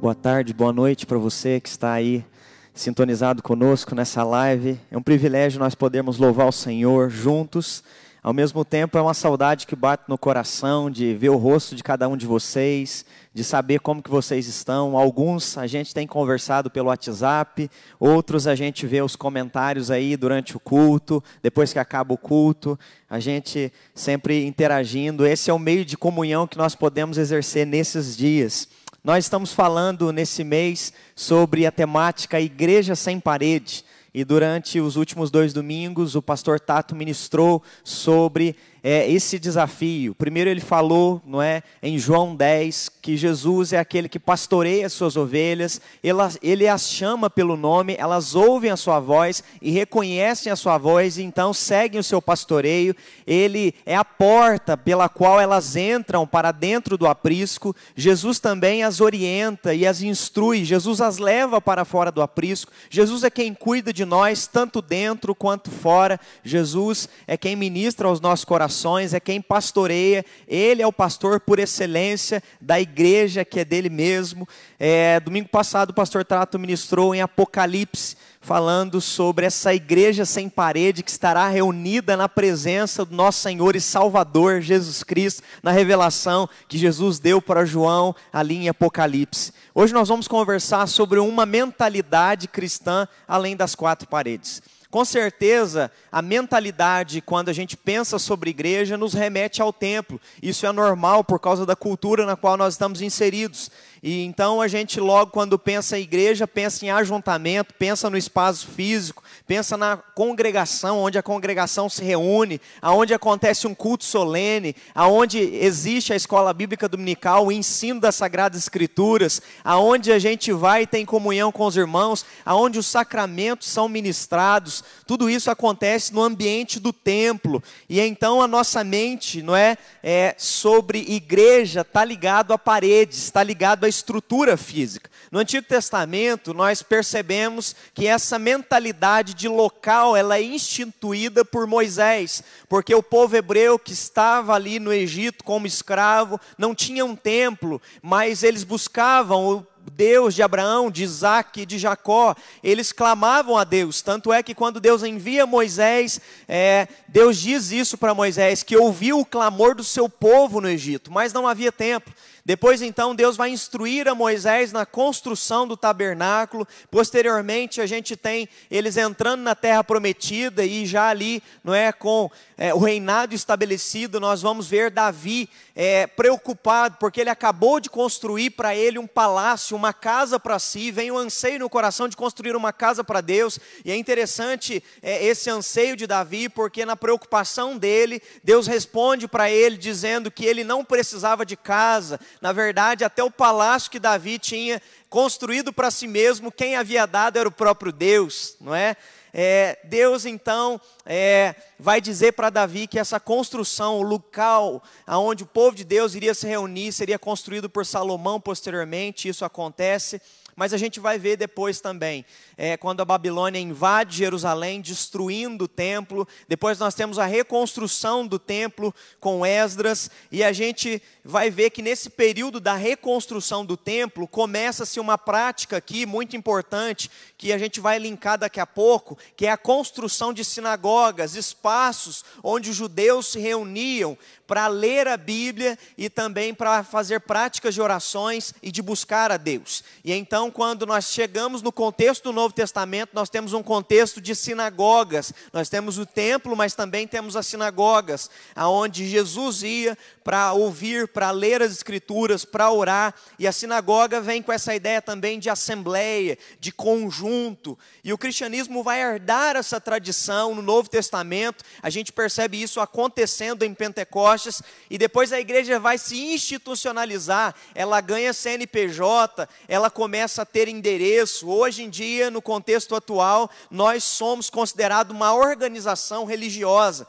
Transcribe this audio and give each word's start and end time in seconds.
Boa 0.00 0.14
tarde, 0.14 0.54
boa 0.54 0.72
noite 0.72 1.04
para 1.04 1.18
você 1.18 1.58
que 1.58 1.68
está 1.68 1.92
aí 1.92 2.24
sintonizado 2.72 3.42
conosco 3.42 3.96
nessa 3.96 4.22
live. 4.22 4.78
É 4.92 4.96
um 4.96 5.02
privilégio 5.02 5.58
nós 5.58 5.74
podermos 5.74 6.18
louvar 6.18 6.46
o 6.46 6.52
Senhor 6.52 7.10
juntos. 7.10 7.82
Ao 8.22 8.32
mesmo 8.32 8.64
tempo, 8.64 8.96
é 8.96 9.02
uma 9.02 9.12
saudade 9.12 9.66
que 9.66 9.74
bate 9.74 10.04
no 10.06 10.16
coração 10.16 10.88
de 10.88 11.14
ver 11.14 11.30
o 11.30 11.36
rosto 11.36 11.74
de 11.74 11.82
cada 11.82 12.08
um 12.08 12.16
de 12.16 12.26
vocês, 12.26 13.04
de 13.34 13.42
saber 13.42 13.80
como 13.80 14.00
que 14.00 14.08
vocês 14.08 14.46
estão. 14.46 14.96
Alguns 14.96 15.58
a 15.58 15.66
gente 15.66 15.92
tem 15.92 16.06
conversado 16.06 16.70
pelo 16.70 16.90
WhatsApp, 16.90 17.68
outros 17.98 18.46
a 18.46 18.54
gente 18.54 18.86
vê 18.86 19.02
os 19.02 19.16
comentários 19.16 19.90
aí 19.90 20.16
durante 20.16 20.56
o 20.56 20.60
culto, 20.60 21.20
depois 21.42 21.72
que 21.72 21.78
acaba 21.80 22.14
o 22.14 22.18
culto, 22.18 22.78
a 23.10 23.18
gente 23.18 23.72
sempre 23.96 24.46
interagindo. 24.46 25.26
Esse 25.26 25.50
é 25.50 25.52
o 25.52 25.58
meio 25.58 25.84
de 25.84 25.96
comunhão 25.96 26.46
que 26.46 26.56
nós 26.56 26.76
podemos 26.76 27.18
exercer 27.18 27.66
nesses 27.66 28.16
dias. 28.16 28.68
Nós 29.02 29.24
estamos 29.24 29.52
falando 29.52 30.12
nesse 30.12 30.42
mês 30.42 30.92
sobre 31.14 31.64
a 31.64 31.70
temática 31.70 32.40
Igreja 32.40 32.96
Sem 32.96 33.20
Parede. 33.20 33.84
E 34.12 34.24
durante 34.24 34.80
os 34.80 34.96
últimos 34.96 35.30
dois 35.30 35.52
domingos, 35.52 36.16
o 36.16 36.22
pastor 36.22 36.58
Tato 36.58 36.96
ministrou 36.96 37.62
sobre 37.84 38.56
é, 38.82 39.10
esse 39.10 39.38
desafio. 39.38 40.14
Primeiro 40.14 40.48
ele 40.48 40.60
falou, 40.60 41.20
não 41.26 41.42
é, 41.42 41.62
em 41.82 41.98
João 41.98 42.34
10, 42.34 42.90
que 43.02 43.16
Jesus 43.16 43.72
é 43.72 43.78
aquele 43.78 44.08
que 44.08 44.18
pastoreia 44.18 44.86
as 44.86 44.92
suas 44.92 45.16
ovelhas, 45.16 45.80
ele, 46.02 46.18
ele 46.42 46.68
as 46.68 46.88
chama 46.88 47.28
pelo 47.28 47.56
nome, 47.56 47.96
elas 47.98 48.34
ouvem 48.34 48.70
a 48.70 48.76
sua 48.76 49.00
voz 49.00 49.42
e 49.60 49.70
reconhecem 49.70 50.52
a 50.52 50.56
sua 50.56 50.78
voz 50.78 51.18
e 51.18 51.22
então 51.22 51.52
seguem 51.52 52.00
o 52.00 52.04
seu 52.04 52.20
pastoreio. 52.22 52.94
Ele 53.26 53.74
é 53.84 53.96
a 53.96 54.04
porta 54.04 54.76
pela 54.76 55.08
qual 55.08 55.40
elas 55.40 55.76
entram 55.76 56.26
para 56.26 56.52
dentro 56.52 56.96
do 56.96 57.06
aprisco. 57.06 57.74
Jesus 57.96 58.38
também 58.38 58.82
as 58.82 59.00
orienta 59.00 59.74
e 59.74 59.86
as 59.86 60.02
instrui. 60.02 60.64
Jesus 60.64 61.00
as 61.00 61.18
leva 61.18 61.60
para 61.60 61.84
fora 61.84 62.12
do 62.12 62.22
aprisco. 62.22 62.72
Jesus 62.90 63.24
é 63.24 63.30
quem 63.30 63.54
cuida 63.54 63.92
de 63.92 64.04
nós, 64.04 64.46
tanto 64.46 64.80
dentro 64.80 65.34
quanto 65.34 65.70
fora. 65.70 66.18
Jesus 66.44 67.08
é 67.26 67.36
quem 67.36 67.56
ministra 67.56 68.08
aos 68.08 68.20
nossos 68.20 68.44
corações 68.44 68.67
é 69.14 69.20
quem 69.20 69.40
pastoreia, 69.40 70.24
ele 70.46 70.82
é 70.82 70.86
o 70.86 70.92
pastor 70.92 71.40
por 71.40 71.58
excelência 71.58 72.42
da 72.60 72.80
igreja 72.80 73.44
que 73.44 73.60
é 73.60 73.64
dele 73.64 73.88
mesmo. 73.88 74.46
É, 74.78 75.18
domingo 75.20 75.48
passado 75.48 75.90
o 75.90 75.94
pastor 75.94 76.24
Trato 76.24 76.58
ministrou 76.58 77.14
em 77.14 77.20
Apocalipse, 77.20 78.16
falando 78.40 79.00
sobre 79.00 79.46
essa 79.46 79.74
igreja 79.74 80.24
sem 80.24 80.48
parede 80.48 81.02
que 81.02 81.10
estará 81.10 81.48
reunida 81.48 82.16
na 82.16 82.28
presença 82.28 83.04
do 83.04 83.14
nosso 83.14 83.40
Senhor 83.40 83.74
e 83.74 83.80
Salvador 83.80 84.60
Jesus 84.60 85.02
Cristo, 85.02 85.42
na 85.62 85.70
revelação 85.70 86.48
que 86.68 86.78
Jesus 86.78 87.18
deu 87.18 87.42
para 87.42 87.64
João 87.64 88.14
ali 88.32 88.56
em 88.56 88.68
Apocalipse. 88.68 89.52
Hoje 89.74 89.92
nós 89.92 90.08
vamos 90.08 90.28
conversar 90.28 90.86
sobre 90.86 91.18
uma 91.18 91.44
mentalidade 91.44 92.48
cristã 92.48 93.06
além 93.26 93.56
das 93.56 93.74
quatro 93.74 94.08
paredes. 94.08 94.62
Com 94.90 95.04
certeza, 95.04 95.92
a 96.10 96.22
mentalidade, 96.22 97.20
quando 97.20 97.50
a 97.50 97.52
gente 97.52 97.76
pensa 97.76 98.18
sobre 98.18 98.48
igreja, 98.48 98.96
nos 98.96 99.12
remete 99.12 99.60
ao 99.60 99.70
templo. 99.70 100.18
Isso 100.42 100.64
é 100.64 100.72
normal 100.72 101.22
por 101.22 101.38
causa 101.38 101.66
da 101.66 101.76
cultura 101.76 102.24
na 102.24 102.36
qual 102.36 102.56
nós 102.56 102.72
estamos 102.72 103.02
inseridos. 103.02 103.70
E 104.02 104.24
então 104.24 104.60
a 104.60 104.68
gente 104.68 105.00
logo 105.00 105.32
quando 105.32 105.58
pensa 105.58 105.98
em 105.98 106.02
igreja, 106.02 106.46
pensa 106.46 106.84
em 106.84 106.90
ajuntamento, 106.90 107.74
pensa 107.74 108.08
no 108.08 108.16
espaço 108.16 108.68
físico, 108.68 109.22
pensa 109.46 109.76
na 109.76 109.96
congregação, 109.96 110.98
onde 110.98 111.18
a 111.18 111.22
congregação 111.22 111.88
se 111.88 112.04
reúne, 112.04 112.60
aonde 112.80 113.12
acontece 113.12 113.66
um 113.66 113.74
culto 113.74 114.04
solene, 114.04 114.76
aonde 114.94 115.38
existe 115.38 116.12
a 116.12 116.16
escola 116.16 116.52
bíblica 116.52 116.88
dominical, 116.88 117.46
o 117.46 117.52
ensino 117.52 118.00
das 118.00 118.14
sagradas 118.14 118.62
escrituras, 118.62 119.42
aonde 119.64 120.12
a 120.12 120.18
gente 120.18 120.52
vai 120.52 120.82
e 120.82 120.86
tem 120.86 121.04
comunhão 121.04 121.50
com 121.50 121.66
os 121.66 121.76
irmãos, 121.76 122.24
aonde 122.44 122.78
os 122.78 122.86
sacramentos 122.86 123.68
são 123.68 123.88
ministrados. 123.88 124.84
Tudo 125.06 125.28
isso 125.28 125.50
acontece 125.50 126.14
no 126.14 126.22
ambiente 126.22 126.78
do 126.78 126.92
templo. 126.92 127.62
E 127.88 128.00
então 128.00 128.40
a 128.40 128.46
nossa 128.46 128.84
mente, 128.84 129.42
não 129.42 129.56
é, 129.56 129.76
é 130.02 130.34
sobre 130.38 131.00
igreja 131.08 131.80
está 131.80 132.04
ligado 132.04 132.52
a 132.52 132.58
paredes, 132.58 133.18
está 133.24 133.42
ligado 133.42 133.84
a 133.84 133.87
da 133.88 133.90
estrutura 133.90 134.56
física. 134.58 135.10
No 135.32 135.38
Antigo 135.38 135.66
Testamento, 135.66 136.52
nós 136.52 136.82
percebemos 136.82 137.74
que 137.94 138.06
essa 138.06 138.38
mentalidade 138.38 139.32
de 139.32 139.48
local, 139.48 140.14
ela 140.14 140.36
é 140.36 140.42
instituída 140.42 141.44
por 141.44 141.66
Moisés, 141.66 142.42
porque 142.68 142.94
o 142.94 143.02
povo 143.02 143.34
hebreu 143.34 143.78
que 143.78 143.92
estava 143.92 144.54
ali 144.54 144.78
no 144.78 144.92
Egito 144.92 145.42
como 145.42 145.66
escravo, 145.66 146.38
não 146.58 146.74
tinha 146.74 147.04
um 147.04 147.16
templo, 147.16 147.80
mas 148.02 148.42
eles 148.42 148.62
buscavam 148.62 149.46
o 149.46 149.66
Deus 149.90 150.34
de 150.34 150.42
Abraão, 150.42 150.90
de 150.90 151.02
Isaac 151.02 151.62
e 151.62 151.66
de 151.66 151.78
Jacó, 151.78 152.34
eles 152.62 152.92
clamavam 152.92 153.56
a 153.56 153.64
Deus. 153.64 154.02
Tanto 154.02 154.30
é 154.32 154.42
que 154.42 154.54
quando 154.54 154.80
Deus 154.80 155.02
envia 155.02 155.46
Moisés, 155.46 156.20
é, 156.46 156.86
Deus 157.08 157.38
diz 157.38 157.70
isso 157.70 157.96
para 157.96 158.14
Moisés, 158.14 158.62
que 158.62 158.76
ouviu 158.76 159.18
o 159.20 159.24
clamor 159.24 159.74
do 159.74 159.82
seu 159.82 160.08
povo 160.08 160.60
no 160.60 160.68
Egito, 160.68 161.10
mas 161.10 161.32
não 161.32 161.48
havia 161.48 161.72
templo. 161.72 162.12
Depois 162.48 162.80
então 162.80 163.14
Deus 163.14 163.36
vai 163.36 163.50
instruir 163.50 164.08
a 164.08 164.14
Moisés 164.14 164.72
na 164.72 164.86
construção 164.86 165.68
do 165.68 165.76
tabernáculo. 165.76 166.66
Posteriormente 166.90 167.78
a 167.78 167.84
gente 167.84 168.16
tem 168.16 168.48
eles 168.70 168.96
entrando 168.96 169.42
na 169.42 169.54
terra 169.54 169.84
prometida 169.84 170.64
e 170.64 170.86
já 170.86 171.10
ali, 171.10 171.42
não 171.62 171.74
é, 171.74 171.92
com 171.92 172.30
é, 172.56 172.72
o 172.72 172.78
reinado 172.78 173.34
estabelecido, 173.34 174.18
nós 174.18 174.40
vamos 174.40 174.66
ver 174.66 174.90
Davi 174.90 175.46
é, 175.76 176.06
preocupado 176.06 176.96
porque 176.98 177.20
ele 177.20 177.28
acabou 177.28 177.78
de 177.78 177.90
construir 177.90 178.48
para 178.48 178.74
ele 178.74 178.98
um 178.98 179.06
palácio, 179.06 179.76
uma 179.76 179.92
casa 179.92 180.40
para 180.40 180.58
si. 180.58 180.90
Vem 180.90 181.10
o 181.10 181.18
anseio 181.18 181.58
no 181.58 181.68
coração 181.68 182.08
de 182.08 182.16
construir 182.16 182.56
uma 182.56 182.72
casa 182.72 183.04
para 183.04 183.20
Deus. 183.20 183.60
E 183.84 183.92
é 183.92 183.96
interessante 183.96 184.82
é, 185.02 185.22
esse 185.22 185.50
anseio 185.50 185.94
de 185.94 186.06
Davi 186.06 186.48
porque 186.48 186.86
na 186.86 186.96
preocupação 186.96 187.76
dele 187.76 188.22
Deus 188.42 188.66
responde 188.66 189.28
para 189.28 189.50
ele 189.50 189.76
dizendo 189.76 190.30
que 190.30 190.46
ele 190.46 190.64
não 190.64 190.82
precisava 190.82 191.44
de 191.44 191.54
casa 191.54 192.18
na 192.40 192.52
verdade, 192.52 193.04
até 193.04 193.22
o 193.22 193.30
palácio 193.30 193.90
que 193.90 193.98
Davi 193.98 194.38
tinha 194.38 194.80
construído 195.08 195.72
para 195.72 195.90
si 195.90 196.06
mesmo, 196.06 196.52
quem 196.52 196.76
havia 196.76 197.06
dado 197.06 197.38
era 197.38 197.48
o 197.48 197.52
próprio 197.52 197.92
Deus, 197.92 198.56
não 198.60 198.74
é? 198.74 198.96
é 199.32 199.78
Deus 199.84 200.24
então 200.24 200.80
é, 201.04 201.54
vai 201.78 202.00
dizer 202.00 202.32
para 202.32 202.50
Davi 202.50 202.86
que 202.86 202.98
essa 202.98 203.18
construção, 203.18 203.98
o 203.98 204.02
local 204.02 204.82
aonde 205.06 205.42
o 205.42 205.46
povo 205.46 205.76
de 205.76 205.84
Deus 205.84 206.14
iria 206.14 206.34
se 206.34 206.46
reunir, 206.46 206.92
seria 206.92 207.18
construído 207.18 207.68
por 207.68 207.84
Salomão 207.84 208.40
posteriormente. 208.40 209.28
Isso 209.28 209.44
acontece 209.44 210.20
mas 210.58 210.74
a 210.74 210.76
gente 210.76 210.98
vai 210.98 211.20
ver 211.20 211.36
depois 211.36 211.80
também, 211.80 212.26
é, 212.58 212.76
quando 212.76 213.00
a 213.00 213.04
Babilônia 213.04 213.60
invade 213.60 214.16
Jerusalém, 214.16 214.80
destruindo 214.80 215.66
o 215.66 215.68
templo, 215.68 216.26
depois 216.48 216.76
nós 216.80 216.92
temos 216.92 217.16
a 217.16 217.24
reconstrução 217.24 218.26
do 218.26 218.36
templo 218.36 218.92
com 219.20 219.46
Esdras, 219.46 220.10
e 220.32 220.42
a 220.42 220.52
gente 220.52 221.00
vai 221.24 221.50
ver 221.50 221.70
que 221.70 221.80
nesse 221.80 222.10
período 222.10 222.58
da 222.58 222.74
reconstrução 222.74 223.64
do 223.64 223.76
templo, 223.76 224.26
começa-se 224.26 224.98
uma 224.98 225.16
prática 225.16 225.76
aqui 225.76 226.04
muito 226.04 226.36
importante, 226.36 227.08
que 227.36 227.52
a 227.52 227.58
gente 227.58 227.78
vai 227.78 227.96
linkar 227.98 228.36
daqui 228.36 228.58
a 228.58 228.66
pouco, 228.66 229.16
que 229.36 229.46
é 229.46 229.50
a 229.52 229.56
construção 229.56 230.32
de 230.32 230.44
sinagogas, 230.44 231.36
espaços 231.36 232.24
onde 232.42 232.70
os 232.70 232.76
judeus 232.76 233.28
se 233.28 233.38
reuniam 233.38 234.18
para 234.48 234.66
ler 234.66 235.06
a 235.06 235.16
Bíblia 235.16 235.78
e 235.96 236.08
também 236.08 236.54
para 236.54 236.82
fazer 236.82 237.20
práticas 237.20 237.74
de 237.74 237.82
orações 237.82 238.54
e 238.62 238.72
de 238.72 238.80
buscar 238.80 239.30
a 239.30 239.36
Deus. 239.36 239.84
E 240.02 240.12
então, 240.12 240.50
quando 240.50 240.86
nós 240.86 241.12
chegamos 241.12 241.60
no 241.60 241.70
contexto 241.70 242.24
do 242.24 242.32
Novo 242.32 242.47
Testamento, 242.52 243.10
nós 243.12 243.28
temos 243.30 243.52
um 243.52 243.62
contexto 243.62 244.20
de 244.20 244.34
sinagogas. 244.34 245.32
Nós 245.52 245.68
temos 245.68 245.98
o 245.98 246.06
templo, 246.06 246.56
mas 246.56 246.74
também 246.74 247.06
temos 247.06 247.36
as 247.36 247.46
sinagogas, 247.46 248.30
aonde 248.54 249.08
Jesus 249.08 249.62
ia 249.62 249.96
para 250.24 250.52
ouvir, 250.52 251.08
para 251.08 251.30
ler 251.30 251.62
as 251.62 251.72
escrituras, 251.72 252.44
para 252.44 252.70
orar. 252.70 253.14
E 253.38 253.46
a 253.46 253.52
sinagoga 253.52 254.20
vem 254.20 254.42
com 254.42 254.52
essa 254.52 254.74
ideia 254.74 255.00
também 255.00 255.38
de 255.38 255.48
assembleia, 255.48 256.36
de 256.60 256.70
conjunto. 256.70 257.78
E 258.04 258.12
o 258.12 258.18
cristianismo 258.18 258.82
vai 258.82 259.00
herdar 259.00 259.56
essa 259.56 259.80
tradição 259.80 260.54
no 260.54 260.62
Novo 260.62 260.88
Testamento. 260.88 261.64
A 261.82 261.90
gente 261.90 262.12
percebe 262.12 262.60
isso 262.60 262.80
acontecendo 262.80 263.62
em 263.62 263.72
Pentecostes 263.72 264.62
e 264.90 264.98
depois 264.98 265.32
a 265.32 265.40
igreja 265.40 265.78
vai 265.78 265.96
se 265.96 266.18
institucionalizar, 266.18 267.54
ela 267.74 268.00
ganha 268.00 268.32
CNPJ, 268.32 269.48
ela 269.66 269.90
começa 269.90 270.42
a 270.42 270.46
ter 270.46 270.68
endereço. 270.68 271.48
Hoje 271.48 271.82
em 271.82 271.90
dia, 271.90 272.30
no 272.30 272.37
contexto 272.42 272.94
atual, 272.94 273.50
nós 273.70 274.04
somos 274.04 274.50
considerados 274.50 275.14
uma 275.14 275.34
organização 275.34 276.24
religiosa. 276.24 277.06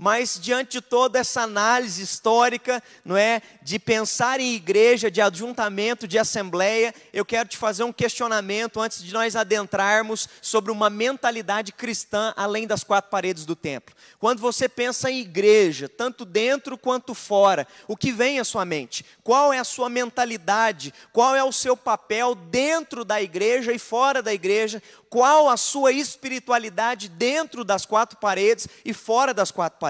Mas 0.00 0.38
diante 0.40 0.78
de 0.78 0.80
toda 0.80 1.18
essa 1.18 1.40
análise 1.40 2.00
histórica, 2.00 2.80
não 3.04 3.16
é, 3.16 3.42
de 3.60 3.80
pensar 3.80 4.38
em 4.38 4.54
igreja, 4.54 5.10
de 5.10 5.20
ajuntamento, 5.20 6.06
de 6.06 6.16
assembleia, 6.16 6.94
eu 7.12 7.24
quero 7.24 7.48
te 7.48 7.56
fazer 7.56 7.82
um 7.82 7.92
questionamento 7.92 8.80
antes 8.80 9.02
de 9.02 9.12
nós 9.12 9.34
adentrarmos 9.34 10.28
sobre 10.40 10.70
uma 10.70 10.88
mentalidade 10.88 11.72
cristã 11.72 12.32
além 12.36 12.64
das 12.64 12.84
quatro 12.84 13.10
paredes 13.10 13.44
do 13.44 13.56
templo. 13.56 13.92
Quando 14.20 14.38
você 14.38 14.68
pensa 14.68 15.10
em 15.10 15.18
igreja, 15.18 15.88
tanto 15.88 16.24
dentro 16.24 16.78
quanto 16.78 17.12
fora, 17.12 17.66
o 17.88 17.96
que 17.96 18.12
vem 18.12 18.38
à 18.38 18.44
sua 18.44 18.64
mente? 18.64 19.04
Qual 19.24 19.52
é 19.52 19.58
a 19.58 19.64
sua 19.64 19.88
mentalidade? 19.88 20.94
Qual 21.12 21.34
é 21.34 21.42
o 21.42 21.50
seu 21.50 21.76
papel 21.76 22.36
dentro 22.36 23.04
da 23.04 23.20
igreja 23.20 23.72
e 23.72 23.80
fora 23.80 24.22
da 24.22 24.32
igreja? 24.32 24.80
Qual 25.10 25.48
a 25.48 25.56
sua 25.56 25.90
espiritualidade 25.90 27.08
dentro 27.08 27.64
das 27.64 27.84
quatro 27.84 28.16
paredes 28.18 28.68
e 28.84 28.92
fora 28.92 29.34
das 29.34 29.50
quatro 29.50 29.76
paredes? 29.80 29.87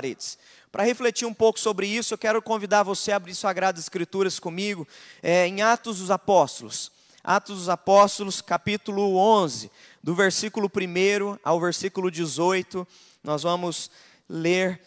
Para 0.71 0.85
refletir 0.85 1.27
um 1.27 1.35
pouco 1.35 1.59
sobre 1.59 1.87
isso, 1.87 2.15
eu 2.15 2.19
quero 2.19 2.43
convidar 2.43 2.83
você 2.83 3.11
a 3.11 3.17
abrir 3.17 3.35
Sagradas 3.35 3.83
Escrituras 3.83 4.39
comigo 4.39 4.87
é, 5.23 5.47
em 5.47 5.63
Atos 5.63 5.99
dos 5.99 6.11
Apóstolos. 6.11 6.93
Atos 7.25 7.59
dos 7.59 7.69
Apóstolos, 7.69 8.41
capítulo 8.41 9.17
11, 9.17 9.71
do 10.03 10.15
versículo 10.15 10.71
1 10.75 11.39
ao 11.43 11.59
versículo 11.61 12.11
18, 12.11 12.87
nós 13.25 13.43
vamos 13.43 13.91
ler, 14.29 14.81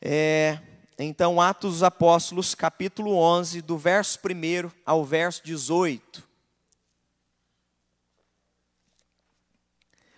é, 0.00 0.58
então, 0.98 1.40
Atos 1.40 1.72
dos 1.72 1.82
Apóstolos, 1.82 2.54
capítulo 2.54 3.16
11, 3.16 3.62
do 3.62 3.76
verso 3.76 4.18
1 4.18 4.70
ao 4.86 5.04
verso 5.04 5.42
18. 5.44 6.22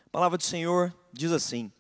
A 0.06 0.11
palavra 0.11 0.38
do 0.38 0.44
Senhor 0.44 0.94
diz 1.12 1.32
assim: 1.32 1.73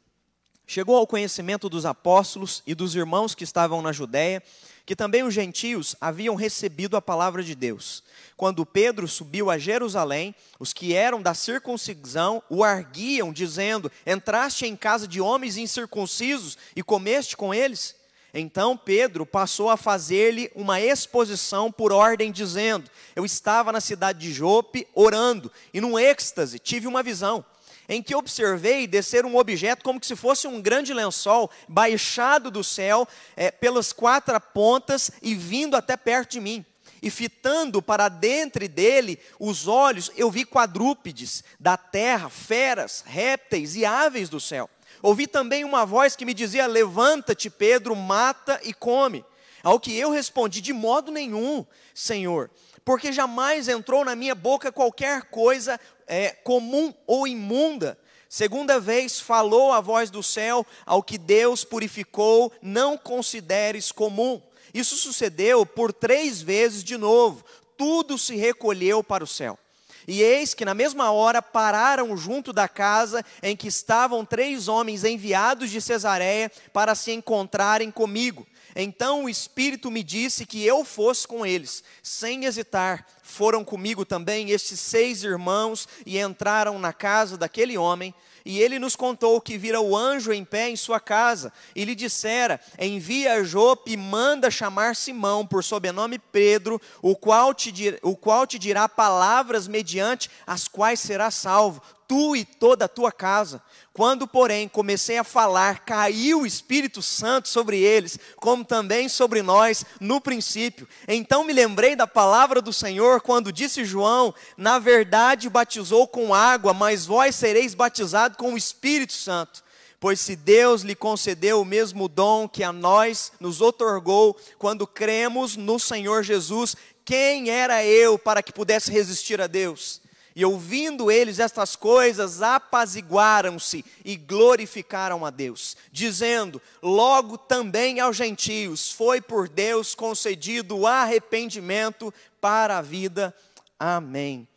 Chegou 0.66 0.96
ao 0.96 1.06
conhecimento 1.06 1.68
dos 1.68 1.84
apóstolos 1.84 2.62
e 2.66 2.74
dos 2.74 2.94
irmãos 2.94 3.34
que 3.34 3.44
estavam 3.44 3.82
na 3.82 3.92
Judéia, 3.92 4.42
que 4.86 4.96
também 4.96 5.22
os 5.22 5.32
gentios 5.32 5.94
haviam 6.00 6.34
recebido 6.34 6.96
a 6.96 7.02
palavra 7.02 7.42
de 7.42 7.54
Deus. 7.54 8.02
Quando 8.36 8.64
Pedro 8.64 9.06
subiu 9.06 9.50
a 9.50 9.58
Jerusalém, 9.58 10.34
os 10.58 10.72
que 10.72 10.94
eram 10.94 11.20
da 11.20 11.34
circuncisão 11.34 12.42
o 12.48 12.64
arguiam, 12.64 13.32
dizendo: 13.32 13.92
Entraste 14.06 14.66
em 14.66 14.74
casa 14.74 15.06
de 15.06 15.20
homens 15.20 15.56
incircuncisos 15.56 16.56
e 16.74 16.82
comeste 16.82 17.36
com 17.36 17.52
eles? 17.52 17.94
Então 18.32 18.76
Pedro 18.76 19.24
passou 19.24 19.70
a 19.70 19.76
fazer-lhe 19.76 20.50
uma 20.54 20.80
exposição 20.80 21.70
por 21.70 21.92
ordem, 21.92 22.32
dizendo: 22.32 22.90
Eu 23.14 23.24
estava 23.24 23.70
na 23.70 23.80
cidade 23.80 24.18
de 24.18 24.32
Jope 24.32 24.88
orando, 24.94 25.52
e 25.72 25.80
num 25.80 25.98
êxtase 25.98 26.58
tive 26.58 26.86
uma 26.86 27.02
visão 27.02 27.44
em 27.88 28.02
que 28.02 28.14
observei 28.14 28.86
descer 28.86 29.24
um 29.24 29.36
objeto 29.36 29.84
como 29.84 30.02
se 30.02 30.16
fosse 30.16 30.46
um 30.46 30.60
grande 30.60 30.94
lençol 30.94 31.50
baixado 31.68 32.50
do 32.50 32.64
céu 32.64 33.06
é, 33.36 33.50
pelas 33.50 33.92
quatro 33.92 34.38
pontas 34.40 35.10
e 35.22 35.34
vindo 35.34 35.76
até 35.76 35.96
perto 35.96 36.32
de 36.32 36.40
mim. 36.40 36.64
E 37.02 37.10
fitando 37.10 37.82
para 37.82 38.08
dentro 38.08 38.66
dele 38.66 39.18
os 39.38 39.68
olhos, 39.68 40.10
eu 40.16 40.30
vi 40.30 40.44
quadrúpedes 40.44 41.44
da 41.60 41.76
terra, 41.76 42.30
feras, 42.30 43.04
répteis 43.06 43.76
e 43.76 43.84
aves 43.84 44.30
do 44.30 44.40
céu. 44.40 44.70
Ouvi 45.02 45.26
também 45.26 45.64
uma 45.64 45.84
voz 45.84 46.16
que 46.16 46.24
me 46.24 46.32
dizia: 46.32 46.66
Levanta-te, 46.66 47.50
Pedro, 47.50 47.94
mata 47.94 48.58
e 48.64 48.72
come. 48.72 49.22
Ao 49.62 49.78
que 49.78 49.94
eu 49.94 50.10
respondi: 50.10 50.62
De 50.62 50.72
modo 50.72 51.12
nenhum, 51.12 51.66
Senhor, 51.94 52.50
porque 52.84 53.12
jamais 53.12 53.68
entrou 53.68 54.02
na 54.02 54.16
minha 54.16 54.34
boca 54.34 54.72
qualquer 54.72 55.24
coisa 55.24 55.78
é, 56.06 56.30
comum 56.30 56.92
ou 57.06 57.26
imunda. 57.26 57.98
Segunda 58.28 58.80
vez 58.80 59.20
falou 59.20 59.72
a 59.72 59.80
voz 59.80 60.10
do 60.10 60.22
céu, 60.22 60.66
ao 60.84 61.02
que 61.02 61.16
Deus 61.16 61.64
purificou, 61.64 62.52
não 62.60 62.98
consideres 62.98 63.92
comum. 63.92 64.42
Isso 64.72 64.96
sucedeu 64.96 65.64
por 65.64 65.92
três 65.92 66.42
vezes 66.42 66.82
de 66.82 66.96
novo, 66.96 67.44
tudo 67.76 68.18
se 68.18 68.34
recolheu 68.34 69.04
para 69.04 69.22
o 69.22 69.26
céu. 69.26 69.58
E 70.06 70.20
eis 70.20 70.52
que 70.52 70.64
na 70.64 70.74
mesma 70.74 71.12
hora 71.12 71.40
pararam 71.40 72.16
junto 72.16 72.52
da 72.52 72.68
casa 72.68 73.24
em 73.42 73.56
que 73.56 73.68
estavam 73.68 74.24
três 74.24 74.68
homens 74.68 75.04
enviados 75.04 75.70
de 75.70 75.80
Cesareia 75.80 76.50
para 76.72 76.94
se 76.94 77.12
encontrarem 77.12 77.90
comigo. 77.90 78.46
Então 78.74 79.24
o 79.24 79.28
Espírito 79.28 79.90
me 79.90 80.02
disse 80.02 80.44
que 80.44 80.64
eu 80.64 80.84
fosse 80.84 81.26
com 81.26 81.46
eles. 81.46 81.84
Sem 82.02 82.44
hesitar, 82.44 83.06
foram 83.22 83.64
comigo 83.64 84.04
também 84.04 84.50
estes 84.50 84.80
seis 84.80 85.22
irmãos 85.22 85.88
e 86.04 86.18
entraram 86.18 86.78
na 86.78 86.92
casa 86.92 87.36
daquele 87.36 87.78
homem. 87.78 88.14
E 88.46 88.60
ele 88.60 88.78
nos 88.78 88.94
contou 88.94 89.40
que 89.40 89.56
vira 89.56 89.80
o 89.80 89.96
anjo 89.96 90.30
em 90.30 90.44
pé 90.44 90.68
em 90.68 90.76
sua 90.76 91.00
casa, 91.00 91.50
e 91.74 91.82
lhe 91.82 91.94
dissera: 91.94 92.60
Envia 92.78 93.34
a 93.34 93.42
Jope 93.42 93.92
e 93.92 93.96
manda 93.96 94.50
chamar 94.50 94.94
Simão, 94.94 95.46
por 95.46 95.64
sobrenome 95.64 96.18
Pedro, 96.18 96.78
o 97.00 97.16
qual, 97.16 97.54
te, 97.54 97.72
o 98.02 98.14
qual 98.14 98.46
te 98.46 98.58
dirá 98.58 98.86
palavras 98.86 99.66
mediante 99.66 100.30
as 100.46 100.68
quais 100.68 101.00
será 101.00 101.30
salvo, 101.30 101.80
tu 102.06 102.36
e 102.36 102.44
toda 102.44 102.84
a 102.84 102.88
tua 102.88 103.10
casa. 103.10 103.62
Quando, 103.92 104.26
porém, 104.26 104.68
comecei 104.68 105.18
a 105.18 105.24
falar, 105.24 105.84
caiu 105.84 106.40
o 106.40 106.46
Espírito 106.46 107.00
Santo 107.00 107.48
sobre 107.48 107.78
eles, 107.78 108.18
como 108.36 108.64
também 108.64 109.08
sobre 109.08 109.42
nós 109.42 109.84
no 110.00 110.20
princípio. 110.20 110.88
Então 111.06 111.44
me 111.44 111.52
lembrei 111.52 111.94
da 111.94 112.06
palavra 112.06 112.60
do 112.60 112.72
Senhor, 112.72 113.20
quando 113.20 113.52
disse 113.52 113.84
João: 113.84 114.34
Na 114.56 114.78
verdade 114.78 115.48
batizou 115.48 116.08
com 116.08 116.34
água, 116.34 116.74
mas 116.74 117.06
vós 117.06 117.34
sereis 117.34 117.74
batizados 117.74 118.36
com 118.36 118.54
o 118.54 118.58
Espírito 118.58 119.12
Santo. 119.12 119.62
Pois 120.00 120.20
se 120.20 120.36
Deus 120.36 120.82
lhe 120.82 120.94
concedeu 120.94 121.62
o 121.62 121.64
mesmo 121.64 122.08
dom 122.08 122.46
que 122.46 122.62
a 122.62 122.72
nós 122.72 123.32
nos 123.40 123.62
otorgou 123.62 124.36
quando 124.58 124.86
cremos 124.86 125.56
no 125.56 125.78
Senhor 125.78 126.22
Jesus, 126.22 126.76
quem 127.04 127.48
era 127.48 127.84
eu 127.84 128.18
para 128.18 128.42
que 128.42 128.52
pudesse 128.52 128.90
resistir 128.90 129.40
a 129.40 129.46
Deus? 129.46 130.03
E 130.36 130.44
ouvindo 130.44 131.10
eles 131.12 131.38
estas 131.38 131.76
coisas, 131.76 132.42
apaziguaram-se 132.42 133.84
e 134.04 134.16
glorificaram 134.16 135.24
a 135.24 135.30
Deus, 135.30 135.76
dizendo: 135.92 136.60
Logo 136.82 137.38
também 137.38 138.00
aos 138.00 138.16
gentios 138.16 138.90
foi 138.90 139.20
por 139.20 139.48
Deus 139.48 139.94
concedido 139.94 140.76
o 140.76 140.86
arrependimento 140.86 142.12
para 142.40 142.78
a 142.78 142.82
vida. 142.82 143.34
Amém. 143.78 144.48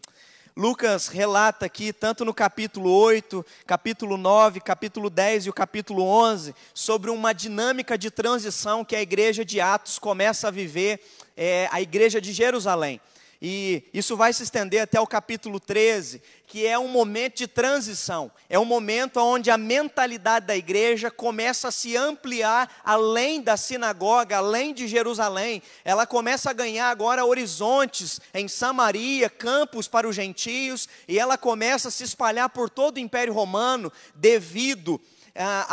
Lucas 0.57 1.07
relata 1.07 1.67
aqui, 1.67 1.93
tanto 1.93 2.25
no 2.25 2.33
capítulo 2.33 2.89
8, 2.89 3.45
capítulo 3.67 4.17
9, 4.17 4.59
capítulo 4.59 5.07
10 5.07 5.45
e 5.45 5.49
o 5.51 5.53
capítulo 5.53 6.01
11, 6.03 6.55
sobre 6.73 7.11
uma 7.11 7.31
dinâmica 7.31 7.95
de 7.95 8.09
transição 8.09 8.83
que 8.83 8.95
a 8.95 9.01
igreja 9.01 9.45
de 9.45 9.61
Atos 9.61 9.99
começa 9.99 10.47
a 10.47 10.51
viver, 10.51 10.99
é, 11.35 11.69
a 11.71 11.79
igreja 11.79 12.19
de 12.19 12.33
Jerusalém. 12.33 12.99
E 13.41 13.83
isso 13.93 14.17
vai 14.17 14.33
se 14.33 14.41
estender 14.41 14.81
até 14.81 14.99
o 14.99 15.05
capítulo 15.05 15.59
13, 15.59 16.21
que 16.47 16.65
é 16.65 16.79
um 16.79 16.87
momento 16.87 17.37
de 17.37 17.47
transição. 17.47 18.31
É 18.49 18.57
um 18.57 18.65
momento 18.65 19.17
onde 19.19 19.51
a 19.51 19.57
mentalidade 19.57 20.47
da 20.47 20.57
igreja 20.57 21.11
começa 21.11 21.67
a 21.67 21.71
se 21.71 21.95
ampliar 21.95 22.81
além 22.83 23.41
da 23.41 23.55
sinagoga, 23.55 24.37
além 24.37 24.73
de 24.73 24.87
Jerusalém. 24.87 25.61
Ela 25.85 26.07
começa 26.07 26.49
a 26.49 26.53
ganhar 26.53 26.89
agora 26.89 27.25
horizontes 27.25 28.19
em 28.33 28.47
Samaria, 28.47 29.29
campos 29.29 29.87
para 29.87 30.07
os 30.07 30.15
gentios, 30.15 30.89
e 31.07 31.19
ela 31.19 31.37
começa 31.37 31.89
a 31.89 31.91
se 31.91 32.03
espalhar 32.03 32.49
por 32.49 32.69
todo 32.69 32.97
o 32.97 32.99
Império 32.99 33.33
Romano 33.33 33.91
devido 34.15 34.99
a 34.99 35.16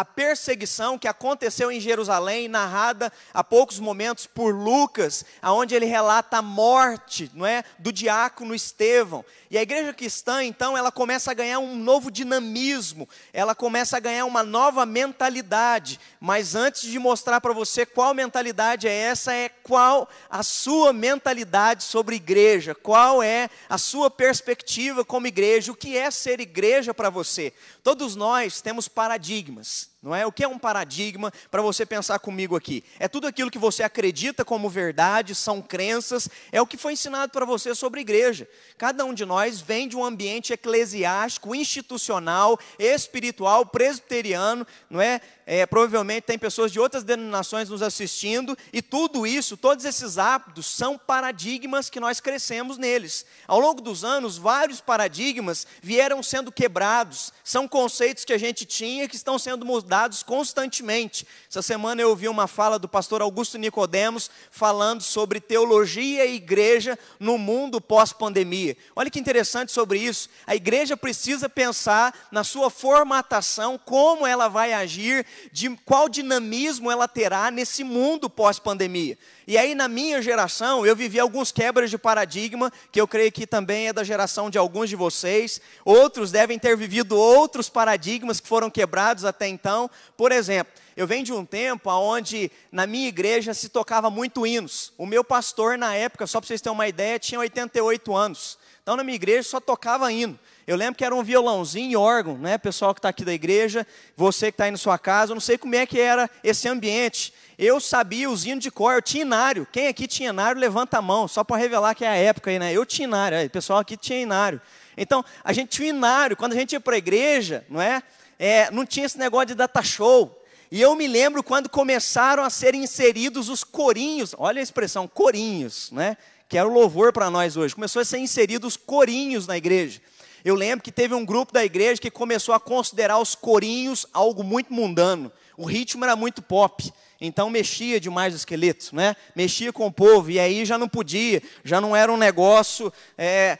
perseguição 0.04 0.98
que 0.98 1.08
aconteceu 1.08 1.70
em 1.72 1.80
Jerusalém, 1.80 2.48
narrada 2.48 3.12
há 3.32 3.42
poucos 3.42 3.78
momentos 3.78 4.26
por 4.26 4.54
Lucas, 4.54 5.24
aonde 5.40 5.74
ele 5.74 5.86
relata 5.86 6.38
a 6.38 6.42
morte, 6.42 7.30
não 7.34 7.46
é, 7.46 7.64
do 7.78 7.92
diácono 7.92 8.54
Estevão. 8.54 9.24
E 9.54 9.56
a 9.56 9.62
igreja 9.62 9.92
cristã, 9.92 10.42
então, 10.42 10.76
ela 10.76 10.90
começa 10.90 11.30
a 11.30 11.34
ganhar 11.34 11.60
um 11.60 11.76
novo 11.76 12.10
dinamismo, 12.10 13.08
ela 13.32 13.54
começa 13.54 13.96
a 13.96 14.00
ganhar 14.00 14.24
uma 14.24 14.42
nova 14.42 14.84
mentalidade. 14.84 16.00
Mas 16.18 16.56
antes 16.56 16.90
de 16.90 16.98
mostrar 16.98 17.40
para 17.40 17.52
você 17.52 17.86
qual 17.86 18.12
mentalidade 18.12 18.88
é 18.88 18.92
essa, 18.92 19.32
é 19.32 19.48
qual 19.48 20.08
a 20.28 20.42
sua 20.42 20.92
mentalidade 20.92 21.84
sobre 21.84 22.16
igreja, 22.16 22.74
qual 22.74 23.22
é 23.22 23.48
a 23.68 23.78
sua 23.78 24.10
perspectiva 24.10 25.04
como 25.04 25.28
igreja, 25.28 25.70
o 25.70 25.76
que 25.76 25.96
é 25.96 26.10
ser 26.10 26.40
igreja 26.40 26.92
para 26.92 27.08
você. 27.08 27.52
Todos 27.84 28.16
nós 28.16 28.60
temos 28.60 28.88
paradigmas 28.88 29.93
não 30.04 30.14
é? 30.14 30.26
O 30.26 30.30
que 30.30 30.44
é 30.44 30.48
um 30.48 30.58
paradigma 30.58 31.32
para 31.50 31.62
você 31.62 31.86
pensar 31.86 32.18
comigo 32.18 32.54
aqui? 32.54 32.84
É 32.98 33.08
tudo 33.08 33.26
aquilo 33.26 33.50
que 33.50 33.58
você 33.58 33.82
acredita 33.82 34.44
como 34.44 34.68
verdade, 34.68 35.34
são 35.34 35.62
crenças, 35.62 36.28
é 36.52 36.60
o 36.60 36.66
que 36.66 36.76
foi 36.76 36.92
ensinado 36.92 37.32
para 37.32 37.46
você 37.46 37.74
sobre 37.74 38.02
igreja. 38.02 38.46
Cada 38.76 39.02
um 39.06 39.14
de 39.14 39.24
nós 39.24 39.62
vem 39.62 39.88
de 39.88 39.96
um 39.96 40.04
ambiente 40.04 40.52
eclesiástico, 40.52 41.54
institucional, 41.54 42.60
espiritual, 42.78 43.64
presbiteriano, 43.64 44.66
não 44.90 45.00
é? 45.00 45.22
é? 45.46 45.64
provavelmente 45.64 46.24
tem 46.24 46.38
pessoas 46.38 46.70
de 46.70 46.78
outras 46.78 47.02
denominações 47.02 47.70
nos 47.70 47.80
assistindo, 47.80 48.58
e 48.74 48.82
tudo 48.82 49.26
isso, 49.26 49.56
todos 49.56 49.86
esses 49.86 50.18
hábitos, 50.18 50.66
são 50.66 50.98
paradigmas 50.98 51.88
que 51.88 51.98
nós 51.98 52.20
crescemos 52.20 52.76
neles. 52.76 53.24
Ao 53.48 53.58
longo 53.58 53.80
dos 53.80 54.04
anos, 54.04 54.36
vários 54.36 54.82
paradigmas 54.82 55.66
vieram 55.80 56.22
sendo 56.22 56.52
quebrados, 56.52 57.32
são 57.42 57.66
conceitos 57.66 58.22
que 58.22 58.34
a 58.34 58.38
gente 58.38 58.66
tinha 58.66 59.08
que 59.08 59.16
estão 59.16 59.38
sendo 59.38 59.64
mudados 59.64 59.93
constantemente. 60.22 61.26
Essa 61.48 61.62
semana 61.62 62.00
eu 62.00 62.08
ouvi 62.08 62.28
uma 62.28 62.46
fala 62.46 62.78
do 62.78 62.88
pastor 62.88 63.22
Augusto 63.22 63.58
Nicodemos 63.58 64.30
falando 64.50 65.02
sobre 65.02 65.40
teologia 65.40 66.24
e 66.24 66.34
igreja 66.34 66.98
no 67.18 67.38
mundo 67.38 67.80
pós-pandemia. 67.80 68.76
Olha 68.96 69.10
que 69.10 69.20
interessante 69.20 69.72
sobre 69.72 69.98
isso. 69.98 70.28
A 70.46 70.54
igreja 70.54 70.96
precisa 70.96 71.48
pensar 71.48 72.14
na 72.30 72.42
sua 72.44 72.70
formatação, 72.70 73.78
como 73.78 74.26
ela 74.26 74.48
vai 74.48 74.72
agir, 74.72 75.24
de 75.52 75.70
qual 75.84 76.08
dinamismo 76.08 76.90
ela 76.90 77.06
terá 77.08 77.50
nesse 77.50 77.84
mundo 77.84 78.28
pós-pandemia. 78.28 79.18
E 79.46 79.58
aí, 79.58 79.74
na 79.74 79.88
minha 79.88 80.22
geração, 80.22 80.86
eu 80.86 80.96
vivi 80.96 81.20
alguns 81.20 81.52
quebras 81.52 81.90
de 81.90 81.98
paradigma, 81.98 82.72
que 82.90 82.98
eu 82.98 83.06
creio 83.06 83.30
que 83.30 83.46
também 83.46 83.88
é 83.88 83.92
da 83.92 84.02
geração 84.02 84.48
de 84.48 84.56
alguns 84.56 84.88
de 84.88 84.96
vocês. 84.96 85.60
Outros 85.84 86.30
devem 86.30 86.58
ter 86.58 86.74
vivido 86.76 87.18
outros 87.18 87.68
paradigmas 87.68 88.40
que 88.40 88.48
foram 88.48 88.70
quebrados 88.70 89.24
até 89.24 89.46
então. 89.46 89.90
Por 90.16 90.32
exemplo, 90.32 90.72
eu 90.96 91.06
venho 91.06 91.24
de 91.24 91.32
um 91.32 91.44
tempo 91.44 91.90
onde 91.90 92.50
na 92.72 92.86
minha 92.86 93.08
igreja 93.08 93.52
se 93.52 93.68
tocava 93.68 94.08
muito 94.08 94.46
hinos. 94.46 94.92
O 94.96 95.04
meu 95.04 95.22
pastor, 95.22 95.76
na 95.76 95.94
época, 95.94 96.26
só 96.26 96.40
para 96.40 96.48
vocês 96.48 96.62
terem 96.62 96.74
uma 96.74 96.88
ideia, 96.88 97.18
tinha 97.18 97.38
88 97.38 98.14
anos. 98.14 98.58
Então, 98.82 98.96
na 98.96 99.04
minha 99.04 99.16
igreja 99.16 99.48
só 99.48 99.60
tocava 99.60 100.10
hino. 100.10 100.38
Eu 100.66 100.76
lembro 100.76 100.94
que 100.94 101.04
era 101.04 101.14
um 101.14 101.22
violãozinho 101.22 101.90
e 101.90 101.96
órgão, 101.96 102.38
né? 102.38 102.56
Pessoal 102.56 102.94
que 102.94 102.98
está 102.98 103.10
aqui 103.10 103.24
da 103.24 103.34
igreja, 103.34 103.86
você 104.16 104.46
que 104.46 104.54
está 104.54 104.64
aí 104.64 104.70
na 104.70 104.78
sua 104.78 104.98
casa, 104.98 105.32
eu 105.32 105.34
não 105.34 105.40
sei 105.40 105.58
como 105.58 105.74
é 105.74 105.84
que 105.84 106.00
era 106.00 106.28
esse 106.42 106.66
ambiente. 106.66 107.34
Eu 107.58 107.78
sabia 107.80 108.30
os 108.30 108.46
hinos 108.46 108.62
de 108.62 108.70
cor, 108.70 108.94
eu 108.94 109.02
tinha 109.02 109.22
inário. 109.22 109.66
Quem 109.70 109.88
aqui 109.88 110.06
tinha 110.06 110.30
inário, 110.30 110.58
levanta 110.58 110.98
a 110.98 111.02
mão, 111.02 111.28
só 111.28 111.44
para 111.44 111.58
revelar 111.58 111.94
que 111.94 112.04
é 112.04 112.08
a 112.08 112.16
época 112.16 112.50
aí, 112.50 112.58
né? 112.58 112.72
Eu 112.72 112.86
tinha 112.86 113.06
inário, 113.06 113.46
o 113.46 113.50
pessoal 113.50 113.80
aqui 113.80 113.96
tinha 113.96 114.20
inário. 114.20 114.60
Então, 114.96 115.22
a 115.42 115.52
gente 115.52 115.68
tinha 115.68 115.90
inário, 115.90 116.36
quando 116.36 116.54
a 116.54 116.56
gente 116.56 116.72
ia 116.72 116.80
para 116.80 116.94
a 116.94 116.98
igreja, 116.98 117.64
não 117.68 117.80
é? 117.80 118.02
é? 118.38 118.70
Não 118.70 118.86
tinha 118.86 119.04
esse 119.04 119.18
negócio 119.18 119.48
de 119.48 119.54
data 119.54 119.82
show. 119.82 120.40
E 120.70 120.80
eu 120.80 120.94
me 120.96 121.06
lembro 121.06 121.42
quando 121.42 121.68
começaram 121.68 122.42
a 122.42 122.48
ser 122.48 122.74
inseridos 122.74 123.50
os 123.50 123.62
corinhos, 123.62 124.34
olha 124.38 124.60
a 124.60 124.62
expressão, 124.62 125.06
corinhos, 125.06 125.90
né? 125.92 126.16
Que 126.48 126.56
era 126.56 126.66
o 126.66 126.72
louvor 126.72 127.12
para 127.12 127.30
nós 127.30 127.56
hoje. 127.56 127.74
Começou 127.74 128.00
a 128.00 128.04
ser 128.04 128.18
inseridos 128.18 128.74
os 128.74 128.76
corinhos 128.76 129.46
na 129.46 129.56
igreja. 129.56 130.00
Eu 130.44 130.54
lembro 130.54 130.84
que 130.84 130.92
teve 130.92 131.14
um 131.14 131.24
grupo 131.24 131.54
da 131.54 131.64
igreja 131.64 132.00
que 132.00 132.10
começou 132.10 132.54
a 132.54 132.60
considerar 132.60 133.18
os 133.18 133.34
corinhos 133.34 134.04
algo 134.12 134.44
muito 134.44 134.72
mundano. 134.74 135.32
O 135.56 135.64
ritmo 135.64 136.04
era 136.04 136.14
muito 136.14 136.42
pop. 136.42 136.92
Então 137.18 137.48
mexia 137.48 137.98
demais 137.98 138.34
o 138.34 138.36
esqueleto, 138.36 138.94
né? 138.94 139.16
Mexia 139.34 139.72
com 139.72 139.86
o 139.86 139.92
povo 139.92 140.30
e 140.30 140.38
aí 140.38 140.66
já 140.66 140.76
não 140.76 140.86
podia, 140.88 141.42
já 141.64 141.80
não 141.80 141.96
era 141.96 142.12
um 142.12 142.18
negócio 142.18 142.92
é, 143.16 143.58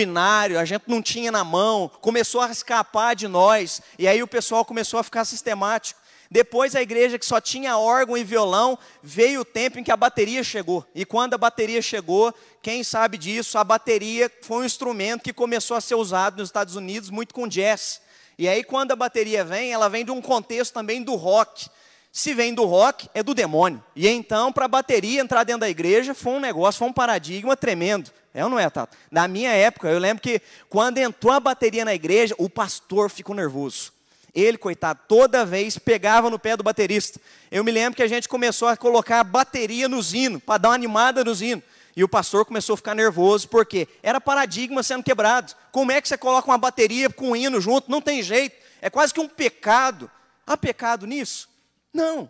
inário, 0.00 0.58
a 0.58 0.64
gente 0.64 0.84
não 0.88 1.00
tinha 1.00 1.30
na 1.30 1.44
mão, 1.44 1.88
começou 2.00 2.40
a 2.40 2.50
escapar 2.50 3.14
de 3.14 3.28
nós 3.28 3.80
e 3.96 4.08
aí 4.08 4.20
o 4.20 4.26
pessoal 4.26 4.64
começou 4.64 4.98
a 4.98 5.04
ficar 5.04 5.24
sistemático. 5.24 6.00
Depois 6.34 6.74
a 6.74 6.82
igreja 6.82 7.16
que 7.16 7.24
só 7.24 7.40
tinha 7.40 7.78
órgão 7.78 8.16
e 8.16 8.24
violão, 8.24 8.76
veio 9.00 9.42
o 9.42 9.44
tempo 9.44 9.78
em 9.78 9.84
que 9.84 9.92
a 9.92 9.96
bateria 9.96 10.42
chegou. 10.42 10.84
E 10.92 11.04
quando 11.04 11.34
a 11.34 11.38
bateria 11.38 11.80
chegou, 11.80 12.34
quem 12.60 12.82
sabe 12.82 13.16
disso, 13.16 13.56
a 13.56 13.62
bateria 13.62 14.28
foi 14.42 14.56
um 14.56 14.64
instrumento 14.64 15.22
que 15.22 15.32
começou 15.32 15.76
a 15.76 15.80
ser 15.80 15.94
usado 15.94 16.38
nos 16.38 16.48
Estados 16.48 16.74
Unidos 16.74 17.08
muito 17.08 17.32
com 17.32 17.46
jazz. 17.46 18.00
E 18.36 18.48
aí 18.48 18.64
quando 18.64 18.90
a 18.90 18.96
bateria 18.96 19.44
vem, 19.44 19.72
ela 19.72 19.88
vem 19.88 20.04
de 20.04 20.10
um 20.10 20.20
contexto 20.20 20.74
também 20.74 21.04
do 21.04 21.14
rock. 21.14 21.68
Se 22.10 22.34
vem 22.34 22.52
do 22.52 22.64
rock, 22.64 23.08
é 23.14 23.22
do 23.22 23.32
demônio. 23.32 23.80
E 23.94 24.08
então, 24.08 24.52
para 24.52 24.64
a 24.64 24.68
bateria 24.68 25.20
entrar 25.20 25.44
dentro 25.44 25.60
da 25.60 25.70
igreja, 25.70 26.14
foi 26.14 26.32
um 26.32 26.40
negócio, 26.40 26.80
foi 26.80 26.88
um 26.88 26.92
paradigma 26.92 27.56
tremendo. 27.56 28.10
É 28.34 28.42
ou 28.42 28.50
não 28.50 28.58
é, 28.58 28.68
Tato? 28.68 28.96
Na 29.08 29.28
minha 29.28 29.52
época, 29.52 29.88
eu 29.88 30.00
lembro 30.00 30.20
que 30.20 30.42
quando 30.68 30.98
entrou 30.98 31.32
a 31.32 31.38
bateria 31.38 31.84
na 31.84 31.94
igreja, 31.94 32.34
o 32.38 32.50
pastor 32.50 33.08
ficou 33.08 33.36
nervoso. 33.36 33.93
Ele, 34.34 34.58
coitado, 34.58 35.00
toda 35.06 35.46
vez 35.46 35.78
pegava 35.78 36.28
no 36.28 36.38
pé 36.38 36.56
do 36.56 36.64
baterista. 36.64 37.20
Eu 37.50 37.62
me 37.62 37.70
lembro 37.70 37.96
que 37.96 38.02
a 38.02 38.08
gente 38.08 38.28
começou 38.28 38.66
a 38.66 38.76
colocar 38.76 39.20
a 39.20 39.24
bateria 39.24 39.88
nos 39.88 40.12
hinos, 40.12 40.42
para 40.42 40.58
dar 40.58 40.68
uma 40.70 40.74
animada 40.74 41.22
nos 41.22 41.40
hinos. 41.40 41.62
E 41.96 42.02
o 42.02 42.08
pastor 42.08 42.44
começou 42.44 42.74
a 42.74 42.76
ficar 42.76 42.94
nervoso, 42.94 43.48
porque 43.48 43.86
era 44.02 44.20
paradigma 44.20 44.82
sendo 44.82 45.04
quebrado. 45.04 45.54
Como 45.70 45.92
é 45.92 46.00
que 46.00 46.08
você 46.08 46.18
coloca 46.18 46.50
uma 46.50 46.58
bateria 46.58 47.08
com 47.08 47.30
um 47.30 47.36
hino 47.36 47.60
junto? 47.60 47.88
Não 47.88 48.00
tem 48.00 48.22
jeito. 48.22 48.56
É 48.82 48.90
quase 48.90 49.14
que 49.14 49.20
um 49.20 49.28
pecado. 49.28 50.10
Há 50.44 50.56
pecado 50.56 51.06
nisso? 51.06 51.48
Não. 51.92 52.28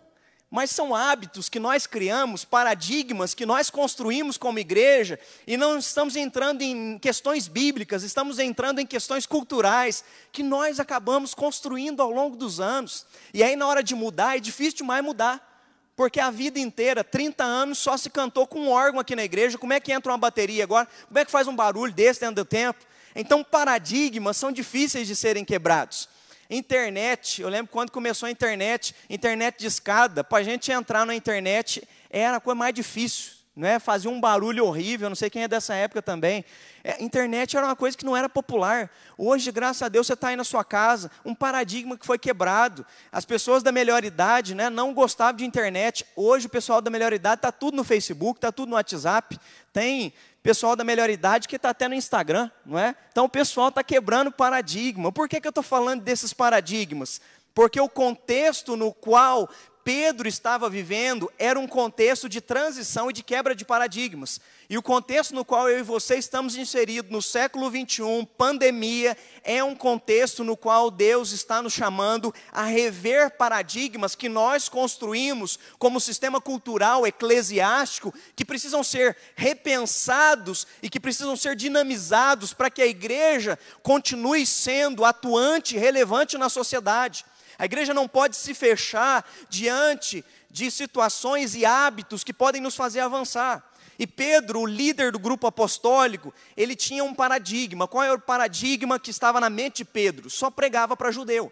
Mas 0.55 0.71
são 0.71 0.95
hábitos 0.95 1.49
que 1.49 1.59
nós 1.59 1.85
criamos, 1.85 2.45
paradigmas 2.45 3.33
que 3.33 3.45
nós 3.45 3.69
construímos 3.69 4.37
como 4.37 4.57
igreja, 4.57 5.19
e 5.45 5.57
não 5.57 5.77
estamos 5.77 6.15
entrando 6.15 6.61
em 6.61 6.97
questões 6.97 7.45
bíblicas, 7.45 8.03
estamos 8.03 8.39
entrando 8.39 8.79
em 8.79 8.85
questões 8.85 9.25
culturais, 9.25 10.01
que 10.31 10.41
nós 10.41 10.79
acabamos 10.79 11.33
construindo 11.33 12.01
ao 12.01 12.09
longo 12.09 12.37
dos 12.37 12.61
anos. 12.61 13.05
E 13.33 13.43
aí, 13.43 13.57
na 13.57 13.67
hora 13.67 13.83
de 13.83 13.93
mudar, 13.93 14.37
é 14.37 14.39
difícil 14.39 14.77
demais 14.77 15.03
mudar. 15.03 15.45
Porque 15.93 16.21
a 16.21 16.31
vida 16.31 16.57
inteira, 16.57 17.03
30 17.03 17.43
anos, 17.43 17.77
só 17.77 17.97
se 17.97 18.09
cantou 18.09 18.47
com 18.47 18.61
um 18.61 18.69
órgão 18.69 19.01
aqui 19.01 19.13
na 19.13 19.25
igreja. 19.25 19.57
Como 19.57 19.73
é 19.73 19.81
que 19.81 19.91
entra 19.91 20.09
uma 20.09 20.17
bateria 20.17 20.63
agora? 20.63 20.87
Como 21.09 21.19
é 21.19 21.25
que 21.25 21.31
faz 21.31 21.49
um 21.49 21.55
barulho 21.55 21.91
desse 21.91 22.21
dentro 22.21 22.35
do 22.35 22.45
tempo? 22.45 22.79
Então, 23.13 23.43
paradigmas 23.43 24.37
são 24.37 24.53
difíceis 24.53 25.05
de 25.05 25.17
serem 25.17 25.43
quebrados. 25.43 26.07
Internet, 26.49 27.41
eu 27.41 27.49
lembro 27.49 27.71
quando 27.71 27.91
começou 27.91 28.27
a 28.27 28.31
internet, 28.31 28.93
internet 29.09 29.57
de 29.57 29.65
escada, 29.65 30.23
para 30.23 30.39
a 30.39 30.43
gente 30.43 30.71
entrar 30.71 31.05
na 31.05 31.15
internet 31.15 31.87
era 32.09 32.37
a 32.37 32.39
coisa 32.39 32.55
mais 32.55 32.73
difícil, 32.73 33.33
não 33.55 33.67
é? 33.67 33.79
Fazia 33.79 34.11
um 34.11 34.21
barulho 34.21 34.65
horrível, 34.65 35.09
não 35.09 35.15
sei 35.15 35.29
quem 35.29 35.43
é 35.43 35.47
dessa 35.47 35.73
época 35.73 36.03
também. 36.03 36.45
É, 36.83 37.03
internet 37.03 37.57
era 37.57 37.65
uma 37.65 37.75
coisa 37.75 37.97
que 37.97 38.05
não 38.05 38.15
era 38.15 38.29
popular. 38.29 38.91
Hoje, 39.17 39.51
graças 39.51 39.81
a 39.81 39.89
Deus, 39.89 40.05
você 40.05 40.13
está 40.13 40.27
aí 40.27 40.35
na 40.35 40.43
sua 40.43 40.63
casa, 40.63 41.09
um 41.25 41.33
paradigma 41.33 41.97
que 41.97 42.05
foi 42.05 42.19
quebrado. 42.19 42.85
As 43.11 43.25
pessoas 43.25 43.63
da 43.63 43.71
melhor 43.71 44.03
idade 44.03 44.53
né, 44.53 44.69
não 44.69 44.93
gostavam 44.93 45.37
de 45.37 45.45
internet. 45.45 46.05
Hoje, 46.15 46.45
o 46.45 46.49
pessoal 46.49 46.79
da 46.79 46.91
melhor 46.91 47.11
idade 47.11 47.39
está 47.39 47.51
tudo 47.51 47.75
no 47.75 47.83
Facebook, 47.83 48.37
está 48.37 48.51
tudo 48.51 48.69
no 48.69 48.75
WhatsApp, 48.75 49.39
tem 49.73 50.13
pessoal 50.45 50.75
da 50.75 50.83
melhor 50.83 51.09
idade 51.09 51.47
que 51.47 51.55
está 51.55 51.71
até 51.71 51.87
no 51.87 51.95
Instagram, 51.95 52.51
não 52.63 52.77
é? 52.77 52.95
Então 53.11 53.25
o 53.25 53.29
pessoal 53.29 53.69
está 53.69 53.83
quebrando 53.83 54.31
paradigma. 54.31 55.11
Por 55.11 55.27
que, 55.27 55.41
que 55.41 55.47
eu 55.47 55.49
estou 55.49 55.63
falando 55.63 56.03
desses 56.03 56.33
paradigmas? 56.33 57.19
Porque 57.51 57.81
o 57.81 57.89
contexto 57.89 58.77
no 58.77 58.93
qual 58.93 59.49
Pedro 59.85 60.27
estava 60.27 60.67
vivendo 60.67 61.31
era 61.37 61.59
um 61.59 61.67
contexto 61.67 62.27
de 62.27 62.41
transição 62.41 63.11
e 63.11 63.13
de 63.13 63.21
quebra 63.21 63.53
de 63.53 63.63
paradigmas. 63.63 64.41
E 64.67 64.79
o 64.79 64.81
contexto 64.81 65.35
no 65.35 65.45
qual 65.45 65.69
eu 65.69 65.77
e 65.77 65.83
você 65.83 66.15
estamos 66.15 66.55
inseridos 66.55 67.11
no 67.11 67.21
século 67.21 67.69
21, 67.69 68.25
pandemia, 68.25 69.15
é 69.43 69.63
um 69.63 69.75
contexto 69.75 70.43
no 70.43 70.57
qual 70.57 70.89
Deus 70.89 71.31
está 71.33 71.61
nos 71.61 71.71
chamando 71.71 72.33
a 72.51 72.63
rever 72.63 73.37
paradigmas 73.37 74.15
que 74.15 74.27
nós 74.27 74.67
construímos 74.67 75.59
como 75.77 76.01
sistema 76.01 76.41
cultural 76.41 77.05
eclesiástico, 77.05 78.11
que 78.35 78.43
precisam 78.43 78.83
ser 78.83 79.15
repensados 79.35 80.65
e 80.81 80.89
que 80.89 80.99
precisam 80.99 81.35
ser 81.35 81.55
dinamizados 81.55 82.55
para 82.55 82.71
que 82.71 82.81
a 82.81 82.87
igreja 82.87 83.59
continue 83.83 84.47
sendo 84.47 85.05
atuante 85.05 85.77
relevante 85.77 86.39
na 86.39 86.49
sociedade. 86.49 87.23
A 87.57 87.65
igreja 87.65 87.93
não 87.93 88.07
pode 88.07 88.35
se 88.35 88.53
fechar 88.53 89.27
diante 89.49 90.23
de 90.49 90.69
situações 90.71 91.55
e 91.55 91.65
hábitos 91.65 92.23
que 92.23 92.33
podem 92.33 92.61
nos 92.61 92.75
fazer 92.75 92.99
avançar. 92.99 93.63
E 93.97 94.05
Pedro, 94.05 94.61
o 94.61 94.65
líder 94.65 95.11
do 95.11 95.19
grupo 95.19 95.47
apostólico, 95.47 96.33
ele 96.55 96.75
tinha 96.75 97.03
um 97.03 97.13
paradigma. 97.13 97.87
Qual 97.87 98.03
era 98.03 98.15
o 98.15 98.19
paradigma 98.19 98.99
que 98.99 99.09
estava 99.09 99.39
na 99.39 99.49
mente 99.49 99.77
de 99.77 99.85
Pedro? 99.85 100.29
Só 100.29 100.51
pregava 100.51 100.97
para 100.97 101.11
judeu. 101.11 101.51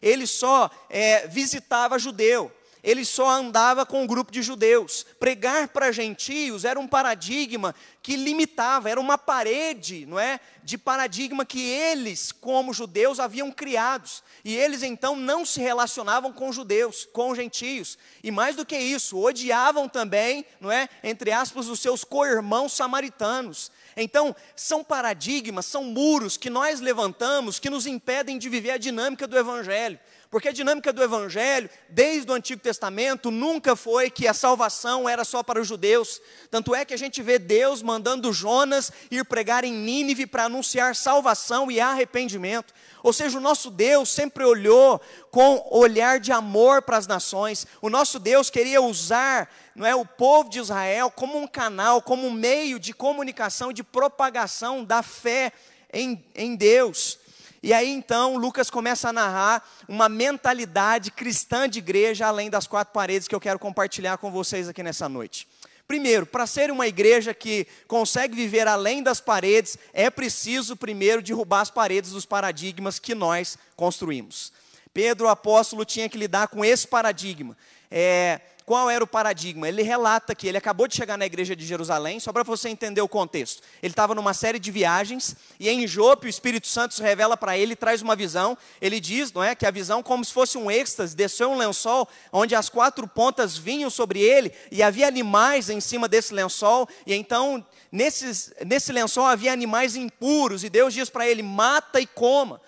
Ele 0.00 0.26
só 0.26 0.70
é, 0.88 1.26
visitava 1.26 1.98
judeu 1.98 2.50
ele 2.82 3.04
só 3.04 3.28
andava 3.28 3.84
com 3.84 4.02
um 4.02 4.06
grupo 4.06 4.32
de 4.32 4.42
judeus. 4.42 5.04
Pregar 5.18 5.68
para 5.68 5.92
gentios 5.92 6.64
era 6.64 6.78
um 6.78 6.86
paradigma 6.86 7.74
que 8.02 8.16
limitava, 8.16 8.88
era 8.88 9.00
uma 9.00 9.18
parede, 9.18 10.06
não 10.06 10.18
é, 10.18 10.40
de 10.62 10.78
paradigma 10.78 11.44
que 11.44 11.60
eles, 11.60 12.32
como 12.32 12.72
judeus, 12.72 13.20
haviam 13.20 13.52
criados. 13.52 14.22
E 14.44 14.56
eles 14.56 14.82
então 14.82 15.14
não 15.14 15.44
se 15.44 15.60
relacionavam 15.60 16.32
com 16.32 16.52
judeus, 16.52 17.06
com 17.12 17.34
gentios. 17.34 17.98
E 18.22 18.30
mais 18.30 18.56
do 18.56 18.64
que 18.64 18.78
isso, 18.78 19.18
odiavam 19.18 19.88
também, 19.88 20.44
não 20.60 20.72
é, 20.72 20.88
entre 21.02 21.30
aspas, 21.30 21.68
os 21.68 21.80
seus 21.80 22.04
co-irmãos 22.04 22.72
samaritanos. 22.72 23.70
Então, 23.96 24.34
são 24.56 24.82
paradigmas, 24.82 25.66
são 25.66 25.84
muros 25.84 26.36
que 26.36 26.48
nós 26.48 26.80
levantamos 26.80 27.58
que 27.58 27.68
nos 27.68 27.86
impedem 27.86 28.38
de 28.38 28.48
viver 28.48 28.70
a 28.70 28.78
dinâmica 28.78 29.26
do 29.26 29.36
evangelho. 29.36 29.98
Porque 30.30 30.48
a 30.48 30.52
dinâmica 30.52 30.92
do 30.92 31.02
Evangelho, 31.02 31.68
desde 31.88 32.30
o 32.30 32.34
Antigo 32.34 32.62
Testamento, 32.62 33.32
nunca 33.32 33.74
foi 33.74 34.08
que 34.08 34.28
a 34.28 34.34
salvação 34.34 35.08
era 35.08 35.24
só 35.24 35.42
para 35.42 35.60
os 35.60 35.66
judeus. 35.66 36.22
Tanto 36.48 36.72
é 36.72 36.84
que 36.84 36.94
a 36.94 36.96
gente 36.96 37.20
vê 37.20 37.36
Deus 37.36 37.82
mandando 37.82 38.32
Jonas 38.32 38.92
ir 39.10 39.24
pregar 39.24 39.64
em 39.64 39.72
Nínive 39.72 40.28
para 40.28 40.44
anunciar 40.44 40.94
salvação 40.94 41.68
e 41.68 41.80
arrependimento. 41.80 42.72
Ou 43.02 43.12
seja, 43.12 43.38
o 43.38 43.40
nosso 43.40 43.72
Deus 43.72 44.08
sempre 44.08 44.44
olhou 44.44 45.00
com 45.32 45.66
olhar 45.68 46.20
de 46.20 46.30
amor 46.30 46.82
para 46.82 46.96
as 46.96 47.08
nações. 47.08 47.66
O 47.82 47.90
nosso 47.90 48.20
Deus 48.20 48.50
queria 48.50 48.80
usar 48.80 49.50
não 49.74 49.84
é, 49.84 49.96
o 49.96 50.06
povo 50.06 50.48
de 50.48 50.60
Israel 50.60 51.10
como 51.10 51.38
um 51.38 51.46
canal, 51.46 52.00
como 52.00 52.28
um 52.28 52.32
meio 52.32 52.78
de 52.78 52.92
comunicação, 52.92 53.72
de 53.72 53.82
propagação 53.82 54.84
da 54.84 55.02
fé 55.02 55.52
em, 55.92 56.24
em 56.36 56.54
Deus. 56.54 57.18
E 57.62 57.74
aí 57.74 57.90
então 57.90 58.36
Lucas 58.36 58.70
começa 58.70 59.10
a 59.10 59.12
narrar 59.12 59.62
uma 59.86 60.08
mentalidade 60.08 61.10
cristã 61.10 61.68
de 61.68 61.78
igreja 61.78 62.26
além 62.26 62.48
das 62.48 62.66
quatro 62.66 62.94
paredes 62.94 63.28
que 63.28 63.34
eu 63.34 63.40
quero 63.40 63.58
compartilhar 63.58 64.16
com 64.16 64.30
vocês 64.30 64.68
aqui 64.68 64.82
nessa 64.82 65.08
noite. 65.08 65.46
Primeiro, 65.86 66.24
para 66.24 66.46
ser 66.46 66.70
uma 66.70 66.86
igreja 66.86 67.34
que 67.34 67.66
consegue 67.88 68.34
viver 68.34 68.68
além 68.68 69.02
das 69.02 69.20
paredes, 69.20 69.76
é 69.92 70.08
preciso 70.08 70.76
primeiro 70.76 71.20
derrubar 71.20 71.62
as 71.62 71.70
paredes 71.70 72.12
dos 72.12 72.24
paradigmas 72.24 72.98
que 72.98 73.14
nós 73.14 73.58
construímos. 73.74 74.52
Pedro, 74.94 75.26
o 75.26 75.28
apóstolo, 75.28 75.84
tinha 75.84 76.08
que 76.08 76.16
lidar 76.16 76.48
com 76.48 76.64
esse 76.64 76.86
paradigma. 76.86 77.56
É, 77.90 78.40
qual 78.70 78.88
era 78.88 79.02
o 79.02 79.06
paradigma? 79.06 79.66
Ele 79.66 79.82
relata 79.82 80.32
que 80.32 80.46
ele 80.46 80.56
acabou 80.56 80.86
de 80.86 80.94
chegar 80.94 81.18
na 81.18 81.26
igreja 81.26 81.56
de 81.56 81.66
Jerusalém, 81.66 82.20
só 82.20 82.32
para 82.32 82.44
você 82.44 82.68
entender 82.68 83.00
o 83.00 83.08
contexto. 83.08 83.64
Ele 83.82 83.90
estava 83.90 84.14
numa 84.14 84.32
série 84.32 84.60
de 84.60 84.70
viagens 84.70 85.34
e 85.58 85.68
em 85.68 85.88
Jope 85.88 86.28
o 86.28 86.30
Espírito 86.30 86.68
Santo 86.68 86.94
se 86.94 87.02
revela 87.02 87.36
para 87.36 87.58
ele, 87.58 87.74
traz 87.74 88.00
uma 88.00 88.14
visão. 88.14 88.56
Ele 88.80 89.00
diz, 89.00 89.32
não 89.32 89.42
é, 89.42 89.56
que 89.56 89.66
a 89.66 89.72
visão 89.72 90.04
como 90.04 90.24
se 90.24 90.32
fosse 90.32 90.56
um 90.56 90.70
êxtase, 90.70 91.16
desceu 91.16 91.50
um 91.50 91.58
lençol 91.58 92.08
onde 92.32 92.54
as 92.54 92.68
quatro 92.68 93.08
pontas 93.08 93.58
vinham 93.58 93.90
sobre 93.90 94.20
ele 94.20 94.52
e 94.70 94.84
havia 94.84 95.08
animais 95.08 95.68
em 95.68 95.80
cima 95.80 96.06
desse 96.06 96.32
lençol 96.32 96.88
e 97.04 97.12
então 97.12 97.66
nesses, 97.90 98.54
nesse 98.64 98.92
lençol 98.92 99.26
havia 99.26 99.52
animais 99.52 99.96
impuros 99.96 100.62
e 100.62 100.70
Deus 100.70 100.94
diz 100.94 101.10
para 101.10 101.28
ele: 101.28 101.42
mata 101.42 102.00
e 102.00 102.06
coma. 102.06 102.60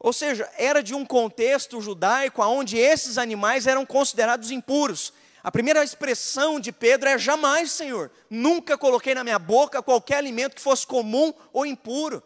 Ou 0.00 0.12
seja, 0.12 0.50
era 0.58 0.82
de 0.82 0.96
um 0.96 1.04
contexto 1.04 1.80
judaico 1.80 2.42
onde 2.42 2.76
esses 2.76 3.18
animais 3.18 3.68
eram 3.68 3.86
considerados 3.86 4.50
impuros. 4.50 5.12
A 5.48 5.50
primeira 5.50 5.82
expressão 5.82 6.60
de 6.60 6.70
Pedro 6.70 7.08
é: 7.08 7.16
jamais, 7.16 7.72
Senhor, 7.72 8.10
nunca 8.28 8.76
coloquei 8.76 9.14
na 9.14 9.24
minha 9.24 9.38
boca 9.38 9.82
qualquer 9.82 10.16
alimento 10.16 10.56
que 10.56 10.60
fosse 10.60 10.86
comum 10.86 11.32
ou 11.54 11.64
impuro. 11.64 12.22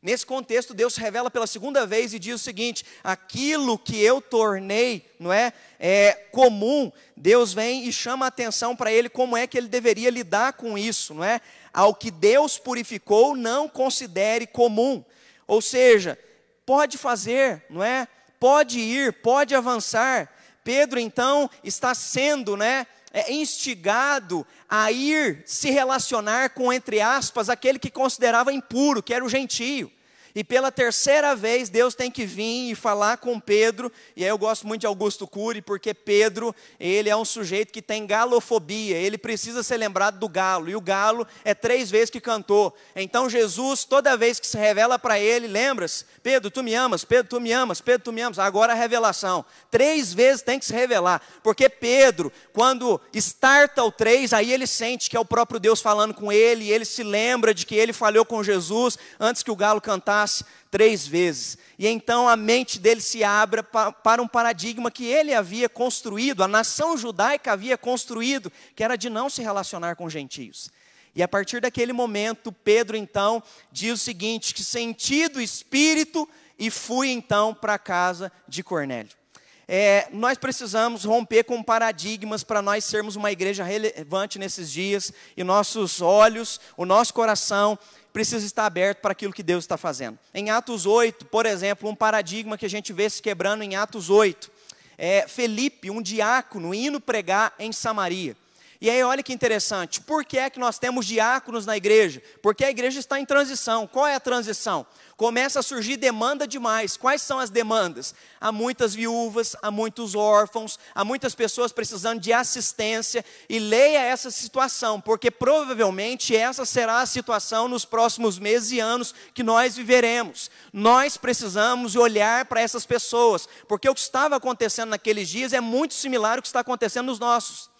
Nesse 0.00 0.24
contexto, 0.24 0.72
Deus 0.72 0.96
revela 0.96 1.30
pela 1.30 1.46
segunda 1.46 1.86
vez 1.86 2.14
e 2.14 2.18
diz 2.18 2.36
o 2.36 2.42
seguinte: 2.42 2.82
aquilo 3.04 3.76
que 3.76 4.02
eu 4.02 4.22
tornei, 4.22 5.06
não 5.20 5.30
é, 5.30 5.52
é 5.78 6.14
comum, 6.32 6.90
Deus 7.14 7.52
vem 7.52 7.86
e 7.86 7.92
chama 7.92 8.24
a 8.24 8.28
atenção 8.28 8.74
para 8.74 8.90
ele 8.90 9.10
como 9.10 9.36
é 9.36 9.46
que 9.46 9.58
ele 9.58 9.68
deveria 9.68 10.08
lidar 10.08 10.54
com 10.54 10.78
isso, 10.78 11.12
não 11.12 11.24
é? 11.24 11.42
Ao 11.74 11.94
que 11.94 12.10
Deus 12.10 12.56
purificou, 12.58 13.36
não 13.36 13.68
considere 13.68 14.46
comum. 14.46 15.04
Ou 15.46 15.60
seja, 15.60 16.18
pode 16.64 16.96
fazer, 16.96 17.66
não 17.68 17.84
é? 17.84 18.08
Pode 18.40 18.80
ir, 18.80 19.12
pode 19.12 19.54
avançar, 19.54 20.33
Pedro 20.64 20.98
então 20.98 21.48
está 21.62 21.94
sendo, 21.94 22.56
né, 22.56 22.86
é, 23.12 23.32
instigado 23.32 24.44
a 24.68 24.90
ir 24.90 25.42
se 25.46 25.70
relacionar 25.70 26.50
com, 26.50 26.72
entre 26.72 27.00
aspas, 27.00 27.48
aquele 27.48 27.78
que 27.78 27.90
considerava 27.90 28.52
impuro, 28.52 29.02
que 29.02 29.14
era 29.14 29.24
o 29.24 29.28
gentio. 29.28 29.92
E 30.34 30.42
pela 30.42 30.72
terceira 30.72 31.36
vez, 31.36 31.68
Deus 31.68 31.94
tem 31.94 32.10
que 32.10 32.26
vir 32.26 32.72
e 32.72 32.74
falar 32.74 33.18
com 33.18 33.38
Pedro. 33.38 33.90
E 34.16 34.24
aí 34.24 34.28
eu 34.28 34.36
gosto 34.36 34.66
muito 34.66 34.80
de 34.80 34.86
Augusto 34.86 35.28
Cury, 35.28 35.62
porque 35.62 35.94
Pedro, 35.94 36.52
ele 36.80 37.08
é 37.08 37.14
um 37.14 37.24
sujeito 37.24 37.72
que 37.72 37.80
tem 37.80 38.04
galofobia. 38.04 38.96
Ele 38.96 39.16
precisa 39.16 39.62
ser 39.62 39.76
lembrado 39.76 40.18
do 40.18 40.28
galo. 40.28 40.68
E 40.68 40.74
o 40.74 40.80
galo 40.80 41.24
é 41.44 41.54
três 41.54 41.88
vezes 41.88 42.10
que 42.10 42.20
cantou. 42.20 42.74
Então 42.96 43.30
Jesus, 43.30 43.84
toda 43.84 44.16
vez 44.16 44.40
que 44.40 44.46
se 44.48 44.58
revela 44.58 44.98
para 44.98 45.20
ele, 45.20 45.46
lembra-se: 45.46 46.04
Pedro, 46.20 46.50
tu 46.50 46.64
me 46.64 46.74
amas, 46.74 47.04
Pedro, 47.04 47.28
tu 47.28 47.40
me 47.40 47.52
amas, 47.52 47.80
Pedro, 47.80 48.06
tu 48.06 48.12
me 48.12 48.20
amas. 48.20 48.40
Agora 48.40 48.72
a 48.72 48.76
revelação. 48.76 49.44
Três 49.70 50.12
vezes 50.12 50.42
tem 50.42 50.58
que 50.58 50.66
se 50.66 50.72
revelar. 50.72 51.22
Porque 51.44 51.68
Pedro, 51.68 52.32
quando 52.52 53.00
starta 53.12 53.84
o 53.84 53.92
três, 53.92 54.32
aí 54.32 54.52
ele 54.52 54.66
sente 54.66 55.08
que 55.08 55.16
é 55.16 55.20
o 55.20 55.24
próprio 55.24 55.60
Deus 55.60 55.80
falando 55.80 56.12
com 56.12 56.32
ele. 56.32 56.64
E 56.64 56.72
ele 56.72 56.84
se 56.84 57.04
lembra 57.04 57.54
de 57.54 57.64
que 57.64 57.76
ele 57.76 57.92
falhou 57.92 58.24
com 58.24 58.42
Jesus 58.42 58.98
antes 59.20 59.40
que 59.40 59.50
o 59.52 59.56
galo 59.56 59.80
cantasse 59.80 60.23
três 60.70 61.06
vezes. 61.06 61.58
E 61.78 61.86
então 61.86 62.28
a 62.28 62.36
mente 62.36 62.78
dele 62.78 63.00
se 63.00 63.22
abre 63.22 63.62
para 64.02 64.22
um 64.22 64.28
paradigma 64.28 64.90
que 64.90 65.06
ele 65.06 65.34
havia 65.34 65.68
construído, 65.68 66.42
a 66.42 66.48
nação 66.48 66.96
judaica 66.96 67.52
havia 67.52 67.76
construído, 67.76 68.50
que 68.74 68.84
era 68.84 68.96
de 68.96 69.10
não 69.10 69.28
se 69.28 69.42
relacionar 69.42 69.96
com 69.96 70.08
gentios. 70.08 70.70
E 71.14 71.22
a 71.22 71.28
partir 71.28 71.60
daquele 71.60 71.92
momento, 71.92 72.50
Pedro 72.50 72.96
então 72.96 73.42
diz 73.70 73.92
o 73.92 74.04
seguinte: 74.04 74.52
que 74.52 74.64
sentido 74.64 75.40
espírito, 75.40 76.28
e 76.58 76.70
fui 76.70 77.10
então 77.10 77.54
para 77.54 77.74
a 77.74 77.78
casa 77.78 78.32
de 78.48 78.62
Cornélio. 78.62 79.23
É, 79.66 80.08
nós 80.12 80.36
precisamos 80.36 81.04
romper 81.04 81.44
com 81.44 81.62
paradigmas 81.62 82.44
para 82.44 82.60
nós 82.60 82.84
sermos 82.84 83.16
uma 83.16 83.32
igreja 83.32 83.64
relevante 83.64 84.38
nesses 84.38 84.70
dias, 84.70 85.12
e 85.36 85.42
nossos 85.42 86.00
olhos, 86.00 86.60
o 86.76 86.84
nosso 86.84 87.14
coração 87.14 87.78
precisa 88.12 88.46
estar 88.46 88.66
aberto 88.66 89.00
para 89.00 89.12
aquilo 89.12 89.32
que 89.32 89.42
Deus 89.42 89.64
está 89.64 89.76
fazendo. 89.76 90.18
Em 90.32 90.50
Atos 90.50 90.86
8, 90.86 91.26
por 91.26 91.46
exemplo, 91.46 91.88
um 91.88 91.94
paradigma 91.94 92.56
que 92.56 92.66
a 92.66 92.70
gente 92.70 92.92
vê 92.92 93.08
se 93.10 93.20
quebrando 93.20 93.62
em 93.62 93.74
Atos 93.74 94.10
8, 94.10 94.50
é 94.96 95.26
Felipe, 95.26 95.90
um 95.90 96.00
diácono, 96.00 96.72
indo 96.72 97.00
pregar 97.00 97.54
em 97.58 97.72
Samaria. 97.72 98.36
E 98.80 98.90
aí, 98.90 99.02
olha 99.02 99.22
que 99.22 99.32
interessante, 99.32 100.00
por 100.00 100.24
que 100.24 100.38
é 100.38 100.50
que 100.50 100.58
nós 100.58 100.78
temos 100.78 101.06
diáconos 101.06 101.64
na 101.64 101.76
igreja? 101.76 102.22
Porque 102.42 102.64
a 102.64 102.70
igreja 102.70 102.98
está 102.98 103.18
em 103.20 103.24
transição. 103.24 103.86
Qual 103.86 104.06
é 104.06 104.14
a 104.14 104.20
transição? 104.20 104.86
Começa 105.16 105.60
a 105.60 105.62
surgir 105.62 105.96
demanda 105.96 106.46
demais. 106.46 106.96
Quais 106.96 107.22
são 107.22 107.38
as 107.38 107.48
demandas? 107.48 108.14
Há 108.40 108.50
muitas 108.50 108.94
viúvas, 108.94 109.54
há 109.62 109.70
muitos 109.70 110.16
órfãos, 110.16 110.78
há 110.92 111.04
muitas 111.04 111.34
pessoas 111.36 111.70
precisando 111.70 112.20
de 112.20 112.32
assistência. 112.32 113.24
E 113.48 113.60
leia 113.60 114.00
essa 114.00 114.30
situação, 114.30 115.00
porque 115.00 115.30
provavelmente 115.30 116.34
essa 116.34 116.64
será 116.64 117.00
a 117.00 117.06
situação 117.06 117.68
nos 117.68 117.84
próximos 117.84 118.38
meses 118.40 118.72
e 118.72 118.80
anos 118.80 119.14
que 119.32 119.44
nós 119.44 119.76
viveremos. 119.76 120.50
Nós 120.72 121.16
precisamos 121.16 121.94
olhar 121.94 122.46
para 122.46 122.60
essas 122.60 122.84
pessoas, 122.84 123.48
porque 123.68 123.88
o 123.88 123.94
que 123.94 124.00
estava 124.00 124.36
acontecendo 124.36 124.90
naqueles 124.90 125.28
dias 125.28 125.52
é 125.52 125.60
muito 125.60 125.94
similar 125.94 126.38
ao 126.38 126.42
que 126.42 126.48
está 126.48 126.60
acontecendo 126.60 127.06
nos 127.06 127.20
nossos. 127.20 127.73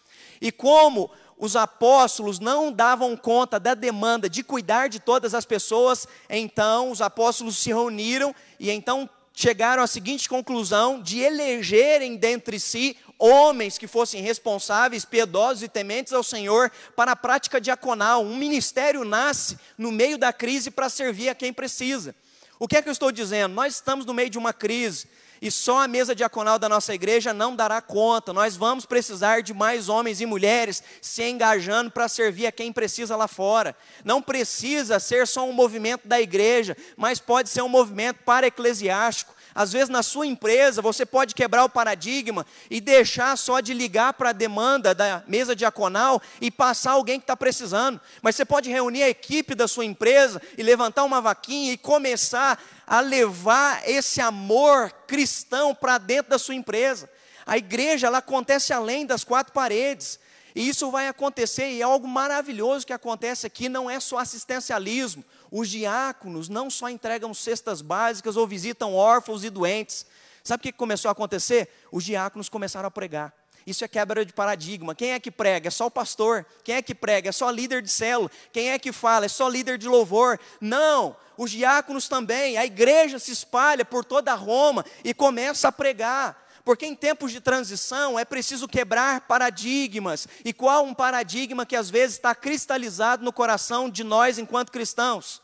E 0.44 0.52
como 0.52 1.10
os 1.38 1.56
apóstolos 1.56 2.38
não 2.38 2.70
davam 2.70 3.16
conta 3.16 3.58
da 3.58 3.72
demanda 3.72 4.28
de 4.28 4.44
cuidar 4.44 4.90
de 4.90 5.00
todas 5.00 5.32
as 5.32 5.46
pessoas, 5.46 6.06
então 6.28 6.90
os 6.90 7.00
apóstolos 7.00 7.56
se 7.56 7.70
reuniram 7.70 8.34
e 8.60 8.70
então 8.70 9.08
chegaram 9.32 9.82
à 9.82 9.86
seguinte 9.86 10.28
conclusão 10.28 11.00
de 11.00 11.18
elegerem 11.20 12.14
dentre 12.16 12.60
si 12.60 12.94
homens 13.18 13.78
que 13.78 13.86
fossem 13.86 14.20
responsáveis, 14.20 15.06
piedosos 15.06 15.62
e 15.62 15.68
tementes 15.68 16.12
ao 16.12 16.22
Senhor 16.22 16.70
para 16.94 17.12
a 17.12 17.16
prática 17.16 17.58
diaconal. 17.58 18.22
Um 18.22 18.36
ministério 18.36 19.02
nasce 19.02 19.58
no 19.78 19.90
meio 19.90 20.18
da 20.18 20.30
crise 20.30 20.70
para 20.70 20.90
servir 20.90 21.30
a 21.30 21.34
quem 21.34 21.54
precisa. 21.54 22.14
O 22.58 22.68
que 22.68 22.76
é 22.76 22.82
que 22.82 22.88
eu 22.90 22.92
estou 22.92 23.10
dizendo? 23.10 23.54
Nós 23.54 23.76
estamos 23.76 24.04
no 24.04 24.12
meio 24.12 24.28
de 24.28 24.36
uma 24.36 24.52
crise 24.52 25.08
e 25.44 25.50
só 25.50 25.82
a 25.82 25.86
mesa 25.86 26.14
diaconal 26.14 26.58
da 26.58 26.70
nossa 26.70 26.94
igreja 26.94 27.34
não 27.34 27.54
dará 27.54 27.82
conta. 27.82 28.32
Nós 28.32 28.56
vamos 28.56 28.86
precisar 28.86 29.42
de 29.42 29.52
mais 29.52 29.90
homens 29.90 30.22
e 30.22 30.24
mulheres 30.24 30.82
se 31.02 31.22
engajando 31.22 31.90
para 31.90 32.08
servir 32.08 32.46
a 32.46 32.52
quem 32.52 32.72
precisa 32.72 33.14
lá 33.14 33.28
fora. 33.28 33.76
Não 34.02 34.22
precisa 34.22 34.98
ser 34.98 35.26
só 35.26 35.46
um 35.46 35.52
movimento 35.52 36.08
da 36.08 36.18
igreja, 36.18 36.74
mas 36.96 37.18
pode 37.18 37.50
ser 37.50 37.60
um 37.60 37.68
movimento 37.68 38.20
para 38.24 38.46
eclesiástico. 38.46 39.34
Às 39.54 39.72
vezes, 39.72 39.88
na 39.88 40.02
sua 40.02 40.26
empresa, 40.26 40.82
você 40.82 41.06
pode 41.06 41.34
quebrar 41.34 41.64
o 41.64 41.68
paradigma 41.68 42.44
e 42.68 42.80
deixar 42.80 43.36
só 43.38 43.60
de 43.60 43.72
ligar 43.72 44.14
para 44.14 44.30
a 44.30 44.32
demanda 44.32 44.94
da 44.94 45.22
mesa 45.28 45.54
diaconal 45.54 46.20
e 46.40 46.50
passar 46.50 46.92
alguém 46.92 47.20
que 47.20 47.24
está 47.24 47.36
precisando. 47.36 48.00
Mas 48.20 48.34
você 48.34 48.44
pode 48.44 48.68
reunir 48.68 49.04
a 49.04 49.10
equipe 49.10 49.54
da 49.54 49.68
sua 49.68 49.84
empresa 49.84 50.42
e 50.58 50.62
levantar 50.62 51.04
uma 51.04 51.20
vaquinha 51.20 51.72
e 51.72 51.78
começar 51.78 52.60
a 52.86 53.00
levar 53.00 53.88
esse 53.88 54.20
amor 54.20 54.90
cristão 55.06 55.74
para 55.74 55.98
dentro 55.98 56.30
da 56.30 56.38
sua 56.38 56.54
empresa. 56.54 57.08
A 57.46 57.58
igreja 57.58 58.06
ela 58.06 58.18
acontece 58.18 58.72
além 58.72 59.06
das 59.06 59.24
quatro 59.24 59.52
paredes. 59.52 60.18
E 60.54 60.68
isso 60.68 60.90
vai 60.90 61.08
acontecer, 61.08 61.68
e 61.72 61.80
é 61.80 61.84
algo 61.84 62.06
maravilhoso 62.06 62.86
que 62.86 62.92
acontece 62.92 63.44
aqui, 63.44 63.68
não 63.68 63.90
é 63.90 63.98
só 63.98 64.18
assistencialismo. 64.18 65.24
Os 65.50 65.68
diáconos 65.68 66.48
não 66.48 66.70
só 66.70 66.88
entregam 66.88 67.34
cestas 67.34 67.82
básicas 67.82 68.36
ou 68.36 68.46
visitam 68.46 68.94
órfãos 68.94 69.42
e 69.42 69.50
doentes. 69.50 70.06
Sabe 70.44 70.60
o 70.60 70.62
que 70.62 70.72
começou 70.72 71.08
a 71.08 71.12
acontecer? 71.12 71.68
Os 71.90 72.04
diáconos 72.04 72.48
começaram 72.48 72.86
a 72.86 72.90
pregar. 72.90 73.32
Isso 73.66 73.84
é 73.84 73.88
quebra 73.88 74.24
de 74.24 74.32
paradigma. 74.32 74.94
Quem 74.94 75.12
é 75.12 75.20
que 75.20 75.30
prega? 75.30 75.68
É 75.68 75.70
só 75.70 75.86
o 75.86 75.90
pastor. 75.90 76.44
Quem 76.62 76.74
é 76.76 76.82
que 76.82 76.94
prega? 76.94 77.30
É 77.30 77.32
só 77.32 77.48
líder 77.50 77.80
de 77.80 77.90
célula. 77.90 78.30
Quem 78.52 78.70
é 78.70 78.78
que 78.78 78.92
fala? 78.92 79.24
É 79.24 79.28
só 79.28 79.48
líder 79.48 79.78
de 79.78 79.88
louvor. 79.88 80.38
Não, 80.60 81.16
os 81.36 81.50
diáconos 81.50 82.06
também. 82.06 82.58
A 82.58 82.66
igreja 82.66 83.18
se 83.18 83.32
espalha 83.32 83.84
por 83.84 84.04
toda 84.04 84.34
Roma 84.34 84.84
e 85.02 85.14
começa 85.14 85.68
a 85.68 85.72
pregar. 85.72 86.44
Porque 86.62 86.86
em 86.86 86.94
tempos 86.94 87.32
de 87.32 87.40
transição 87.40 88.18
é 88.18 88.24
preciso 88.24 88.68
quebrar 88.68 89.22
paradigmas. 89.22 90.26
E 90.44 90.52
qual 90.52 90.84
um 90.84 90.94
paradigma 90.94 91.64
que 91.64 91.76
às 91.76 91.88
vezes 91.88 92.16
está 92.16 92.34
cristalizado 92.34 93.24
no 93.24 93.32
coração 93.32 93.88
de 93.88 94.04
nós 94.04 94.38
enquanto 94.38 94.72
cristãos? 94.72 95.42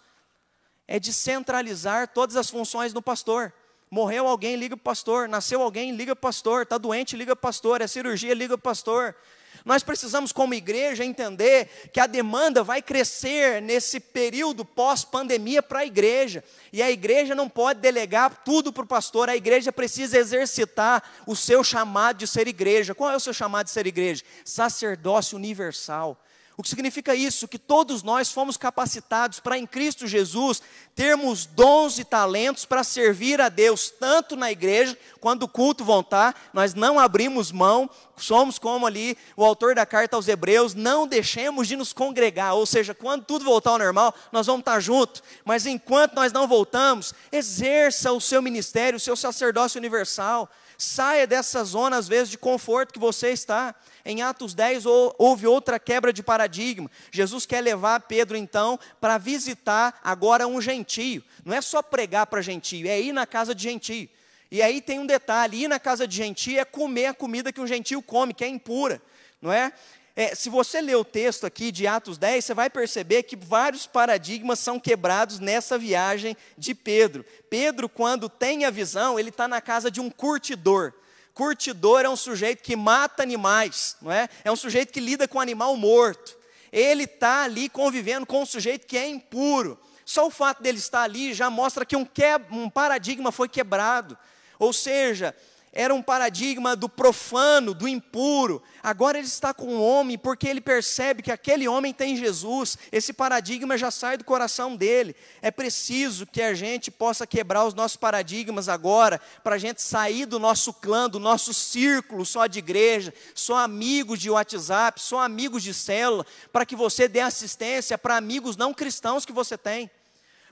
É 0.87 0.99
de 0.99 1.13
centralizar 1.13 2.09
todas 2.09 2.37
as 2.37 2.51
funções 2.51 2.93
do 2.93 3.01
pastor. 3.01 3.53
Morreu 3.91 4.29
alguém, 4.29 4.55
liga 4.55 4.75
o 4.75 4.79
pastor. 4.79 5.29
Nasceu 5.29 5.61
alguém, 5.61 5.91
liga 5.97 6.13
o 6.13 6.17
pastor. 6.17 6.63
Está 6.63 6.79
doente, 6.79 7.17
liga 7.17 7.33
o 7.33 7.37
pastor. 7.37 7.81
É 7.81 7.89
cirurgia, 7.89 8.33
liga 8.35 8.55
o 8.55 8.59
pastor. 8.59 9.17
Nós 9.65 9.83
precisamos, 9.83 10.33
como 10.33 10.55
igreja, 10.55 11.05
entender 11.05 11.91
que 11.93 12.01
a 12.01 12.07
demanda 12.07 12.63
vai 12.63 12.81
crescer 12.81 13.61
nesse 13.61 14.01
período 14.01 14.65
pós-pandemia 14.65 15.63
para 15.63 15.81
a 15.81 15.87
igreja. 15.87 16.43
E 16.73 16.83
a 16.83 16.91
igreja 16.91 17.35
não 17.35 17.49
pode 17.49 17.81
delegar 17.81 18.43
tudo 18.45 18.73
para 18.73 18.85
o 18.85 18.87
pastor, 18.87 19.29
a 19.29 19.37
igreja 19.37 19.73
precisa 19.73 20.19
exercitar 20.19 21.03
o 21.27 21.37
seu 21.37 21.63
chamado 21.63 22.19
de 22.19 22.27
ser 22.27 22.49
igreja. 22.49 22.95
Qual 22.95 23.11
é 23.11 23.17
o 23.17 23.21
seu 23.21 23.35
chamado 23.35 23.67
de 23.67 23.73
ser 23.73 23.87
igreja? 23.87 24.23
Sacerdócio 24.45 25.37
universal. 25.37 26.17
O 26.61 26.63
que 26.63 26.69
significa 26.69 27.15
isso? 27.15 27.49
Que 27.49 27.59
todos 27.59 28.03
nós 28.03 28.31
fomos 28.31 28.59
capacitados 28.59 29.41
para, 29.41 29.57
em 29.57 29.67
Cristo 29.67 30.07
Jesus, 30.07 30.61
termos 30.95 31.47
dons 31.47 31.99
e 31.99 32.05
talentos 32.05 32.67
para 32.67 32.85
servir 32.85 33.41
a 33.41 33.49
Deus, 33.49 33.89
tanto 33.89 34.37
na 34.37 34.53
igreja, 34.53 34.95
quando 35.21 35.45
o 35.45 35.49
culto 35.49 35.83
voltar, 35.83 36.39
nós 36.53 36.75
não 36.75 36.99
abrimos 36.99 37.51
mão, 37.51 37.89
somos 38.15 38.59
como 38.59 38.87
ali 38.87 39.17
o 39.39 39.43
autor 39.43 39.75
da 39.75 39.87
carta 39.87 40.17
aos 40.17 40.29
Hebreus, 40.29 40.75
não 40.75 41.07
deixemos 41.07 41.67
de 41.67 41.77
nos 41.77 41.95
congregar, 41.95 42.53
ou 42.53 42.67
seja, 42.67 42.93
quando 42.93 43.25
tudo 43.25 43.43
voltar 43.43 43.71
ao 43.71 43.79
normal, 43.79 44.15
nós 44.31 44.47
vamos 44.47 44.61
estar 44.61 44.81
juntos, 44.81 45.23
mas 45.47 45.65
enquanto 45.65 46.13
nós 46.13 46.31
não 46.31 46.47
voltamos, 46.47 47.15
exerça 47.33 48.13
o 48.13 48.21
seu 48.21 48.43
ministério, 48.43 48.99
o 48.99 49.01
seu 49.01 49.17
sacerdócio 49.17 49.79
universal, 49.79 50.47
saia 50.81 51.27
dessa 51.27 51.63
zona, 51.63 51.99
às 51.99 52.09
vezes, 52.09 52.31
de 52.31 52.39
conforto 52.39 52.93
que 52.93 52.99
você 52.99 53.31
está. 53.31 53.75
Em 54.05 54.23
Atos 54.23 54.55
10 54.55 54.85
houve 55.19 55.47
outra 55.47 55.79
quebra 55.79 56.13
de 56.13 56.23
paradigma. 56.23 56.91
Jesus 57.13 57.45
quer 57.45 57.61
levar 57.61 58.01
Pedro 58.01 58.37
então 58.37 58.79
para 59.01 59.19
visitar 59.19 60.01
agora 60.03 60.47
um 60.47 60.61
gentio. 60.61 61.23
Não 61.45 61.55
é 61.55 61.61
só 61.61 61.83
pregar 61.83 62.27
para 62.27 62.41
gentio, 62.41 62.89
é 62.89 63.01
ir 63.01 63.13
na 63.13 63.27
casa 63.27 63.55
de 63.55 63.63
gentio. 63.63 64.09
E 64.51 64.63
aí 64.63 64.81
tem 64.81 64.99
um 64.99 65.07
detalhe: 65.07 65.65
ir 65.65 65.69
na 65.69 65.79
casa 65.79 66.09
de 66.09 66.17
gentio 66.17 66.59
é 66.59 66.65
comer 66.65 67.07
a 67.07 67.15
comida 67.15 67.53
que 67.53 67.61
um 67.61 67.67
gentio 67.67 68.01
come, 68.01 68.33
que 68.33 68.43
é 68.43 68.49
impura, 68.49 69.03
não 69.41 69.53
é? 69.53 69.73
É, 70.17 70.35
se 70.35 70.51
você 70.51 70.81
ler 70.81 70.97
o 70.97 71.05
texto 71.05 71.47
aqui 71.47 71.71
de 71.71 71.87
Atos 71.87 72.19
10, 72.19 72.45
você 72.45 72.55
vai 72.55 72.69
perceber 72.69 73.23
que 73.23 73.37
vários 73.37 73.87
paradigmas 73.87 74.59
são 74.59 74.79
quebrados 74.79 75.39
nessa 75.39 75.79
viagem 75.79 76.37
de 76.59 76.75
Pedro. 76.75 77.25
Pedro, 77.49 77.89
quando 77.89 78.29
tem 78.29 78.65
a 78.65 78.71
visão, 78.71 79.19
ele 79.19 79.31
está 79.31 79.47
na 79.47 79.61
casa 79.61 79.91
de 79.91 80.01
um 80.01 80.11
curtidor. 80.11 80.93
Curtidor 81.33 82.03
é 82.03 82.09
um 82.09 82.17
sujeito 82.17 82.63
que 82.63 82.75
mata 82.75 83.23
animais, 83.23 83.97
não 84.03 84.11
é? 84.11 84.29
É 84.45 84.51
um 84.51 84.57
sujeito 84.57 84.93
que 84.93 85.01
lida 85.01 85.29
com 85.29 85.41
animal 85.41 85.77
morto. 85.77 86.37
Ele 86.73 87.05
está 87.05 87.45
ali 87.45 87.69
convivendo 87.69 88.27
com 88.27 88.43
um 88.43 88.47
sujeito 88.47 88.87
que 88.87 88.99
é 88.99 89.09
impuro. 89.09 89.79
Só 90.05 90.27
o 90.27 90.31
fato 90.31 90.63
dele 90.63 90.79
estar 90.79 91.03
ali 91.03 91.33
já 91.33 91.49
mostra 91.49 91.87
que 91.87 91.97
um, 91.97 92.05
que... 92.05 92.25
um 92.51 92.69
paradigma 92.69 93.31
foi 93.31 93.49
quebrado. 93.49 94.19
Ou 94.59 94.73
seja, 94.73 95.35
era 95.73 95.95
um 95.95 96.03
paradigma 96.03 96.75
do 96.75 96.89
profano, 96.89 97.73
do 97.73 97.87
impuro. 97.87 98.61
Agora 98.83 99.19
ele 99.19 99.29
está 99.29 99.55
com 99.55 99.67
um 99.67 99.81
homem 99.81 100.19
porque 100.19 100.49
ele 100.49 100.61
percebe 100.61 101.23
que 101.23 101.31
aquele 101.31 101.69
homem 101.69 101.93
tem 101.93 102.17
Jesus. 102.17 102.77
Esse 102.91 103.13
paradigma 103.13 103.79
já 103.79 103.89
sai 103.89 104.17
do 104.17 104.25
coração 104.25 104.75
dele. 104.75 105.15
É 105.41 105.49
preciso 105.51 106.27
que 106.27 106.43
a 106.43 106.55
gente 106.55 106.91
possa 106.91 107.25
quebrar 107.25 107.65
os 107.65 107.75
nossos 107.75 107.97
paradigmas 107.97 108.69
agora, 108.69 109.21
para 109.45 109.55
a 109.55 109.59
gente 109.59 109.81
sair 109.81 110.27
do 110.27 110.41
nosso 110.41 110.73
clã, 110.73 111.09
do 111.09 111.21
nosso 111.21 111.55
círculo 111.55 112.27
só 112.27 112.49
de 112.49 112.59
igreja, 112.59 113.15
só 113.33 113.57
amigos 113.59 114.19
de 114.19 114.29
WhatsApp, 114.29 115.01
só 115.01 115.21
amigos 115.21 115.63
de 115.63 115.73
célula, 115.73 116.27
para 116.53 116.67
que 116.67 116.75
você 116.75 117.07
dê 117.07 117.21
assistência 117.21 117.97
para 117.97 118.17
amigos 118.17 118.57
não 118.57 118.75
cristãos 118.75 119.25
que 119.25 119.33
você 119.33 119.57
tem. 119.57 119.89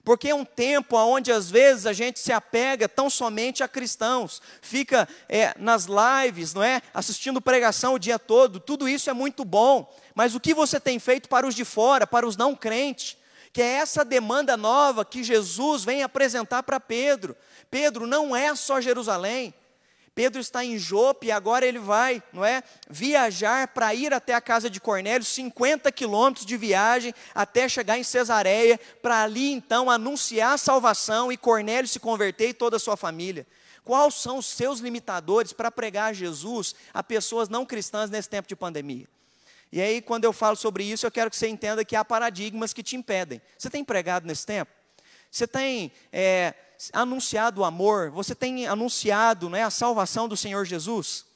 Porque 0.04 0.28
é 0.28 0.34
um 0.34 0.44
tempo 0.44 0.96
onde 0.96 1.30
às 1.30 1.50
vezes 1.50 1.86
a 1.86 1.92
gente 1.92 2.18
se 2.18 2.32
apega 2.32 2.88
tão 2.88 3.10
somente 3.10 3.62
a 3.62 3.68
cristãos, 3.68 4.40
fica 4.62 5.08
é, 5.28 5.54
nas 5.58 5.86
lives, 5.86 6.54
não 6.54 6.62
é? 6.62 6.80
Assistindo 6.94 7.40
pregação 7.40 7.94
o 7.94 7.98
dia 7.98 8.18
todo, 8.18 8.60
tudo 8.60 8.88
isso 8.88 9.10
é 9.10 9.12
muito 9.12 9.44
bom, 9.44 9.92
mas 10.14 10.34
o 10.34 10.40
que 10.40 10.54
você 10.54 10.80
tem 10.80 10.98
feito 10.98 11.28
para 11.28 11.46
os 11.46 11.54
de 11.54 11.64
fora, 11.64 12.06
para 12.06 12.26
os 12.26 12.36
não 12.36 12.54
crentes? 12.54 13.16
Que 13.52 13.62
é 13.62 13.74
essa 13.74 14.04
demanda 14.04 14.56
nova 14.56 15.04
que 15.04 15.24
Jesus 15.24 15.84
vem 15.84 16.02
apresentar 16.02 16.62
para 16.62 16.78
Pedro. 16.78 17.36
Pedro, 17.70 18.06
não 18.06 18.34
é 18.34 18.54
só 18.54 18.80
Jerusalém, 18.80 19.54
Pedro 20.18 20.40
está 20.40 20.64
em 20.64 20.76
Jope 20.76 21.28
e 21.28 21.30
agora 21.30 21.64
ele 21.64 21.78
vai, 21.78 22.20
não 22.32 22.44
é, 22.44 22.64
viajar 22.90 23.68
para 23.68 23.94
ir 23.94 24.12
até 24.12 24.34
a 24.34 24.40
casa 24.40 24.68
de 24.68 24.80
Cornélio, 24.80 25.24
50 25.24 25.92
quilômetros 25.92 26.44
de 26.44 26.56
viagem 26.56 27.14
até 27.32 27.68
chegar 27.68 27.96
em 27.96 28.02
Cesareia, 28.02 28.80
para 29.00 29.22
ali 29.22 29.52
então 29.52 29.88
anunciar 29.88 30.54
a 30.54 30.58
salvação 30.58 31.30
e 31.30 31.36
Cornélio 31.36 31.86
se 31.86 32.00
converter 32.00 32.48
e 32.48 32.52
toda 32.52 32.78
a 32.78 32.80
sua 32.80 32.96
família. 32.96 33.46
Quais 33.84 34.14
são 34.14 34.38
os 34.38 34.46
seus 34.46 34.80
limitadores 34.80 35.52
para 35.52 35.70
pregar 35.70 36.12
Jesus 36.12 36.74
a 36.92 37.00
pessoas 37.00 37.48
não 37.48 37.64
cristãs 37.64 38.10
nesse 38.10 38.28
tempo 38.28 38.48
de 38.48 38.56
pandemia? 38.56 39.06
E 39.70 39.80
aí, 39.80 40.02
quando 40.02 40.24
eu 40.24 40.32
falo 40.32 40.56
sobre 40.56 40.82
isso, 40.82 41.06
eu 41.06 41.12
quero 41.12 41.30
que 41.30 41.36
você 41.36 41.46
entenda 41.46 41.84
que 41.84 41.94
há 41.94 42.04
paradigmas 42.04 42.72
que 42.72 42.82
te 42.82 42.96
impedem. 42.96 43.40
Você 43.56 43.70
tem 43.70 43.84
pregado 43.84 44.26
nesse 44.26 44.44
tempo? 44.44 44.77
Você 45.30 45.46
tem 45.46 45.92
é, 46.12 46.54
anunciado 46.92 47.60
o 47.60 47.64
amor, 47.64 48.10
você 48.10 48.34
tem 48.34 48.66
anunciado 48.66 49.48
né, 49.48 49.62
a 49.62 49.70
salvação 49.70 50.28
do 50.28 50.36
Senhor 50.36 50.64
Jesus? 50.64 51.27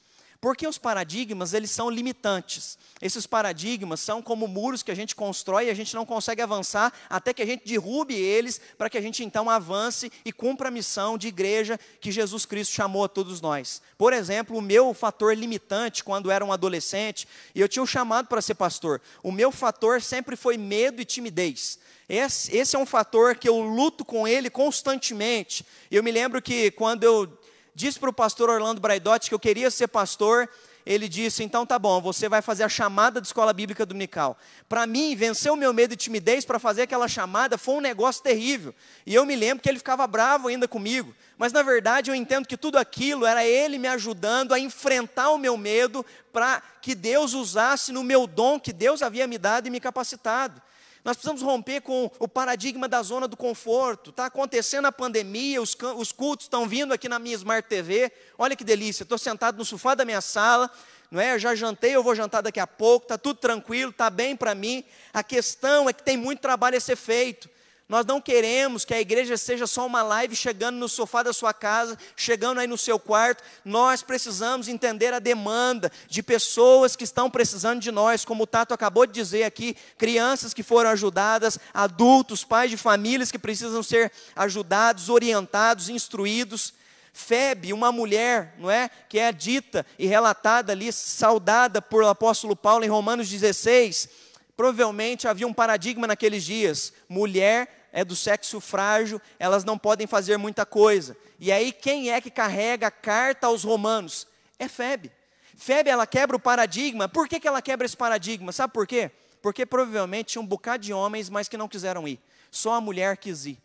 Porque 0.43 0.67
os 0.67 0.77
paradigmas, 0.77 1.55
eles 1.55 1.71
são 1.71 1.89
limitantes. 1.89 2.77
Esses 3.01 3.29
paradigmas 3.29 4.01
são 4.01 4.21
como 4.21 4.49
muros 4.49 4.83
que 4.83 4.91
a 4.91 4.95
gente 4.95 5.15
constrói 5.15 5.67
e 5.67 5.71
a 5.71 5.75
gente 5.75 5.95
não 5.95 6.05
consegue 6.05 6.43
avançar 6.43 6.93
até 7.09 7.33
que 7.33 7.43
a 7.43 7.47
gente 7.47 7.65
derrube 7.65 8.13
eles, 8.13 8.61
para 8.77 8.91
que 8.91 8.99
a 8.99 9.01
gente 9.01 9.23
então 9.23 9.49
avance 9.49 10.11
e 10.25 10.33
cumpra 10.33 10.67
a 10.67 10.71
missão 10.73 11.17
de 11.17 11.29
igreja 11.29 11.79
que 12.01 12.11
Jesus 12.11 12.45
Cristo 12.45 12.75
chamou 12.75 13.05
a 13.05 13.09
todos 13.09 13.41
nós. 13.41 13.81
Por 13.97 14.13
exemplo, 14.13 14.59
o 14.59 14.61
meu 14.61 14.93
fator 14.93 15.33
limitante 15.33 16.03
quando 16.03 16.29
era 16.29 16.45
um 16.45 16.53
adolescente, 16.53 17.29
e 17.55 17.61
eu 17.61 17.69
tinha 17.69 17.85
um 17.85 17.87
chamado 17.87 18.27
para 18.27 18.43
ser 18.43 18.57
pastor, 18.57 19.01
o 19.23 19.31
meu 19.31 19.53
fator 19.53 20.03
sempre 20.03 20.35
foi 20.35 20.59
medo 20.59 21.01
e 21.01 21.05
timidez. 21.05 21.79
Esse, 22.09 22.55
esse 22.57 22.75
é 22.75 22.79
um 22.81 22.85
fator 22.85 23.37
que 23.37 23.49
eu 23.49 23.61
luto 23.61 24.05
com 24.05 24.27
ele 24.27 24.51
constantemente. 24.51 25.65
Eu 25.89 26.03
me 26.03 26.11
lembro 26.11 26.43
que 26.43 26.73
quando 26.73 27.05
eu 27.05 27.39
disse 27.75 27.99
para 27.99 28.11
o 28.11 28.13
pastor 28.13 28.51
Orlando 28.51 28.81
Braidotti 28.81 29.29
que 29.29 29.35
eu 29.35 29.39
queria 29.39 29.71
ser 29.71 29.89
pastor, 29.89 30.49
ele 30.85 31.09
disse: 31.09 31.43
então 31.43 31.65
tá 31.65 31.79
bom, 31.79 32.01
você 32.01 32.29
vai 32.29 32.43
fazer 32.43 32.65
a 32.65 32.69
chamada 32.69 33.21
de 33.21 33.27
escola 33.27 33.53
bíblica 33.53 33.87
dominical. 33.87 34.37
Para 34.69 34.87
mim, 34.87 35.15
vencer 35.15 35.51
o 35.51 35.57
meu 35.57 35.73
medo 35.73 35.95
e 35.95 35.97
timidez 35.97 36.45
para 36.45 36.59
fazer 36.59 36.83
aquela 36.83 37.09
chamada 37.09 37.57
foi 37.57 37.77
um 37.77 37.81
negócio 37.81 38.23
terrível. 38.23 38.75
E 39.07 39.15
eu 39.15 39.25
me 39.25 39.37
lembro 39.37 39.63
que 39.63 39.69
ele 39.69 39.79
ficava 39.79 40.07
bravo 40.07 40.49
ainda 40.49 40.67
comigo. 40.67 41.15
Mas 41.39 41.53
na 41.53 41.63
verdade 41.63 42.11
eu 42.11 42.15
entendo 42.15 42.47
que 42.47 42.57
tudo 42.57 42.79
aquilo 42.79 43.25
era 43.25 43.45
ele 43.45 43.79
me 43.79 43.89
ajudando 43.89 44.53
a 44.53 44.59
enfrentar 44.59 45.31
o 45.31 45.39
meu 45.39 45.57
medo 45.57 46.05
para 46.33 46.63
que 46.81 46.95
Deus 46.95 47.33
usasse 47.35 47.93
no 47.93 48.03
meu 48.03 48.27
dom 48.27 48.59
que 48.59 48.73
Deus 48.73 49.03
havia 49.03 49.27
me 49.27 49.39
dado 49.39 49.67
e 49.67 49.71
me 49.71 49.81
capacitado. 49.81 50.61
Nós 51.05 51.17
precisamos 51.17 51.43
romper 51.43 51.81
com 51.81 52.11
o 52.19 52.29
paradigma 52.29 52.87
da 52.87 53.03
zona 53.03 53.27
do 53.27 53.37
conforto. 53.37 54.11
Está 54.11 54.27
acontecendo 54.27 54.87
a 54.87 54.93
pandemia, 54.93 55.61
os, 55.61 55.77
os 55.97 56.13
cultos 56.13 56.47
estão 56.47 56.69
vindo 56.69 56.95
aqui 56.95 57.09
na 57.09 57.19
minha 57.19 57.35
Smart 57.35 57.69
TV. 57.69 58.13
Olha 58.39 58.55
que 58.55 58.63
delícia, 58.63 59.03
estou 59.03 59.19
sentado 59.19 59.59
no 59.59 59.65
sofá 59.65 59.97
da 59.97 60.05
minha 60.05 60.21
sala, 60.21 60.71
não 61.11 61.21
é? 61.21 61.35
Eu 61.35 61.41
já 61.41 61.57
jantei, 61.57 61.97
eu 61.97 62.05
vou 62.05 62.15
jantar 62.15 62.41
daqui 62.41 62.61
a 62.61 62.67
pouco, 62.69 63.07
está 63.07 63.19
tudo 63.19 63.41
tranquilo, 63.41 63.91
está 63.91 64.09
bem 64.11 64.37
para 64.37 64.55
mim. 64.55 64.85
A 65.13 65.25
questão 65.25 65.89
é 65.89 65.93
que 65.93 66.05
tem 66.05 66.17
muito 66.17 66.39
trabalho 66.39 66.77
a 66.77 66.81
ser 66.81 66.97
feito. 66.97 67.51
Nós 67.93 68.07
não 68.07 68.23
queremos 68.23 68.87
que 68.87 68.95
a 68.95 69.01
igreja 69.03 69.37
seja 69.37 69.67
só 69.67 69.87
uma 69.87 70.03
live 70.03 70.35
chegando 70.35 70.79
no 70.79 70.89
sofá 70.89 71.23
da 71.23 71.31
sua 71.31 71.53
casa, 71.53 71.99
chegando 72.17 72.59
aí 72.59 72.67
no 72.67 72.79
seu 72.79 72.99
quarto. 72.99 73.45
Nós 73.67 74.03
precisamos 74.03 74.67
entender 74.67 75.13
a 75.13 75.19
demanda 75.19 75.93
de 76.09 76.23
pessoas 76.23 76.97
que 76.97 77.05
estão 77.05 77.29
precisando 77.29 77.83
de 77.83 77.93
nós, 77.93 78.25
como 78.25 78.45
o 78.45 78.47
Tato 78.47 78.73
acabou 78.73 79.05
de 79.05 79.13
dizer 79.13 79.45
aqui, 79.45 79.77
crianças 79.99 80.55
que 80.55 80.63
foram 80.63 80.89
ajudadas, 80.89 81.59
adultos, 81.75 82.45
pais 82.45 82.71
de 82.71 82.79
famílias 82.79 83.31
que 83.31 83.39
precisam 83.39 83.83
ser 83.83 84.11
ajudados, 84.35 85.11
orientados, 85.11 85.91
instruídos. 85.91 86.73
Febe, 87.13 87.75
uma 87.75 87.93
mulher, 87.93 88.55
não 88.59 88.71
é, 88.71 88.89
que 89.07 89.19
é 89.19 89.31
dita 89.31 89.85
e 89.99 90.07
relatada 90.07 90.73
ali, 90.73 90.91
saudada 90.91 91.83
por 91.83 92.03
apóstolo 92.05 92.57
Paulo 92.57 92.87
em 92.87 92.89
Romanos 92.89 93.29
16, 93.29 94.09
provavelmente 94.57 95.29
havia 95.29 95.47
um 95.47 95.53
paradigma 95.53 96.07
naqueles 96.07 96.43
dias: 96.43 96.91
mulher 97.07 97.82
é 97.93 98.05
do 98.05 98.17
sexo 98.17 98.59
frágil, 98.59 99.21
elas 99.39 99.65
não 99.65 99.79
podem 99.79 100.07
fazer 100.07 100.39
muita 100.39 100.65
coisa. 100.65 101.17
E 101.39 101.53
aí 101.53 101.71
quem 101.73 102.11
é 102.11 102.21
que 102.21 102.31
carrega 102.31 102.87
a 102.87 102.91
carta 102.91 103.47
aos 103.47 103.63
romanos? 103.63 104.27
É 104.59 104.67
Febe. 104.67 105.13
Febe, 105.57 105.91
ela 105.91 106.07
quebra 106.07 106.37
o 106.37 106.41
paradigma. 106.41 107.09
Por 107.09 107.29
que, 107.29 107.39
que 107.39 107.47
ela 107.47 107.61
quebra 107.61 107.85
esse 107.85 107.97
paradigma? 107.97 108.51
Sabe 108.51 108.73
por 108.73 108.87
quê? 108.87 109.11
Porque 109.43 109.67
provavelmente 109.67 110.33
tinha 110.33 110.43
um 110.43 110.47
bocado 110.47 110.83
de 110.83 110.93
homens, 110.93 111.29
mas 111.29 111.49
que 111.49 111.57
não 111.57 111.69
quiseram 111.69 112.09
ir. 112.09 112.19
Só 112.51 112.75
a 112.75 112.81
mulher 112.81 113.17
quis 113.17 113.45
ir. 113.47 113.59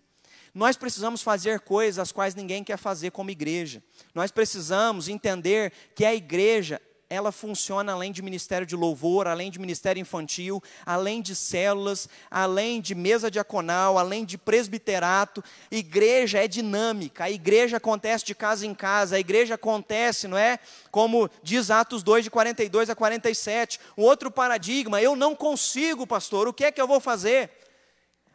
Nós 0.53 0.75
precisamos 0.75 1.21
fazer 1.21 1.59
coisas 1.59 1.99
as 1.99 2.11
quais 2.11 2.33
ninguém 2.35 2.63
quer 2.63 2.77
fazer 2.77 3.11
como 3.11 3.29
igreja. 3.29 3.81
Nós 4.13 4.31
precisamos 4.31 5.07
entender 5.07 5.71
que 5.95 6.03
a 6.03 6.13
igreja 6.13 6.81
ela 7.09 7.31
funciona 7.31 7.93
além 7.93 8.11
de 8.11 8.21
ministério 8.21 8.67
de 8.67 8.75
louvor, 8.75 9.27
além 9.27 9.49
de 9.49 9.59
ministério 9.59 10.01
infantil, 10.01 10.61
além 10.85 11.21
de 11.21 11.35
células, 11.35 12.09
além 12.29 12.81
de 12.81 12.93
mesa 12.93 13.31
diaconal, 13.31 13.97
além 13.97 14.25
de 14.25 14.37
presbiterato. 14.37 15.43
Igreja 15.71 16.43
é 16.43 16.47
dinâmica, 16.47 17.23
a 17.23 17.31
igreja 17.31 17.77
acontece 17.77 18.25
de 18.25 18.35
casa 18.35 18.65
em 18.65 18.73
casa, 18.73 19.15
a 19.15 19.19
igreja 19.19 19.55
acontece, 19.55 20.27
não 20.27 20.37
é? 20.37 20.59
Como 20.91 21.29
diz 21.41 21.71
Atos 21.71 22.03
2, 22.03 22.25
de 22.25 22.29
42 22.29 22.89
a 22.89 22.95
47. 22.95 23.79
Um 23.97 24.03
outro 24.03 24.29
paradigma, 24.29 25.01
eu 25.01 25.15
não 25.15 25.35
consigo, 25.35 26.05
pastor, 26.05 26.47
o 26.47 26.53
que 26.53 26.65
é 26.65 26.71
que 26.71 26.81
eu 26.81 26.87
vou 26.87 26.99
fazer? 26.99 27.56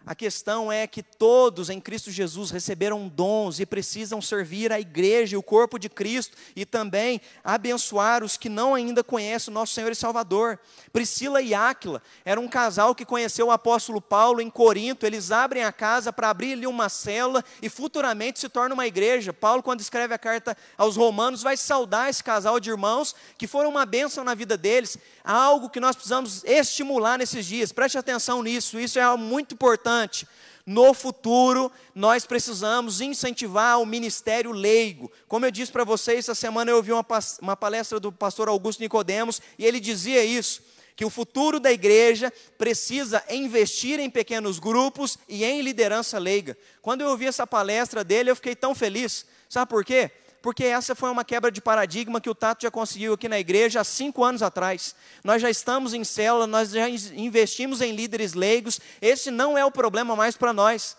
A 0.04 0.16
questão 0.16 0.72
é 0.72 0.84
que 0.84 1.00
todos 1.00 1.70
em 1.70 1.80
Cristo 1.80 2.10
Jesus 2.10 2.50
receberam 2.50 3.06
dons 3.06 3.60
e 3.60 3.66
precisam 3.66 4.20
servir 4.20 4.72
a 4.72 4.80
igreja 4.80 5.36
e 5.36 5.38
o 5.38 5.42
corpo 5.42 5.78
de 5.78 5.88
Cristo 5.88 6.36
e 6.56 6.66
também 6.66 7.20
abençoar 7.44 8.24
os 8.24 8.36
que 8.36 8.48
não 8.48 8.74
ainda 8.74 9.04
conhecem 9.04 9.52
o 9.52 9.54
nosso 9.54 9.74
Senhor 9.74 9.92
e 9.92 9.94
Salvador. 9.94 10.58
Priscila 10.92 11.40
e 11.40 11.54
Áquila 11.54 12.02
era 12.24 12.40
um 12.40 12.48
casal 12.48 12.96
que 12.96 13.04
conheceu 13.04 13.46
o 13.46 13.50
apóstolo 13.52 14.00
Paulo 14.00 14.40
em 14.40 14.50
Corinto. 14.50 15.06
Eles 15.06 15.30
abrem 15.30 15.62
a 15.62 15.70
casa 15.70 16.12
para 16.12 16.30
abrir 16.30 16.54
ali 16.54 16.66
uma 16.66 16.88
cela 16.88 17.44
e 17.60 17.68
futuramente 17.68 18.40
se 18.40 18.48
torna 18.48 18.74
uma 18.74 18.88
igreja. 18.88 19.32
Paulo, 19.32 19.62
quando 19.62 19.80
escreve 19.80 20.12
a 20.12 20.18
carta 20.18 20.56
aos 20.76 20.96
Romanos, 20.96 21.42
vai 21.42 21.56
saudar 21.56 22.10
esse 22.10 22.24
casal 22.24 22.58
de 22.58 22.70
irmãos 22.70 23.14
que 23.38 23.46
foram 23.46 23.70
uma 23.70 23.86
bênção 23.86 24.24
na 24.24 24.34
vida 24.34 24.56
deles. 24.56 24.98
Algo 25.22 25.70
que 25.70 25.78
nós 25.78 25.94
precisamos 25.94 26.42
estimular 26.42 27.16
nesses 27.16 27.46
dias. 27.46 27.70
Preste 27.70 27.96
atenção 27.96 28.42
nisso, 28.42 28.80
isso 28.80 28.98
é 28.98 29.16
muito 29.16 29.54
importante 29.54 29.91
importante. 29.92 30.26
No 30.64 30.94
futuro, 30.94 31.72
nós 31.92 32.24
precisamos 32.24 33.00
incentivar 33.00 33.81
o 33.81 33.87
ministério 33.87 34.52
leigo. 34.52 35.11
Como 35.26 35.44
eu 35.44 35.50
disse 35.50 35.72
para 35.72 35.83
vocês, 35.83 36.20
essa 36.20 36.37
semana 36.37 36.70
eu 36.70 36.76
ouvi 36.76 36.92
uma, 36.92 37.57
palestra 37.57 37.98
do 37.98 38.12
pastor 38.12 38.48
Augusto 38.48 38.81
Nicodemos, 38.81 39.42
e 39.59 39.66
ele 39.66 39.81
dizia 39.81 40.24
isso, 40.24 40.62
que 40.94 41.05
o 41.05 41.11
futuro 41.11 41.59
da 41.59 41.72
igreja 41.72 42.33
precisa 42.57 43.24
investir 43.28 43.98
em 43.98 44.09
pequenos 44.09 44.61
grupos 44.61 45.18
e 45.28 45.44
em 45.44 45.62
liderança 45.62 46.16
leiga. 46.18 46.57
Quando 46.81 47.00
eu 47.00 47.09
ouvi 47.09 47.26
essa 47.26 47.46
palestra 47.46 48.05
dele, 48.05 48.31
eu 48.31 48.37
fiquei 48.37 48.55
tão 48.55 48.72
feliz. 48.72 49.26
Sabe 49.48 49.68
por 49.68 49.85
quê? 49.85 50.12
Porque 50.42 50.64
essa 50.64 50.94
foi 50.96 51.09
uma 51.09 51.24
quebra 51.24 51.52
de 51.52 51.61
paradigma 51.61 52.20
que 52.20 52.28
o 52.28 52.35
Tato 52.35 52.62
já 52.62 52.70
conseguiu 52.70 53.14
aqui 53.14 53.28
na 53.28 53.38
igreja 53.38 53.81
há 53.81 53.85
cinco 53.85 54.24
anos 54.24 54.42
atrás. 54.42 54.94
Nós 55.22 55.40
já 55.40 55.48
estamos 55.48 55.94
em 55.94 56.02
célula, 56.02 56.46
nós 56.48 56.70
já 56.70 56.88
investimos 56.88 57.81
em 57.81 57.92
líderes 57.92 58.35
leigos, 58.35 58.81
esse 59.00 59.31
não 59.31 59.57
é 59.57 59.64
o 59.64 59.70
problema 59.70 60.16
mais 60.16 60.37
para 60.37 60.52
nós. 60.52 60.96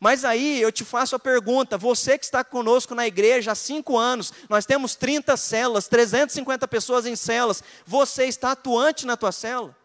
Mas 0.00 0.24
aí 0.24 0.60
eu 0.60 0.72
te 0.72 0.84
faço 0.84 1.14
a 1.14 1.18
pergunta: 1.18 1.76
você 1.76 2.16
que 2.16 2.24
está 2.24 2.42
conosco 2.42 2.94
na 2.94 3.06
igreja 3.06 3.52
há 3.52 3.54
cinco 3.54 3.98
anos, 3.98 4.32
nós 4.48 4.64
temos 4.64 4.96
30 4.96 5.36
células, 5.36 5.88
350 5.88 6.66
pessoas 6.66 7.04
em 7.06 7.14
células, 7.14 7.62
você 7.84 8.24
está 8.24 8.52
atuante 8.52 9.06
na 9.06 9.16
tua 9.16 9.32
célula? 9.32 9.76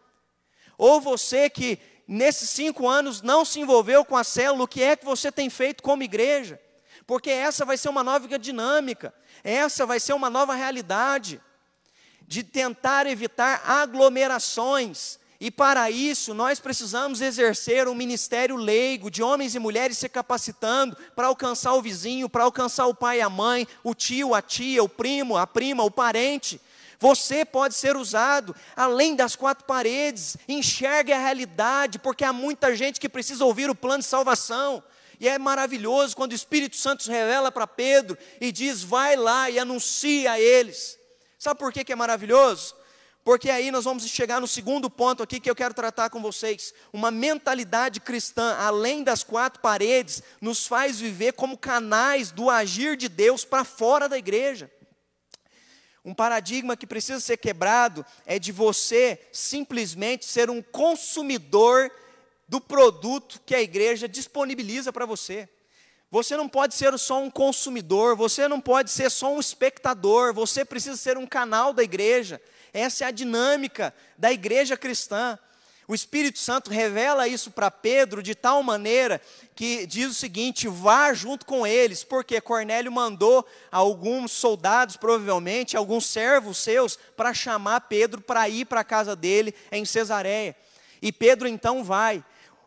Ou 0.78 1.00
você 1.00 1.50
que 1.50 1.78
nesses 2.08 2.48
cinco 2.50 2.88
anos 2.88 3.20
não 3.20 3.44
se 3.44 3.60
envolveu 3.60 4.04
com 4.04 4.16
a 4.16 4.24
célula, 4.24 4.64
o 4.64 4.68
que 4.68 4.82
é 4.82 4.96
que 4.96 5.04
você 5.04 5.30
tem 5.30 5.50
feito 5.50 5.82
como 5.82 6.02
igreja? 6.02 6.58
Porque 7.12 7.28
essa 7.28 7.66
vai 7.66 7.76
ser 7.76 7.90
uma 7.90 8.02
nova 8.02 8.38
dinâmica, 8.38 9.12
essa 9.44 9.84
vai 9.84 10.00
ser 10.00 10.14
uma 10.14 10.30
nova 10.30 10.54
realidade, 10.54 11.38
de 12.22 12.42
tentar 12.42 13.06
evitar 13.06 13.60
aglomerações, 13.66 15.18
e 15.38 15.50
para 15.50 15.90
isso 15.90 16.32
nós 16.32 16.58
precisamos 16.58 17.20
exercer 17.20 17.86
um 17.86 17.94
ministério 17.94 18.56
leigo, 18.56 19.10
de 19.10 19.22
homens 19.22 19.54
e 19.54 19.58
mulheres 19.58 19.98
se 19.98 20.08
capacitando 20.08 20.96
para 21.14 21.26
alcançar 21.26 21.74
o 21.74 21.82
vizinho, 21.82 22.30
para 22.30 22.44
alcançar 22.44 22.86
o 22.86 22.94
pai 22.94 23.18
e 23.18 23.20
a 23.20 23.28
mãe, 23.28 23.68
o 23.84 23.94
tio, 23.94 24.34
a 24.34 24.40
tia, 24.40 24.82
o 24.82 24.88
primo, 24.88 25.36
a 25.36 25.46
prima, 25.46 25.84
o 25.84 25.90
parente. 25.90 26.58
Você 26.98 27.44
pode 27.44 27.74
ser 27.74 27.94
usado 27.94 28.56
além 28.74 29.14
das 29.14 29.36
quatro 29.36 29.66
paredes, 29.66 30.38
enxergue 30.48 31.12
a 31.12 31.18
realidade, 31.18 31.98
porque 31.98 32.24
há 32.24 32.32
muita 32.32 32.74
gente 32.74 32.98
que 32.98 33.06
precisa 33.06 33.44
ouvir 33.44 33.68
o 33.68 33.74
plano 33.74 34.02
de 34.02 34.08
salvação. 34.08 34.82
E 35.22 35.28
é 35.28 35.38
maravilhoso 35.38 36.16
quando 36.16 36.32
o 36.32 36.34
Espírito 36.34 36.74
Santo 36.74 37.08
revela 37.08 37.52
para 37.52 37.64
Pedro 37.64 38.18
e 38.40 38.50
diz: 38.50 38.82
vai 38.82 39.14
lá 39.14 39.48
e 39.48 39.56
anuncia 39.56 40.32
a 40.32 40.40
eles. 40.40 40.98
Sabe 41.38 41.60
por 41.60 41.72
que, 41.72 41.84
que 41.84 41.92
é 41.92 41.94
maravilhoso? 41.96 42.74
Porque 43.22 43.48
aí 43.48 43.70
nós 43.70 43.84
vamos 43.84 44.04
chegar 44.08 44.40
no 44.40 44.48
segundo 44.48 44.90
ponto 44.90 45.22
aqui 45.22 45.38
que 45.38 45.48
eu 45.48 45.54
quero 45.54 45.74
tratar 45.74 46.10
com 46.10 46.20
vocês. 46.20 46.74
Uma 46.92 47.12
mentalidade 47.12 48.00
cristã, 48.00 48.56
além 48.58 49.04
das 49.04 49.22
quatro 49.22 49.60
paredes, 49.60 50.24
nos 50.40 50.66
faz 50.66 50.98
viver 50.98 51.34
como 51.34 51.56
canais 51.56 52.32
do 52.32 52.50
agir 52.50 52.96
de 52.96 53.08
Deus 53.08 53.44
para 53.44 53.62
fora 53.62 54.08
da 54.08 54.18
igreja. 54.18 54.68
Um 56.04 56.12
paradigma 56.12 56.76
que 56.76 56.84
precisa 56.84 57.20
ser 57.20 57.36
quebrado 57.36 58.04
é 58.26 58.40
de 58.40 58.50
você 58.50 59.20
simplesmente 59.30 60.24
ser 60.24 60.50
um 60.50 60.60
consumidor 60.60 61.92
do 62.52 62.60
produto 62.60 63.40
que 63.46 63.54
a 63.54 63.62
igreja 63.62 64.06
disponibiliza 64.06 64.92
para 64.92 65.06
você. 65.06 65.48
Você 66.10 66.36
não 66.36 66.46
pode 66.46 66.74
ser 66.74 66.98
só 66.98 67.18
um 67.18 67.30
consumidor, 67.30 68.14
você 68.14 68.46
não 68.46 68.60
pode 68.60 68.90
ser 68.90 69.10
só 69.10 69.32
um 69.32 69.40
espectador, 69.40 70.34
você 70.34 70.62
precisa 70.62 70.98
ser 70.98 71.16
um 71.16 71.26
canal 71.26 71.72
da 71.72 71.82
igreja. 71.82 72.38
Essa 72.70 73.04
é 73.04 73.06
a 73.06 73.10
dinâmica 73.10 73.94
da 74.18 74.30
igreja 74.30 74.76
cristã. 74.76 75.38
O 75.88 75.94
Espírito 75.94 76.38
Santo 76.38 76.70
revela 76.70 77.26
isso 77.26 77.50
para 77.50 77.70
Pedro 77.70 78.22
de 78.22 78.34
tal 78.34 78.62
maneira 78.62 79.18
que 79.54 79.86
diz 79.86 80.10
o 80.10 80.14
seguinte: 80.14 80.68
vá 80.68 81.14
junto 81.14 81.46
com 81.46 81.66
eles, 81.66 82.04
porque 82.04 82.38
Cornélio 82.38 82.92
mandou 82.92 83.46
alguns 83.70 84.30
soldados, 84.30 84.98
provavelmente, 84.98 85.74
alguns 85.74 86.04
servos 86.04 86.58
seus, 86.58 86.98
para 87.16 87.32
chamar 87.32 87.80
Pedro 87.80 88.20
para 88.20 88.46
ir 88.46 88.66
para 88.66 88.80
a 88.80 88.84
casa 88.84 89.16
dele 89.16 89.54
em 89.70 89.86
Cesareia. 89.86 90.54
E 91.00 91.10
Pedro 91.10 91.48
então 91.48 91.82
vai. 91.82 92.22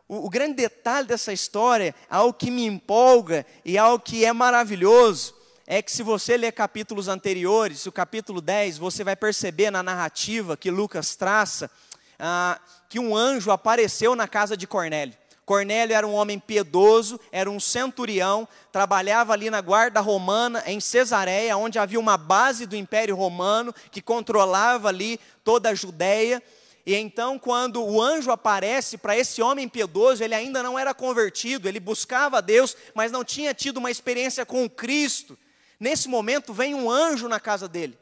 O, 0.08 0.28
o 0.28 0.30
grande 0.30 0.56
detalhe 0.56 1.08
dessa 1.08 1.34
história, 1.34 1.96
algo 2.10 2.34
que 2.34 2.52
me 2.52 2.66
empolga 2.66 3.46
e 3.64 3.78
algo 3.78 4.04
que 4.04 4.24
é 4.24 4.32
maravilhoso, 4.32 5.34
é 5.68 5.82
que 5.82 5.92
se 5.92 6.04
você 6.04 6.38
ler 6.38 6.52
capítulos 6.52 7.08
anteriores, 7.08 7.86
o 7.88 7.92
capítulo 7.92 8.40
10, 8.40 8.78
você 8.78 9.04
vai 9.04 9.16
perceber 9.16 9.72
na 9.72 9.82
narrativa 9.82 10.56
que 10.56 10.70
Lucas 10.70 11.16
traça, 11.16 11.72
ah, 12.20 12.60
que 12.88 13.00
um 13.00 13.16
anjo 13.16 13.50
apareceu 13.50 14.16
na 14.16 14.28
casa 14.28 14.56
de 14.56 14.68
Cornélio. 14.68 15.16
Cornélio 15.44 15.96
era 15.96 16.08
um 16.08 16.14
homem 16.14 16.40
piedoso, 16.40 17.20
era 17.32 17.50
um 17.50 17.60
centurião, 17.60 18.48
trabalhava 18.72 19.32
ali 19.32 19.50
na 19.50 19.62
guarda 19.62 20.02
romana 20.02 20.64
em 20.66 20.80
Cesareia, 20.80 21.56
onde 21.56 21.78
havia 21.78 22.00
uma 22.00 22.18
base 22.18 22.66
do 22.66 22.76
Império 22.76 23.16
Romano 23.16 23.74
que 23.92 24.02
controlava 24.02 24.90
ali 24.90 25.20
toda 25.44 25.70
a 25.70 25.76
Judéia. 25.76 26.42
E 26.86 26.94
então, 26.94 27.40
quando 27.40 27.84
o 27.84 28.00
anjo 28.00 28.30
aparece 28.30 28.98
para 28.98 29.18
esse 29.18 29.42
homem 29.42 29.68
piedoso, 29.68 30.24
ele 30.24 30.36
ainda 30.36 30.62
não 30.62 30.78
era 30.78 30.94
convertido, 30.94 31.68
ele 31.68 31.80
buscava 31.80 32.38
a 32.38 32.42
Deus, 32.42 32.78
mas 32.94 33.12
não 33.12 33.24
tinha 33.24 33.56
tido 33.56 33.78
uma 33.78 33.90
experiência 33.90 34.46
com 34.46 34.70
Cristo. 34.70 35.38
Nesse 35.80 36.08
momento, 36.08 36.54
vem 36.54 36.76
um 36.76 36.90
anjo 36.90 37.28
na 37.28 37.40
casa 37.40 37.68
dele, 37.68 37.98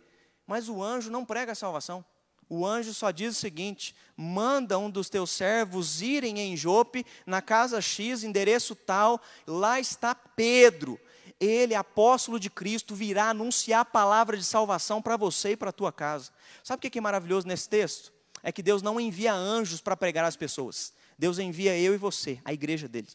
mas 0.45 0.67
o 0.67 0.83
anjo 0.83 1.09
não 1.09 1.23
prega 1.23 1.53
a 1.53 1.55
salvação. 1.55 2.03
O 2.49 2.65
anjo 2.65 2.93
só 2.93 3.09
diz 3.09 3.37
o 3.37 3.39
seguinte: 3.39 3.95
manda 4.17 4.77
um 4.77 4.89
dos 4.89 5.09
teus 5.09 5.31
servos 5.31 6.01
irem 6.01 6.37
em 6.39 6.57
Jope, 6.57 7.05
na 7.25 7.41
casa 7.41 7.81
X, 7.81 8.23
endereço 8.23 8.75
tal, 8.75 9.19
lá 9.47 9.79
está 9.79 10.13
Pedro. 10.13 10.99
Ele, 11.39 11.73
apóstolo 11.73 12.39
de 12.39 12.49
Cristo, 12.49 12.93
virá 12.93 13.29
anunciar 13.29 13.81
a 13.81 13.85
palavra 13.85 14.37
de 14.37 14.43
salvação 14.43 15.01
para 15.01 15.17
você 15.17 15.51
e 15.51 15.57
para 15.57 15.69
a 15.69 15.73
tua 15.73 15.91
casa. 15.91 16.31
Sabe 16.63 16.85
o 16.85 16.91
que 16.91 16.97
é 16.97 17.01
maravilhoso 17.01 17.47
nesse 17.47 17.67
texto? 17.67 18.12
É 18.43 18.51
que 18.51 18.61
Deus 18.61 18.81
não 18.81 18.99
envia 18.99 19.33
anjos 19.33 19.79
para 19.79 19.95
pregar 19.95 20.25
as 20.25 20.35
pessoas. 20.35 20.93
Deus 21.17 21.39
envia 21.39 21.77
eu 21.77 21.93
e 21.93 21.97
você, 21.97 22.39
a 22.43 22.51
igreja 22.51 22.87
dele. 22.87 23.07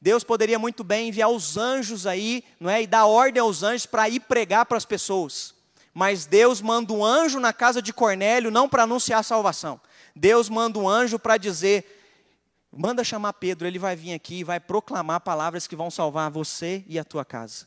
Deus 0.00 0.22
poderia 0.22 0.58
muito 0.58 0.84
bem 0.84 1.08
enviar 1.08 1.28
os 1.30 1.56
anjos 1.56 2.06
aí, 2.06 2.44
não 2.60 2.70
é, 2.70 2.82
e 2.82 2.86
dar 2.86 3.06
ordem 3.06 3.40
aos 3.40 3.62
anjos 3.62 3.86
para 3.86 4.08
ir 4.08 4.20
pregar 4.20 4.64
para 4.64 4.76
as 4.76 4.84
pessoas. 4.84 5.54
Mas 5.92 6.26
Deus 6.26 6.60
manda 6.60 6.92
um 6.92 7.04
anjo 7.04 7.40
na 7.40 7.52
casa 7.52 7.82
de 7.82 7.92
Cornélio 7.92 8.50
não 8.50 8.68
para 8.68 8.84
anunciar 8.84 9.24
salvação. 9.24 9.80
Deus 10.14 10.48
manda 10.48 10.78
um 10.78 10.88
anjo 10.88 11.18
para 11.18 11.38
dizer: 11.38 12.02
manda 12.70 13.02
chamar 13.02 13.32
Pedro, 13.32 13.66
ele 13.66 13.78
vai 13.78 13.96
vir 13.96 14.12
aqui 14.12 14.40
e 14.40 14.44
vai 14.44 14.60
proclamar 14.60 15.20
palavras 15.20 15.66
que 15.66 15.74
vão 15.74 15.90
salvar 15.90 16.30
você 16.30 16.84
e 16.86 16.98
a 16.98 17.04
tua 17.04 17.24
casa. 17.24 17.66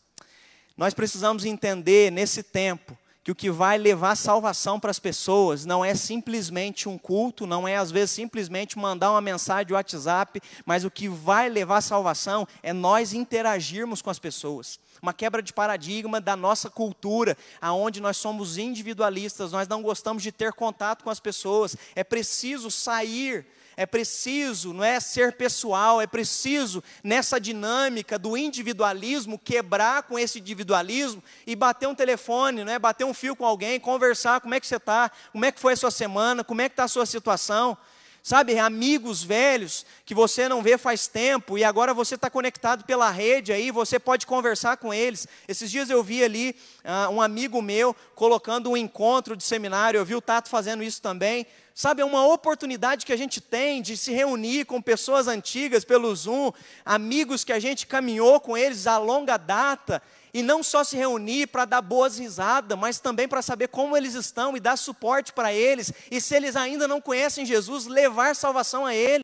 Nós 0.77 0.93
precisamos 0.93 1.43
entender 1.43 2.11
nesse 2.11 2.43
tempo 2.43 2.97
que 3.29 3.31
o 3.31 3.35
que 3.35 3.51
vai 3.51 3.77
levar 3.77 4.15
salvação 4.15 4.79
para 4.79 4.89
as 4.89 4.97
pessoas 4.97 5.63
não 5.63 5.85
é 5.85 5.93
simplesmente 5.93 6.89
um 6.89 6.97
culto, 6.97 7.45
não 7.45 7.67
é 7.67 7.75
às 7.77 7.91
vezes 7.91 8.11
simplesmente 8.11 8.77
mandar 8.77 9.11
uma 9.11 9.21
mensagem 9.21 9.67
de 9.67 9.73
WhatsApp, 9.73 10.41
mas 10.65 10.83
o 10.83 10.89
que 10.89 11.07
vai 11.07 11.47
levar 11.47 11.81
salvação 11.81 12.47
é 12.63 12.73
nós 12.73 13.13
interagirmos 13.13 14.01
com 14.01 14.09
as 14.09 14.17
pessoas. 14.17 14.79
Uma 14.99 15.13
quebra 15.13 15.43
de 15.43 15.53
paradigma 15.53 16.19
da 16.19 16.35
nossa 16.35 16.71
cultura, 16.71 17.37
aonde 17.61 18.01
nós 18.01 18.17
somos 18.17 18.57
individualistas, 18.57 19.51
nós 19.51 19.67
não 19.67 19.83
gostamos 19.83 20.23
de 20.23 20.31
ter 20.31 20.51
contato 20.51 21.03
com 21.03 21.09
as 21.11 21.19
pessoas. 21.19 21.77
É 21.95 22.03
preciso 22.03 22.71
sair 22.71 23.45
é 23.79 23.85
preciso, 23.85 24.73
não 24.73 24.83
é 24.83 24.99
ser 24.99 25.37
pessoal, 25.37 26.01
é 26.01 26.05
preciso 26.05 26.83
nessa 27.01 27.39
dinâmica 27.39 28.19
do 28.19 28.35
individualismo 28.35 29.39
quebrar 29.39 30.03
com 30.03 30.19
esse 30.19 30.37
individualismo 30.37 31.23
e 31.47 31.55
bater 31.55 31.87
um 31.87 31.95
telefone, 31.95 32.65
não 32.65 32.73
é? 32.73 32.77
Bater 32.77 33.05
um 33.05 33.13
fio 33.13 33.37
com 33.37 33.45
alguém, 33.45 33.79
conversar, 33.79 34.41
como 34.41 34.53
é 34.53 34.59
que 34.59 34.67
você 34.67 34.75
está, 34.75 35.09
como 35.31 35.45
é 35.45 35.51
que 35.53 35.61
foi 35.61 35.71
a 35.71 35.77
sua 35.77 35.91
semana, 35.91 36.43
como 36.43 36.59
é 36.59 36.67
que 36.67 36.73
está 36.73 36.83
a 36.83 36.89
sua 36.89 37.05
situação. 37.05 37.77
Sabe, 38.21 38.59
amigos 38.59 39.23
velhos 39.23 39.85
que 40.05 40.13
você 40.13 40.49
não 40.49 40.61
vê 40.61 40.77
faz 40.77 41.07
tempo 41.07 41.57
e 41.57 41.63
agora 41.63 41.93
você 41.93 42.15
está 42.15 42.29
conectado 42.29 42.83
pela 42.83 43.09
rede 43.09 43.53
aí, 43.53 43.71
você 43.71 43.97
pode 43.97 44.27
conversar 44.27 44.77
com 44.77 44.93
eles. 44.93 45.27
Esses 45.47 45.71
dias 45.71 45.89
eu 45.89 46.03
vi 46.03 46.23
ali 46.23 46.55
uh, 46.83 47.09
um 47.11 47.21
amigo 47.21 47.61
meu 47.61 47.95
colocando 48.15 48.69
um 48.69 48.77
encontro 48.77 49.37
de 49.37 49.43
seminário, 49.43 49.97
eu 49.97 50.05
vi 50.05 50.15
o 50.15 50.21
Tato 50.21 50.49
fazendo 50.49 50.83
isso 50.83 51.01
também. 51.01 51.47
Sabe, 51.73 52.01
é 52.01 52.05
uma 52.05 52.27
oportunidade 52.27 53.05
que 53.05 53.13
a 53.13 53.17
gente 53.17 53.39
tem 53.39 53.81
de 53.81 53.95
se 53.95 54.11
reunir 54.11 54.65
com 54.65 54.81
pessoas 54.81 55.29
antigas 55.29 55.85
pelo 55.85 56.13
Zoom, 56.13 56.51
amigos 56.83 57.45
que 57.45 57.53
a 57.53 57.59
gente 57.59 57.87
caminhou 57.87 58.41
com 58.41 58.57
eles 58.57 58.85
a 58.85 58.97
longa 58.97 59.37
data, 59.37 60.03
e 60.33 60.41
não 60.41 60.61
só 60.61 60.83
se 60.83 60.95
reunir 60.95 61.47
para 61.47 61.65
dar 61.65 61.81
boas 61.81 62.17
risadas, 62.17 62.77
mas 62.77 62.99
também 62.99 63.27
para 63.27 63.41
saber 63.41 63.67
como 63.67 63.95
eles 63.95 64.13
estão 64.13 64.55
e 64.55 64.59
dar 64.59 64.77
suporte 64.77 65.33
para 65.33 65.53
eles, 65.53 65.91
e 66.11 66.21
se 66.21 66.35
eles 66.35 66.55
ainda 66.55 66.87
não 66.87 67.01
conhecem 67.01 67.45
Jesus, 67.45 67.85
levar 67.85 68.35
salvação 68.35 68.85
a 68.85 68.93
eles. 68.93 69.23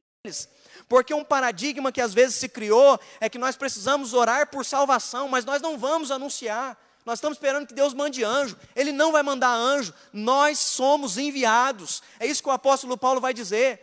Porque 0.87 1.13
um 1.13 1.23
paradigma 1.23 1.91
que 1.91 2.01
às 2.01 2.13
vezes 2.13 2.35
se 2.35 2.49
criou 2.49 2.99
é 3.19 3.29
que 3.29 3.37
nós 3.37 3.55
precisamos 3.55 4.13
orar 4.13 4.49
por 4.49 4.65
salvação, 4.65 5.27
mas 5.27 5.45
nós 5.45 5.61
não 5.61 5.77
vamos 5.77 6.11
anunciar. 6.11 6.77
Nós 7.05 7.19
estamos 7.19 7.37
esperando 7.37 7.67
que 7.67 7.73
Deus 7.73 7.93
mande 7.93 8.23
anjo. 8.23 8.57
Ele 8.75 8.91
não 8.91 9.11
vai 9.11 9.21
mandar 9.21 9.53
anjo. 9.53 9.93
Nós 10.11 10.57
somos 10.57 11.17
enviados. 11.17 12.01
É 12.19 12.25
isso 12.25 12.41
que 12.41 12.49
o 12.49 12.51
apóstolo 12.51 12.97
Paulo 12.97 13.21
vai 13.21 13.33
dizer. 13.33 13.79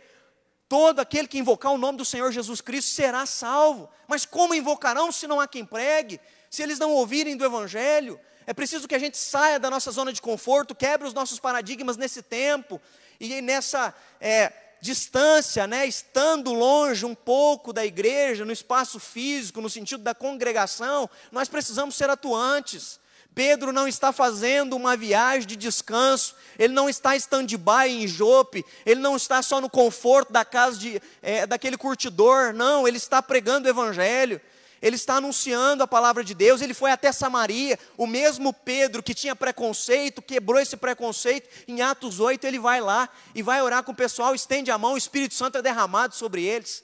Todo 0.67 0.99
aquele 0.99 1.27
que 1.27 1.37
invocar 1.37 1.71
o 1.71 1.77
nome 1.77 1.97
do 1.97 2.05
Senhor 2.05 2.31
Jesus 2.31 2.59
Cristo 2.59 2.91
será 2.91 3.25
salvo. 3.25 3.89
Mas 4.07 4.25
como 4.25 4.53
invocarão 4.53 5.11
se 5.11 5.25
não 5.25 5.39
há 5.39 5.47
quem 5.47 5.63
pregue? 5.63 6.19
Se 6.53 6.61
eles 6.61 6.77
não 6.77 6.91
ouvirem 6.91 7.35
do 7.35 7.43
Evangelho? 7.43 8.19
É 8.45 8.53
preciso 8.53 8.87
que 8.87 8.93
a 8.93 8.99
gente 8.99 9.17
saia 9.17 9.59
da 9.59 9.71
nossa 9.71 9.89
zona 9.89 10.13
de 10.13 10.21
conforto, 10.21 10.75
quebre 10.75 11.07
os 11.07 11.13
nossos 11.15 11.39
paradigmas 11.39 11.97
nesse 11.97 12.21
tempo 12.21 12.79
e 13.19 13.41
nessa 13.41 13.91
é, 14.21 14.53
distância, 14.79 15.65
né, 15.65 15.87
estando 15.87 16.53
longe 16.53 17.07
um 17.07 17.15
pouco 17.15 17.73
da 17.73 17.83
igreja, 17.83 18.45
no 18.45 18.51
espaço 18.51 18.99
físico, 18.99 19.61
no 19.61 19.69
sentido 19.69 20.03
da 20.03 20.13
congregação, 20.13 21.09
nós 21.31 21.49
precisamos 21.49 21.95
ser 21.95 22.07
atuantes. 22.11 22.99
Pedro 23.33 23.71
não 23.71 23.87
está 23.87 24.11
fazendo 24.11 24.75
uma 24.75 24.95
viagem 24.95 25.47
de 25.47 25.55
descanso, 25.55 26.35
ele 26.59 26.71
não 26.71 26.87
está 26.87 27.15
stand-by 27.15 27.89
em 27.89 28.07
Jope, 28.07 28.63
ele 28.85 28.99
não 29.01 29.15
está 29.15 29.41
só 29.41 29.59
no 29.59 29.71
conforto 29.71 30.31
da 30.31 30.45
casa 30.45 30.77
de, 30.77 31.01
é, 31.19 31.47
daquele 31.47 31.77
curtidor, 31.77 32.53
não, 32.53 32.87
ele 32.87 32.97
está 32.97 33.23
pregando 33.23 33.67
o 33.67 33.71
Evangelho, 33.71 34.39
ele 34.83 34.97
está 34.97 35.15
anunciando 35.15 35.81
a 35.81 35.87
palavra 35.87 36.25
de 36.25 36.33
Deus, 36.33 36.61
ele 36.61 36.73
foi 36.73 36.91
até 36.91 37.09
Samaria, 37.13 37.79
o 37.97 38.05
mesmo 38.05 38.51
Pedro 38.51 39.01
que 39.01 39.13
tinha 39.13 39.33
preconceito, 39.33 40.21
quebrou 40.21 40.59
esse 40.59 40.75
preconceito, 40.75 41.47
em 41.69 41.81
Atos 41.81 42.19
8 42.19 42.45
ele 42.45 42.59
vai 42.59 42.81
lá 42.81 43.07
e 43.33 43.41
vai 43.41 43.61
orar 43.61 43.81
com 43.83 43.93
o 43.93 43.95
pessoal, 43.95 44.35
estende 44.35 44.69
a 44.69 44.77
mão, 44.77 44.95
o 44.95 44.97
Espírito 44.97 45.35
Santo 45.35 45.57
é 45.57 45.61
derramado 45.61 46.13
sobre 46.13 46.43
eles. 46.43 46.83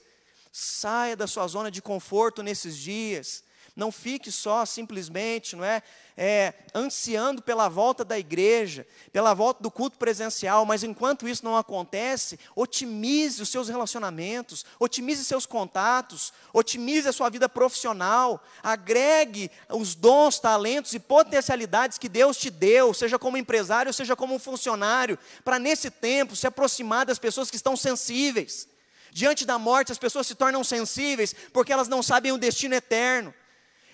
Saia 0.50 1.14
da 1.14 1.26
sua 1.26 1.46
zona 1.46 1.70
de 1.70 1.82
conforto 1.82 2.42
nesses 2.42 2.78
dias. 2.78 3.44
Não 3.76 3.92
fique 3.92 4.30
só 4.30 4.64
simplesmente, 4.66 5.54
não 5.56 5.64
é, 5.64 5.82
é, 6.16 6.54
ansiando 6.74 7.40
pela 7.40 7.68
volta 7.68 8.04
da 8.04 8.18
igreja, 8.18 8.86
pela 9.12 9.32
volta 9.32 9.62
do 9.62 9.70
culto 9.70 9.96
presencial, 9.96 10.66
mas 10.66 10.82
enquanto 10.82 11.28
isso 11.28 11.44
não 11.44 11.56
acontece, 11.56 12.38
otimize 12.54 13.40
os 13.40 13.48
seus 13.48 13.68
relacionamentos, 13.68 14.64
otimize 14.78 15.24
seus 15.24 15.46
contatos, 15.46 16.32
otimize 16.52 17.08
a 17.08 17.12
sua 17.12 17.30
vida 17.30 17.48
profissional, 17.48 18.42
agregue 18.62 19.50
os 19.68 19.94
dons, 19.94 20.38
talentos 20.38 20.92
e 20.92 20.98
potencialidades 20.98 21.96
que 21.96 22.08
Deus 22.08 22.36
te 22.36 22.50
deu, 22.50 22.92
seja 22.92 23.18
como 23.18 23.36
empresário, 23.36 23.94
seja 23.94 24.16
como 24.16 24.34
um 24.34 24.38
funcionário, 24.38 25.18
para 25.44 25.58
nesse 25.58 25.90
tempo 25.90 26.36
se 26.36 26.46
aproximar 26.46 27.06
das 27.06 27.18
pessoas 27.18 27.50
que 27.50 27.56
estão 27.56 27.76
sensíveis. 27.76 28.68
Diante 29.12 29.44
da 29.44 29.58
morte, 29.58 29.90
as 29.90 29.98
pessoas 29.98 30.26
se 30.26 30.34
tornam 30.34 30.62
sensíveis 30.62 31.34
porque 31.52 31.72
elas 31.72 31.88
não 31.88 32.02
sabem 32.02 32.32
o 32.32 32.38
destino 32.38 32.74
eterno. 32.74 33.34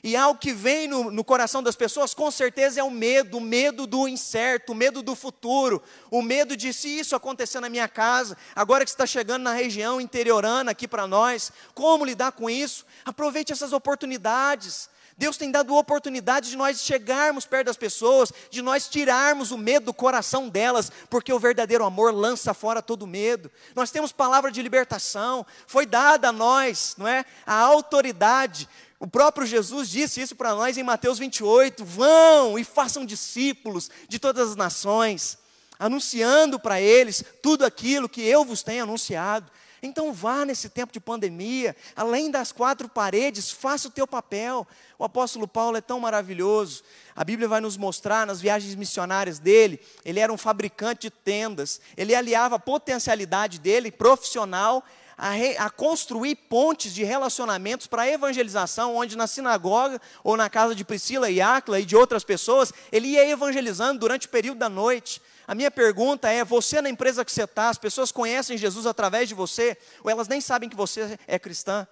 E 0.02 0.14
algo 0.14 0.38
que 0.38 0.52
vem 0.52 0.87
no, 0.87 1.11
no, 1.11 1.24
coração 1.24 1.62
das 1.62 1.74
pessoas, 1.74 2.14
com 2.14 2.30
certeza, 2.30 2.80
é 2.80 2.85
o 2.85 2.90
medo, 2.90 3.38
o 3.38 3.40
medo 3.40 3.87
do 3.87 4.06
incerto, 4.06 4.72
o 4.72 4.74
medo 4.74 5.02
do 5.02 5.14
futuro, 5.14 5.82
o 6.11 6.22
medo 6.22 6.56
de 6.56 6.72
se 6.72 6.88
isso 6.88 7.16
acontecer 7.16 7.61
na 7.61 7.68
minha 7.68 7.88
casa, 7.88 8.37
agora 8.54 8.85
que 8.85 8.90
está 8.90 9.06
chegando 9.06 9.42
na 9.42 9.52
região 9.52 10.00
interiorana 10.00 10.70
aqui 10.70 10.87
para 10.87 11.06
nós, 11.06 11.50
como 11.74 12.04
lidar 12.04 12.32
com 12.32 12.48
isso? 12.48 12.85
Aproveite 13.04 13.52
essas 13.52 13.72
oportunidades. 13.72 14.88
Deus 15.18 15.38
tem 15.38 15.50
dado 15.50 15.74
oportunidade 15.74 16.50
de 16.50 16.56
nós 16.56 16.82
chegarmos 16.82 17.46
perto 17.46 17.68
das 17.68 17.76
pessoas, 17.76 18.30
de 18.50 18.61
nós 18.61 18.87
tirarmos 18.87 19.50
o 19.50 19.56
medo 19.56 19.87
do 19.87 19.94
coração 19.94 20.46
delas, 20.46 20.92
porque 21.09 21.32
o 21.32 21.38
verdadeiro 21.38 21.87
amor 21.87 22.12
lança 22.12 22.52
fora 22.52 22.82
todo 22.82 23.06
medo. 23.06 23.50
Nós 23.74 23.90
temos 23.90 24.12
palavra 24.12 24.52
de 24.52 24.61
libertação, 24.61 25.46
foi 25.66 25.87
dada 25.87 26.28
a 26.28 26.32
nós, 26.32 26.94
não 26.98 27.09
é? 27.09 27.24
A 27.46 27.54
autoridade 27.54 28.68
o 28.98 29.06
próprio 29.06 29.46
Jesus 29.46 29.88
disse 29.88 30.20
isso 30.20 30.35
para 30.35 30.54
nós 30.54 30.78
em 30.78 30.82
Mateus 30.82 31.18
28: 31.18 31.85
vão 31.85 32.59
e 32.59 32.64
façam 32.64 33.04
discípulos 33.04 33.90
de 34.09 34.18
todas 34.18 34.50
as 34.50 34.56
nações, 34.56 35.38
anunciando 35.78 36.59
para 36.59 36.80
eles 36.80 37.22
tudo 37.42 37.64
aquilo 37.64 38.09
que 38.09 38.22
eu 38.22 38.44
vos 38.44 38.62
tenho 38.62 38.85
anunciado. 38.85 39.50
Então 39.82 40.12
vá 40.12 40.44
nesse 40.46 40.70
tempo 40.70 40.92
de 40.92 40.98
pandemia, 40.98 41.76
além 41.94 42.30
das 42.30 42.50
quatro 42.50 42.88
paredes, 42.88 43.50
faça 43.50 43.88
o 43.88 43.90
teu 43.90 44.06
papel. 44.06 44.66
O 44.98 45.04
apóstolo 45.04 45.46
Paulo 45.46 45.76
é 45.76 45.82
tão 45.82 46.00
maravilhoso. 46.00 46.82
A 47.14 47.22
Bíblia 47.22 47.46
vai 47.46 47.61
nos 47.61 47.76
mostrar 47.76 48.26
nas 48.26 48.40
viagens 48.40 48.74
missionárias 48.74 49.38
dele, 49.38 49.78
ele 50.04 50.18
era 50.18 50.32
um 50.32 50.38
fabricante 50.38 51.02
de 51.02 51.11
tendas. 51.11 51.80
Ele 51.96 52.14
aliava 52.14 52.56
a 52.56 52.59
potencialidade 52.59 53.59
dele 53.59 53.92
profissional 53.92 54.82
a, 55.16 55.31
re, 55.31 55.57
a 55.57 55.70
construir 55.70 56.35
pontes 56.35 56.92
de 56.92 57.02
relacionamentos 57.05 57.87
para 57.87 58.09
evangelização, 58.09 58.94
onde 58.96 59.16
na 59.16 59.26
sinagoga 59.26 60.00
ou 60.22 60.37
na 60.37 60.50
casa 60.50 60.74
de 60.74 60.85
Priscila 60.85 61.31
e 61.31 61.40
Áquila 61.40 61.81
e 61.81 61.85
de 61.85 61.96
outras 61.96 62.24
pessoas, 62.24 62.72
ele 62.92 63.09
ia 63.09 63.29
evangelizando 63.29 64.00
durante 64.00 64.26
o 64.26 64.31
período 64.31 64.59
da 64.59 64.68
noite. 64.68 65.22
A 65.46 65.55
minha 65.55 65.70
pergunta 65.70 66.29
é: 66.31 66.44
você 66.44 66.83
na 66.83 66.90
empresa 66.90 67.24
que 67.24 67.33
você 67.33 67.44
está, 67.44 67.68
as 67.68 67.79
pessoas 67.79 68.12
conhecem 68.12 68.59
Jesus 68.59 68.85
através 68.85 69.29
de 69.29 69.35
você, 69.35 69.76
ou 70.02 70.11
elas 70.11 70.29
nem 70.29 70.40
sabem 70.40 70.68
que 70.68 70.76
você 70.76 71.18
é 71.26 71.38
cristã? 71.38 71.87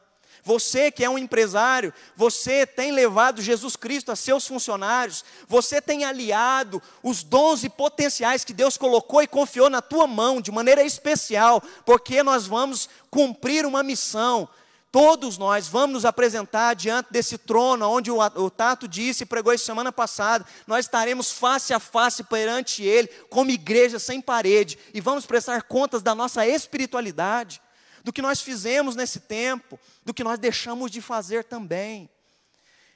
Você 0.44 0.90
que 0.90 1.02
é 1.02 1.08
um 1.08 1.16
empresário, 1.16 1.92
você 2.14 2.66
tem 2.66 2.92
levado 2.92 3.40
Jesus 3.40 3.76
Cristo 3.76 4.12
a 4.12 4.16
seus 4.16 4.46
funcionários, 4.46 5.24
você 5.48 5.80
tem 5.80 6.04
aliado 6.04 6.82
os 7.02 7.22
dons 7.22 7.64
e 7.64 7.70
potenciais 7.70 8.44
que 8.44 8.52
Deus 8.52 8.76
colocou 8.76 9.22
e 9.22 9.26
confiou 9.26 9.70
na 9.70 9.80
tua 9.80 10.06
mão 10.06 10.42
de 10.42 10.52
maneira 10.52 10.82
especial, 10.82 11.62
porque 11.86 12.22
nós 12.22 12.46
vamos 12.46 12.90
cumprir 13.10 13.64
uma 13.64 13.82
missão. 13.82 14.46
Todos 14.92 15.38
nós 15.38 15.66
vamos 15.66 15.94
nos 15.94 16.04
apresentar 16.04 16.74
diante 16.74 17.10
desse 17.10 17.38
trono, 17.38 17.88
onde 17.88 18.10
o, 18.10 18.18
o 18.18 18.50
Tato 18.50 18.86
disse 18.86 19.24
e 19.24 19.26
pregou 19.26 19.52
isso 19.52 19.64
semana 19.64 19.90
passada. 19.90 20.44
Nós 20.66 20.84
estaremos 20.84 21.32
face 21.32 21.72
a 21.72 21.80
face 21.80 22.22
perante 22.22 22.84
Ele, 22.84 23.08
como 23.30 23.50
igreja 23.50 23.98
sem 23.98 24.20
parede, 24.20 24.78
e 24.92 25.00
vamos 25.00 25.24
prestar 25.24 25.62
contas 25.62 26.02
da 26.02 26.14
nossa 26.14 26.46
espiritualidade 26.46 27.62
do 28.04 28.12
que 28.12 28.22
nós 28.22 28.40
fizemos 28.40 28.94
nesse 28.94 29.18
tempo, 29.18 29.80
do 30.04 30.14
que 30.14 30.22
nós 30.22 30.38
deixamos 30.38 30.90
de 30.90 31.00
fazer 31.00 31.42
também. 31.42 32.08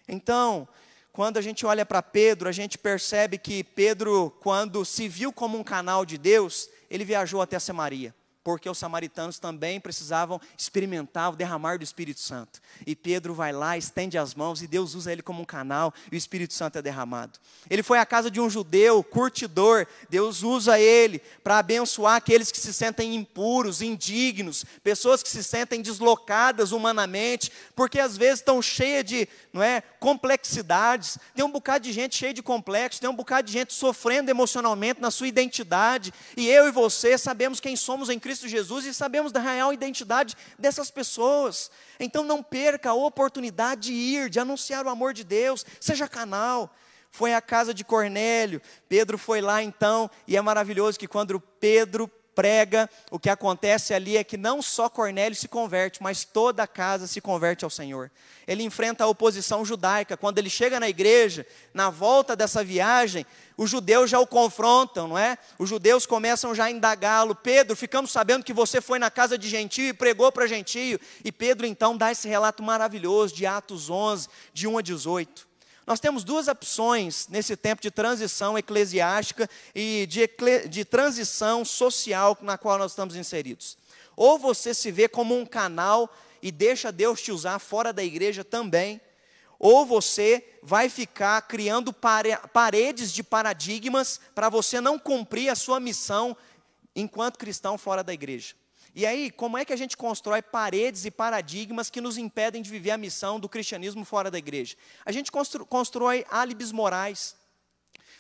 Então, 0.07 0.69
quando 1.13 1.39
a 1.39 1.43
gente 1.43 1.67
olha 1.67 1.85
para 1.85 2.01
Pedro, 2.03 2.49
a 2.49 2.53
gente 2.53 2.79
percebe 2.79 3.39
que 3.39 3.65
Pedro, 3.65 4.31
quando 4.41 4.85
se 4.85 5.09
viu 5.09 5.33
como 5.33 5.59
um 5.59 5.65
canal 5.65 6.05
de 6.05 6.17
Deus, 6.17 6.69
ele 6.89 7.05
viajou 7.05 7.43
até 7.43 7.59
Samaria 7.59 8.15
porque 8.49 8.71
os 8.71 8.79
samaritanos 8.79 9.39
também 9.39 9.79
precisavam 9.79 10.41
experimentar 10.57 11.31
o 11.31 11.37
derramar 11.37 11.77
do 11.77 11.85
Espírito 11.85 12.21
Santo. 12.21 12.63
E 12.87 12.97
Pedro 12.97 13.35
vai 13.35 13.53
lá, 13.53 13.77
estende 13.77 14.17
as 14.17 14.35
mãos 14.35 14.63
e 14.63 14.67
Deus 14.67 14.95
usa 14.95 15.13
ele 15.13 15.21
como 15.21 15.43
um 15.43 15.45
canal 15.45 15.93
e 16.11 16.15
o 16.15 16.17
Espírito 16.17 16.55
Santo 16.55 16.79
é 16.79 16.81
derramado. 16.81 17.39
Ele 17.69 17.83
foi 17.83 17.99
à 17.99 18.07
casa 18.07 18.31
de 18.31 18.41
um 18.41 18.49
judeu, 18.49 19.05
curtidor, 19.05 19.87
Deus 20.09 20.43
usa 20.43 20.81
ele 20.81 21.21
para 21.45 21.59
abençoar 21.59 22.17
aqueles 22.17 22.51
que 22.51 22.59
se 22.59 22.73
sentem 22.73 23.15
impuros, 23.15 23.83
indignos, 23.83 24.65
pessoas 24.83 25.23
que 25.23 25.29
se 25.29 25.45
sentem 25.45 25.83
deslocadas 25.83 26.73
humanamente, 26.73 27.53
porque 27.77 28.01
às 28.01 28.17
vezes 28.17 28.41
estão 28.41 28.63
cheias 28.63 29.05
de, 29.05 29.29
não 29.53 29.63
é, 29.63 29.83
complexidades. 30.01 31.19
Tem 31.35 31.45
um 31.45 31.53
bocado 31.53 31.85
de 31.85 31.93
gente 31.93 32.17
cheia 32.17 32.33
de 32.33 32.43
complexos, 32.43 32.99
tem 32.99 33.11
um 33.11 33.15
bocado 33.15 33.47
de 33.47 33.53
gente 33.53 33.75
sofrendo 33.75 34.31
emocionalmente 34.31 35.03
na 35.03 35.11
sua 35.11 35.29
identidade, 35.29 36.15
e 36.35 36.49
eu 36.49 36.67
e 36.67 36.71
você 36.71 37.19
sabemos 37.19 37.61
quem 37.61 37.77
somos 37.77 38.09
em 38.09 38.19
Cristo 38.19 38.38
Cristo 38.39 38.49
Jesus 38.49 38.87
e 38.87 38.95
sabemos 38.95 39.33
da 39.33 39.41
real 39.41 39.73
identidade 39.73 40.37
dessas 40.57 40.91
pessoas. 40.91 41.71
Então 41.99 42.23
não 42.23 42.41
perca 42.41 42.91
a 42.91 42.95
oportunidade 42.95 43.89
de 43.89 43.93
ir, 43.93 44.31
de 44.31 44.39
anunciar 44.39 44.87
o 44.87 44.89
amor 44.89 45.13
de 45.13 45.25
Deus, 45.25 45.67
seja 45.81 46.07
canal. 46.07 46.73
Foi 47.11 47.35
à 47.35 47.41
casa 47.41 47.75
de 47.75 47.85
Cornélio, 47.85 48.63
Pedro 48.89 49.19
foi 49.19 49.41
lá 49.41 49.63
então, 49.63 50.11
e 50.27 50.37
é 50.37 50.41
maravilhoso 50.41 50.99
que 50.99 51.09
quando 51.09 51.41
Pedro 51.41 52.07
prega, 52.39 52.89
o 53.11 53.19
que 53.19 53.29
acontece 53.29 53.93
ali 53.93 54.17
é 54.17 54.23
que 54.23 54.37
não 54.37 54.63
só 54.63 54.89
Cornélio 54.89 55.35
se 55.35 55.49
converte, 55.49 56.01
mas 56.01 56.23
toda 56.23 56.63
a 56.63 56.69
casa 56.69 57.09
se 57.09 57.21
converte 57.21 57.65
ao 57.65 57.71
Senhor. 57.71 58.13
Ele 58.47 58.63
enfrenta 58.63 59.03
a 59.03 59.09
oposição 59.09 59.65
judaica. 59.65 60.17
Quando 60.17 60.39
ele 60.39 60.49
chega 60.49 60.79
na 60.79 60.89
igreja, 60.89 61.45
na 61.75 61.91
volta 61.91 62.37
dessa 62.37 62.63
viagem, 62.63 63.27
os 63.57 63.69
judeus 63.69 64.09
já 64.09 64.21
o 64.21 64.27
confrontam, 64.27 65.09
não 65.09 65.19
é? 65.19 65.37
Os 65.59 65.69
judeus 65.69 66.07
começam 66.07 66.55
já 66.55 66.67
a 66.67 66.71
indagá-lo. 66.71 67.35
Pedro, 67.35 67.75
ficamos 67.75 68.13
sabendo 68.13 68.45
que 68.45 68.53
você 68.53 68.81
foi 68.81 69.01
na 69.01 69.11
casa 69.11 69.37
de 69.37 69.49
gentio 69.49 69.89
e 69.89 69.93
pregou 69.93 70.31
para 70.31 70.47
gentio. 70.47 71.01
E 71.25 71.33
Pedro 71.33 71.67
então 71.67 71.97
dá 71.97 72.13
esse 72.13 72.29
relato 72.29 72.63
maravilhoso 72.63 73.35
de 73.35 73.47
Atos 73.47 73.91
11, 73.91 74.29
de 74.55 74.69
1 74.69 74.79
a 74.79 74.81
18. 74.83 75.49
Nós 75.89 76.01
temos 76.01 76.23
duas 76.23 76.49
opções 76.49 77.27
nesse 77.31 77.57
tempo 77.57 77.81
de 77.81 77.91
transição 77.91 78.59
eclesiástica 78.59 79.49
e 79.75 80.07
de, 80.07 80.29
de 80.69 80.85
transição 80.85 81.65
social 81.65 82.37
na 82.43 82.59
qual 82.59 82.77
nós 82.77 82.93
estamos 82.93 83.17
inseridos. 83.17 83.79
Ou 84.15 84.39
você 84.39 84.75
se 84.75 84.93
vê 84.93 85.09
como 85.09 85.35
um 85.35 85.47
canal 85.47 86.15
e 86.43 86.53
deixa 86.53 86.93
Deus 86.93 87.23
te 87.23 87.33
usar 87.33 87.59
fora 87.59 87.91
da 87.91 88.05
igreja 88.05 88.45
também, 88.45 89.01
ou 89.59 89.87
você 89.87 90.45
vai 90.63 90.91
ficar 90.91 91.41
criando 91.49 91.91
paredes 92.53 93.11
de 93.11 93.23
paradigmas 93.23 94.21
para 94.35 94.51
você 94.51 94.83
não 94.83 94.99
cumprir 94.99 95.49
a 95.49 95.55
sua 95.55 95.81
missão 95.81 96.37
enquanto 96.95 97.39
cristão 97.39 97.79
fora 97.79 98.05
da 98.05 98.13
igreja. 98.13 98.55
E 98.95 99.07
aí, 99.07 99.31
como 99.31 99.57
é 99.57 99.65
que 99.65 99.73
a 99.73 99.77
gente 99.77 99.97
constrói 99.97 100.43
paredes 100.43 101.05
e 101.05 101.11
paradigmas 101.11 101.91
que 101.91 102.01
nos 102.01 102.19
impedem 102.19 102.63
de 102.63 102.71
viver 102.71 102.91
a 102.91 102.99
missão 102.99 103.39
do 103.39 103.49
cristianismo 103.49 104.05
fora 104.05 104.31
da 104.31 104.39
igreja? 104.39 104.77
A 105.05 105.13
gente 105.13 105.31
constrói 105.69 106.25
álibis 106.31 106.73
morais. 106.73 107.37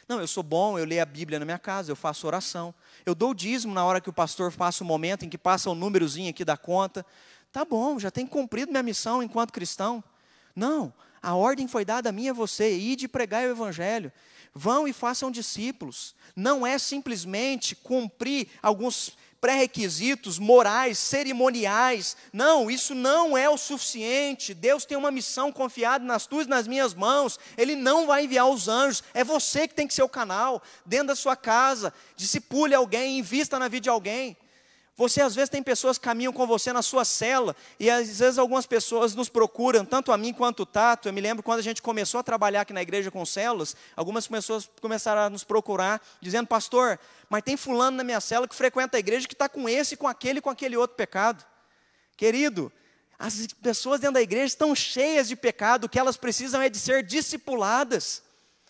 Não, 0.08 0.20
eu 0.20 0.26
sou 0.26 0.42
bom, 0.42 0.78
eu 0.78 0.86
leio 0.86 1.02
a 1.02 1.06
Bíblia 1.06 1.38
na 1.38 1.44
minha 1.44 1.58
casa, 1.58 1.90
eu 1.90 1.96
faço 1.96 2.26
oração. 2.26 2.74
Eu 3.04 3.14
dou 3.14 3.30
o 3.30 3.34
dízimo 3.34 3.74
na 3.74 3.84
hora 3.84 4.00
que 4.00 4.08
o 4.08 4.12
pastor 4.12 4.50
passa 4.52 4.82
o 4.82 4.86
momento 4.86 5.24
em 5.24 5.28
que 5.28 5.36
passa 5.36 5.68
o 5.68 5.74
númerozinho 5.74 6.30
aqui 6.30 6.44
da 6.44 6.56
conta. 6.56 7.04
Tá 7.52 7.64
bom, 7.64 7.98
já 7.98 8.10
tenho 8.10 8.28
cumprido 8.28 8.70
minha 8.70 8.82
missão 8.82 9.22
enquanto 9.22 9.52
cristão. 9.52 10.02
Não, 10.56 10.94
a 11.20 11.34
ordem 11.34 11.68
foi 11.68 11.84
dada 11.84 12.08
a 12.08 12.12
mim 12.12 12.24
e 12.24 12.28
a 12.30 12.32
você, 12.32 12.76
ide 12.76 13.06
pregar 13.06 13.44
o 13.44 13.50
evangelho. 13.50 14.12
Vão 14.54 14.88
e 14.88 14.92
façam 14.92 15.30
discípulos. 15.30 16.14
Não 16.34 16.66
é 16.66 16.78
simplesmente 16.78 17.76
cumprir 17.76 18.48
alguns 18.62 19.16
pré-requisitos 19.40 20.38
morais, 20.38 20.98
cerimoniais. 20.98 22.16
Não, 22.32 22.70
isso 22.70 22.94
não 22.94 23.36
é 23.36 23.48
o 23.48 23.56
suficiente. 23.56 24.54
Deus 24.54 24.84
tem 24.84 24.96
uma 24.96 25.10
missão 25.10 25.52
confiada 25.52 26.04
nas 26.04 26.26
tuas 26.26 26.46
e 26.46 26.50
nas 26.50 26.66
minhas 26.66 26.94
mãos. 26.94 27.38
Ele 27.56 27.76
não 27.76 28.06
vai 28.06 28.24
enviar 28.24 28.48
os 28.48 28.68
anjos. 28.68 29.02
É 29.14 29.22
você 29.22 29.68
que 29.68 29.74
tem 29.74 29.86
que 29.86 29.94
ser 29.94 30.02
o 30.02 30.08
canal. 30.08 30.62
Dentro 30.84 31.08
da 31.08 31.16
sua 31.16 31.36
casa, 31.36 31.92
discipule 32.16 32.74
alguém, 32.74 33.18
invista 33.18 33.58
na 33.58 33.68
vida 33.68 33.84
de 33.84 33.90
alguém. 33.90 34.36
Você 34.98 35.20
às 35.22 35.32
vezes 35.32 35.48
tem 35.48 35.62
pessoas 35.62 35.96
que 35.96 36.04
caminham 36.04 36.32
com 36.32 36.44
você 36.44 36.72
na 36.72 36.82
sua 36.82 37.04
cela, 37.04 37.54
e 37.78 37.88
às 37.88 38.18
vezes 38.18 38.36
algumas 38.36 38.66
pessoas 38.66 39.14
nos 39.14 39.28
procuram, 39.28 39.84
tanto 39.84 40.10
a 40.10 40.18
mim 40.18 40.32
quanto 40.32 40.64
o 40.64 40.66
Tato. 40.66 41.08
Eu 41.08 41.12
me 41.12 41.20
lembro 41.20 41.40
quando 41.40 41.60
a 41.60 41.62
gente 41.62 41.80
começou 41.80 42.18
a 42.18 42.22
trabalhar 42.24 42.62
aqui 42.62 42.72
na 42.72 42.82
igreja 42.82 43.08
com 43.08 43.24
células, 43.24 43.76
algumas 43.94 44.26
pessoas 44.26 44.68
começaram 44.80 45.22
a 45.22 45.30
nos 45.30 45.44
procurar, 45.44 46.02
dizendo, 46.20 46.48
pastor, 46.48 46.98
mas 47.30 47.44
tem 47.44 47.56
fulano 47.56 47.96
na 47.96 48.02
minha 48.02 48.20
cela 48.20 48.48
que 48.48 48.56
frequenta 48.56 48.96
a 48.96 49.00
igreja 49.00 49.28
que 49.28 49.34
está 49.34 49.48
com 49.48 49.68
esse, 49.68 49.96
com 49.96 50.08
aquele, 50.08 50.40
com 50.40 50.50
aquele 50.50 50.76
outro 50.76 50.96
pecado. 50.96 51.46
Querido, 52.16 52.72
as 53.16 53.46
pessoas 53.62 54.00
dentro 54.00 54.14
da 54.14 54.22
igreja 54.22 54.46
estão 54.46 54.74
cheias 54.74 55.28
de 55.28 55.36
pecado, 55.36 55.84
o 55.84 55.88
que 55.88 56.00
elas 56.00 56.16
precisam 56.16 56.60
é 56.60 56.68
de 56.68 56.78
ser 56.80 57.04
discipuladas. 57.04 58.20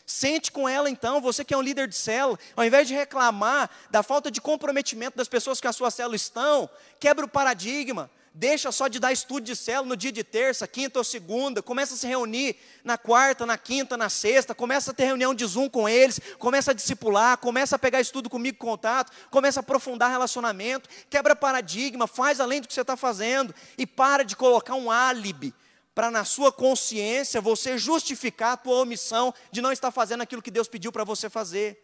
Sente 0.09 0.51
com 0.51 0.67
ela 0.67 0.89
então, 0.89 1.21
você 1.21 1.45
que 1.45 1.53
é 1.53 1.57
um 1.57 1.61
líder 1.61 1.87
de 1.87 1.95
célula, 1.95 2.39
ao 2.57 2.65
invés 2.65 2.89
de 2.89 2.95
reclamar 2.95 3.69
da 3.91 4.03
falta 4.03 4.31
de 4.31 4.41
comprometimento 4.41 5.19
das 5.19 5.29
pessoas 5.29 5.61
que 5.61 5.67
a 5.69 5.73
sua 5.73 5.91
célula 5.91 6.17
estão, 6.17 6.69
quebra 6.99 7.27
o 7.27 7.29
paradigma. 7.29 8.11
Deixa 8.33 8.73
só 8.73 8.89
de 8.89 8.99
dar 8.99 9.13
estudo 9.13 9.43
de 9.43 9.55
célula 9.55 9.91
no 9.91 9.97
dia 9.99 10.11
de 10.11 10.25
terça, 10.25 10.67
quinta 10.67 10.99
ou 10.99 11.05
segunda, 11.05 11.61
começa 11.61 11.93
a 11.93 11.97
se 11.99 12.07
reunir 12.07 12.57
na 12.83 12.97
quarta, 12.97 13.45
na 13.45 13.59
quinta, 13.59 13.99
na 13.99 14.09
sexta, 14.09 14.55
começa 14.55 14.93
a 14.93 14.95
ter 14.95 15.05
reunião 15.05 15.35
de 15.35 15.45
Zoom 15.45 15.69
com 15.69 15.87
eles, 15.87 16.19
começa 16.39 16.71
a 16.71 16.75
discipular, 16.75 17.37
começa 17.37 17.77
a 17.77 17.79
pegar 17.79 18.01
estudo 18.01 18.31
comigo, 18.31 18.57
contato, 18.57 19.13
começa 19.31 19.61
a 19.61 19.63
aprofundar 19.63 20.11
relacionamento, 20.11 20.89
quebra 21.11 21.37
paradigma, 21.37 22.07
faz 22.07 22.41
além 22.41 22.63
do 22.63 22.67
que 22.67 22.73
você 22.73 22.81
está 22.81 22.97
fazendo. 22.97 23.55
E 23.77 23.87
para 23.87 24.25
de 24.25 24.35
colocar 24.35 24.75
um 24.75 24.91
álibi 24.91 25.53
para 25.99 26.13
na 26.13 26.25
sua 26.25 26.53
consciência 26.53 27.41
você 27.41 27.77
justificar 27.77 28.53
a 28.53 28.57
tua 28.57 28.83
omissão 28.83 29.35
de 29.51 29.61
não 29.61 29.73
estar 29.73 29.91
fazendo 29.91 30.21
aquilo 30.21 30.41
que 30.41 30.49
Deus 30.49 30.69
pediu 30.69 30.93
para 30.93 31.03
você 31.03 31.29
fazer. 31.29 31.77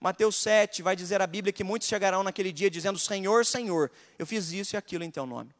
Mateus 0.00 0.36
7 0.36 0.82
vai 0.82 0.94
dizer 0.94 1.20
a 1.20 1.26
Bíblia 1.26 1.52
que 1.52 1.64
muitos 1.64 1.88
chegarão 1.88 2.22
naquele 2.22 2.52
dia 2.52 2.70
dizendo: 2.70 2.96
Senhor, 2.96 3.44
Senhor, 3.44 3.90
eu 4.20 4.24
fiz 4.24 4.52
isso 4.52 4.76
e 4.76 4.78
aquilo 4.78 5.02
em 5.02 5.10
teu 5.10 5.26
nome. 5.26 5.52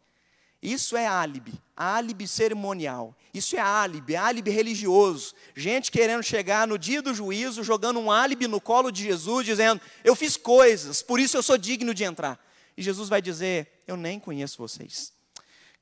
Isso 0.63 0.97
é 0.97 1.05
álibi, 1.05 1.53
álibi 1.77 2.29
cerimonial. 2.29 3.13
Isso 3.35 3.57
é 3.57 3.61
álibi, 3.61 4.15
álibi 4.15 4.53
religioso. 4.53 5.35
Gente 5.53 5.91
querendo 5.91 6.23
chegar 6.23 6.69
no 6.69 6.79
dia 6.79 7.03
do 7.03 7.13
juízo, 7.13 7.65
jogando 7.65 7.99
um 7.99 8.09
álibi 8.09 8.47
no 8.47 8.61
colo 8.61 8.93
de 8.93 9.03
Jesus, 9.03 9.45
dizendo: 9.45 9.81
Eu 10.05 10.15
fiz 10.15 10.37
coisas, 10.37 11.03
por 11.03 11.19
isso 11.19 11.37
eu 11.37 11.43
sou 11.43 11.59
digno 11.59 11.93
de 11.93 12.05
entrar. 12.05 12.39
E 12.77 12.83
Jesus 12.85 13.09
vai 13.09 13.21
dizer: 13.21 13.83
Eu 13.85 13.97
nem 13.97 14.21
conheço 14.21 14.59
vocês. 14.59 15.13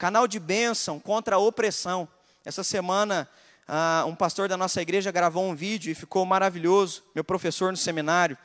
Canal 0.03 0.27
de 0.27 0.41
bênção 0.41 0.99
contra 0.99 1.37
a 1.37 1.39
opressão. 1.39 2.09
Essa 2.45 2.65
semana, 2.65 3.29
uh, 3.69 4.05
um 4.09 4.17
pastor 4.17 4.49
da 4.49 4.57
nossa 4.57 4.83
igreja 4.83 5.13
gravou 5.13 5.45
um 5.45 5.55
vídeo 5.55 5.93
e 5.93 5.95
ficou 5.95 6.27
maravilhoso, 6.27 7.05
meu 7.15 7.23
professor 7.23 7.71
no 7.71 7.77
seminário, 7.77 8.37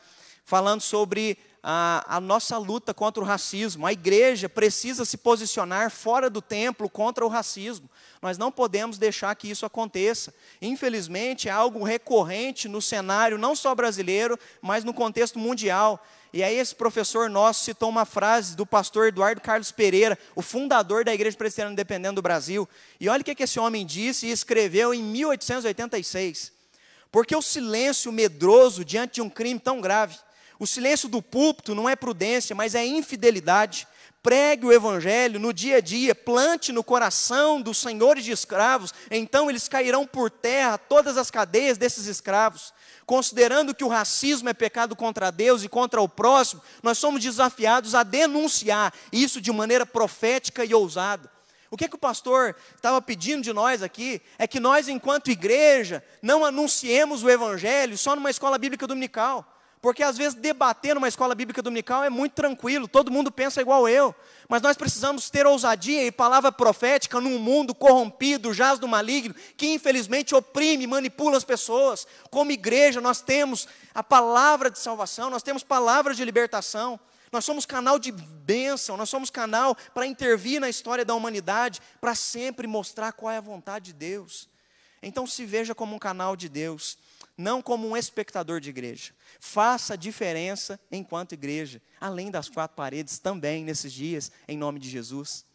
falando 0.45 0.82
sobre 0.82 1.36
a, 1.62 2.18
a, 2.18 2.22
nossa 2.22 2.58
luta 2.58 2.93
contra 2.93 3.22
o 3.22 3.26
racismo. 3.26 3.86
A 3.86 3.91
igreja 3.91 4.47
precisa 4.47 5.05
se 5.05 5.18
posicionar 5.18 5.91
fora 5.91 6.30
do 6.30 6.41
templo 6.41 6.89
contra 6.89 7.26
o 7.26 7.30
racismo. 7.30 7.89
Nós 8.22 8.38
não 8.38 8.51
podemos 8.51 8.97
deixar 8.97 9.36
que 9.36 9.49
isso 9.49 9.66
aconteça. 9.66 10.34
Infelizmente, 10.62 11.49
é 11.49 11.51
algo 11.51 11.84
recorrente 11.84 12.68
no 12.68 12.82
cenário, 12.82 13.38
não 13.38 13.55
só 13.55 13.76
brasileiro, 13.76 14.39
mas 14.62 14.84
no 14.84 14.93
contexto 14.93 15.39
mundial. 15.39 16.03
E 16.34 16.43
aí 16.43 16.58
esse 16.58 16.76
professor 16.76 17.30
nosso 17.30 17.64
citou 17.64 17.89
uma 17.89 18.05
frase 18.05 18.55
do 18.55 18.66
pastor 18.66 19.08
Eduardo 19.08 19.41
Carlos 19.41 19.72
Pereira, 19.72 20.18
o 20.36 20.41
fundador 20.41 21.03
da 21.03 21.14
Igreja 21.14 21.38
Presbiteriana 21.38 21.74
Independente 21.74 22.16
do 22.16 22.22
Brasil. 22.22 22.68
E 22.99 23.08
olha 23.10 23.22
o 23.22 23.24
que 23.24 23.43
esse 23.43 23.60
homem 23.60 23.86
disse 23.86 24.28
e 24.28 24.32
escreveu 24.32 24.93
em 24.93 25.01
1886. 25.01 26.51
Porque 27.12 27.36
o 27.36 27.41
silêncio 27.41 28.12
medroso 28.12 28.84
diante 28.84 29.16
de 29.16 29.22
um 29.22 29.30
crime 29.30 29.60
tão 29.60 29.80
grave, 29.80 30.18
o 30.60 30.68
silêncio 30.68 31.08
do 31.10 31.22
púlpito 31.22 31.76
não 31.76 31.88
é 31.88 31.95
prudência, 31.95 32.55
mas 32.55 32.76
é 32.76 32.86
infidelidade. 32.86 33.88
Pregue 34.24 34.66
o 34.66 34.74
evangelho 34.74 35.39
no 35.39 35.53
dia 35.53 35.78
a 35.78 35.82
dia, 35.82 36.14
plante 36.14 36.72
no 36.72 36.84
coração 36.84 37.62
dos 37.62 37.78
senhores 37.78 38.26
de 38.26 38.32
escravos, 38.32 38.93
então 39.10 39.49
eles 39.49 39.68
cairão 39.68 40.05
por 40.05 40.30
terra 40.30 40.78
todas 40.78 41.18
as 41.18 41.32
cadeias 41.32 41.78
desses 41.78 42.08
escravos 42.08 42.74
considerando 43.08 43.74
que 43.74 43.86
o 43.86 43.88
racismo 43.88 44.49
é 44.49 44.53
pecado 44.53 44.93
contra 44.93 45.32
Deus 45.32 45.64
e 45.64 45.70
contra 45.70 46.01
o 46.01 46.10
próximo, 46.10 46.62
nós 46.84 46.97
somos 46.97 47.24
desafiados 47.24 47.95
a 47.95 48.03
denunciar 48.03 48.93
isso 49.14 49.39
de 49.39 49.49
maneira 49.49 49.86
profética 49.86 50.66
e 50.66 50.74
ousada. 50.74 51.32
O 51.72 51.78
que, 51.78 51.86
é 51.86 51.88
que 51.88 51.95
o 51.95 51.99
pastor 51.99 52.55
estava 52.76 53.01
pedindo 53.01 53.41
de 53.41 53.53
nós 53.53 53.82
aqui 53.82 54.22
é 54.38 54.45
que 54.45 54.60
nós, 54.60 54.89
enquanto 54.89 55.32
igreja, 55.32 56.03
não 56.22 56.43
anunciemos 56.43 57.24
o 57.24 57.30
evangelho 57.30 57.97
só 57.97 58.14
numa 58.14 58.30
escola 58.30 58.58
bíblica 58.58 58.86
dominical. 58.86 59.57
Porque 59.88 60.03
às 60.03 60.17
vezes 60.17 60.33
debater 60.33 60.95
numa 60.95 61.07
escola 61.07 61.33
bíblica 61.33 61.61
dominical 61.61 62.03
é 62.03 62.09
muito 62.09 62.33
tranquilo, 62.33 62.89
todo 62.89 63.09
mundo 63.09 63.31
pensa 63.31 63.61
igual 63.61 63.88
eu. 63.88 64.13
Mas 64.49 64.61
nós 64.61 64.75
precisamos 64.75 65.29
ter 65.29 65.47
ousadia 65.47 66.05
e 66.05 66.11
palavra 66.11 66.51
profética 66.51 67.21
num 67.21 67.39
mundo 67.39 67.73
corrompido, 67.73 68.53
jaz 68.53 68.79
do 68.79 68.85
maligno, 68.85 69.33
que 69.55 69.67
infelizmente 69.67 70.35
oprime, 70.35 70.85
manipula 70.85 71.38
as 71.38 71.45
pessoas. 71.45 72.05
Como 72.29 72.51
igreja, 72.51 72.99
nós 72.99 73.21
temos 73.21 73.65
a 73.95 74.03
palavra 74.03 74.69
de 74.69 74.77
salvação, 74.77 75.29
nós 75.29 75.41
temos 75.41 75.63
palavras 75.63 76.17
de 76.17 76.25
libertação. 76.25 76.99
Nós 77.31 77.45
somos 77.45 77.65
canal 77.65 77.97
de 77.97 78.11
bênção, 78.11 78.97
nós 78.97 79.07
somos 79.07 79.29
canal 79.29 79.73
para 79.93 80.05
intervir 80.05 80.59
na 80.59 80.67
história 80.67 81.05
da 81.05 81.15
humanidade, 81.15 81.81
para 82.01 82.13
sempre 82.13 82.67
mostrar 82.67 83.13
qual 83.13 83.31
é 83.31 83.38
a 83.38 83.41
vontade 83.41 83.85
de 83.85 83.93
Deus. 83.93 84.49
Então 85.01 85.25
se 85.25 85.45
veja 85.45 85.73
como 85.73 85.95
um 85.95 85.99
canal 85.99 86.35
de 86.35 86.49
Deus 86.49 86.97
não 87.38 87.61
como 87.61 87.88
um 87.88 87.95
espectador 87.95 88.59
de 88.59 88.69
igreja. 88.69 89.13
Faça 89.39 89.97
diferença 89.97 90.79
enquanto 90.91 91.33
igreja, 91.33 91.81
além 91.99 92.31
das 92.31 92.49
quatro 92.49 92.75
paredes 92.75 93.19
também 93.19 93.63
nesses 93.63 93.93
dias, 93.93 94.31
em 94.47 94.57
nome 94.57 94.79
de 94.79 94.89
Jesus. 94.89 95.45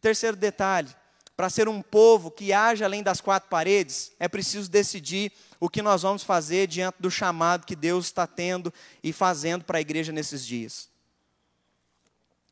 Terceiro 0.00 0.36
detalhe: 0.36 0.94
para 1.36 1.50
ser 1.50 1.68
um 1.68 1.82
povo 1.82 2.30
que 2.30 2.52
age 2.52 2.84
além 2.84 3.02
das 3.02 3.20
quatro 3.20 3.48
paredes, 3.48 4.12
é 4.18 4.28
preciso 4.28 4.70
decidir 4.70 5.32
o 5.58 5.68
que 5.68 5.82
nós 5.82 6.02
vamos 6.02 6.22
fazer 6.22 6.66
diante 6.66 6.96
do 7.00 7.10
chamado 7.10 7.66
que 7.66 7.76
Deus 7.76 8.06
está 8.06 8.26
tendo 8.26 8.72
e 9.02 9.12
fazendo 9.12 9.64
para 9.64 9.78
a 9.78 9.80
igreja 9.80 10.12
nesses 10.12 10.46
dias. 10.46 10.88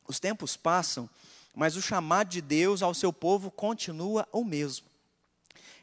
Os 0.07 0.19
tempos 0.19 0.57
passam, 0.57 1.09
mas 1.55 1.75
o 1.75 1.81
chamado 1.81 2.29
de 2.29 2.41
Deus 2.41 2.81
ao 2.81 2.93
seu 2.93 3.13
povo 3.13 3.51
continua 3.51 4.27
o 4.31 4.43
mesmo. 4.43 4.87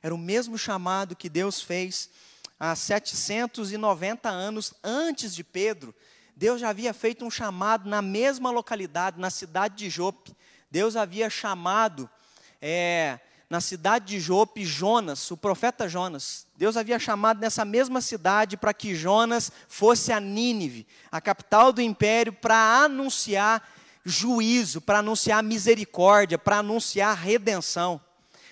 Era 0.02 0.14
o 0.14 0.18
mesmo 0.18 0.56
chamado 0.56 1.16
que 1.16 1.28
Deus 1.28 1.60
fez 1.60 2.10
há 2.59 2.74
790 2.74 4.28
anos 4.28 4.74
antes 4.82 5.34
de 5.34 5.44
Pedro 5.44 5.94
Deus 6.38 6.61
já 6.61 6.68
havia 6.68 6.94
feito 6.94 7.24
um 7.24 7.30
chamado 7.32 7.90
na 7.90 8.00
mesma 8.00 8.52
localidade, 8.52 9.18
na 9.18 9.28
cidade 9.28 9.74
de 9.74 9.90
Jope. 9.90 10.32
Deus 10.70 10.94
havia 10.94 11.28
chamado 11.28 12.09
é, 12.62 13.18
na 13.50 13.61
cidade 13.61 14.04
de 14.04 14.20
Jope 14.20 14.64
Jonas, 14.64 15.28
o 15.32 15.36
profeta 15.36 15.88
Jonas. 15.88 16.46
Deus 16.56 16.76
havia 16.76 16.96
chamado 17.00 17.40
nessa 17.40 17.64
mesma 17.64 18.00
cidade 18.00 18.56
para 18.56 18.72
que 18.72 18.94
Jonas 18.94 19.50
fosse 19.66 20.12
a 20.12 20.20
Nínive, 20.20 20.86
a 21.11 21.20
capital 21.20 21.72
do 21.72 21.82
império, 21.82 22.32
para 22.32 22.84
anunciar 22.84 23.68
juízo, 24.04 24.80
para 24.80 25.00
anunciar 25.00 25.42
misericórdia, 25.42 26.38
para 26.38 26.59
anunciar 26.59 27.16
redenção. 27.16 28.00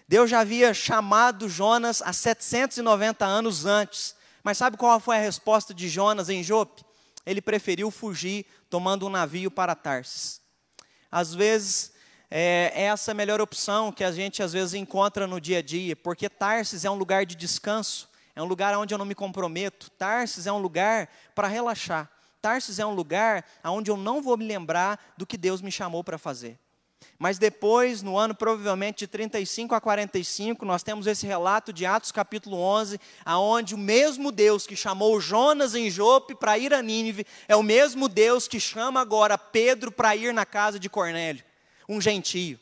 Deus 0.09 0.30
já 0.30 0.40
havia 0.40 0.72
chamado 0.72 1.48
Jonas 1.48 2.00
há 2.00 2.12
790 2.12 3.24
anos 3.24 3.66
antes. 3.66 4.14
Mas 4.42 4.59
sabe 4.59 4.76
qual 4.76 5.00
foi 5.00 5.16
a 5.16 5.20
resposta 5.20 5.74
de 5.74 5.88
Jonas 5.88 6.28
em 6.28 6.42
Jope? 6.42 6.84
Ele 7.26 7.40
preferiu 7.40 7.90
fugir 7.90 8.46
tomando 8.70 9.07
um 9.07 9.11
navio 9.11 9.50
para 9.50 9.74
Tarsis. 9.74 10.40
Às 11.11 11.34
vezes, 11.34 11.92
é, 12.30 12.70
essa 12.74 13.11
é 13.11 13.12
a 13.12 13.14
melhor 13.14 13.40
opção 13.40 13.90
que 13.90 14.04
a 14.04 14.12
gente 14.12 14.42
às 14.42 14.52
vezes 14.52 14.74
encontra 14.74 15.26
no 15.26 15.40
dia 15.40 15.59
a 15.59 15.62
dia, 15.62 15.96
porque 15.96 16.28
Tarsis 16.28 16.84
é 16.84 16.90
um 16.90 16.94
lugar 16.94 17.26
de 17.26 17.34
descanso, 17.34 18.09
é 18.36 18.42
um 18.42 18.46
lugar 18.46 18.76
onde 18.78 18.94
eu 18.94 18.98
não 18.98 19.04
me 19.04 19.14
comprometo. 19.14 19.90
Tarsis 19.90 20.46
é 20.46 20.52
um 20.52 20.59
lugar 20.59 21.09
para 21.34 21.48
relaxar. 21.48 22.09
Tarsis 22.40 22.78
é 22.78 22.86
um 22.86 22.94
lugar 22.94 23.44
onde 23.64 23.90
eu 23.90 23.96
não 23.96 24.22
vou 24.22 24.36
me 24.36 24.46
lembrar 24.46 25.14
do 25.16 25.26
que 25.26 25.36
Deus 25.36 25.61
me 25.61 25.72
chamou 25.72 26.04
para 26.04 26.18
fazer. 26.18 26.57
Mas 27.18 27.38
depois, 27.38 28.02
no 28.02 28.18
ano 28.18 28.34
provavelmente 28.34 29.00
de 29.00 29.07
35 29.07 29.74
a 29.74 29.80
45, 29.80 30.64
nós 30.64 30.82
temos 30.82 31.07
esse 31.07 31.26
relato 31.26 31.72
de 31.72 31.86
Atos 31.86 32.12
capítulo 32.12 32.59
11, 32.59 33.00
aonde 33.24 33.74
o 33.74 33.78
mesmo 33.78 34.30
Deus 34.30 34.66
que 34.66 34.76
chamou 34.76 35.20
Jonas 35.20 35.74
em 35.74 35.90
Jope 35.90 36.34
para 36.34 36.59
ir 36.59 36.74
a 36.74 36.82
Nínive, 36.82 37.26
é 37.48 37.57
o 37.57 37.62
mesmo 37.62 38.09
Deus 38.09 38.46
que 38.46 38.61
chama 38.61 39.00
agora 39.00 39.38
Pedro 39.38 39.90
para 39.90 40.14
ir 40.14 40.34
na 40.34 40.44
casa 40.44 40.78
de 40.78 40.88
Cornélio, 40.88 41.44
um 41.88 42.00
gentio. 42.00 42.61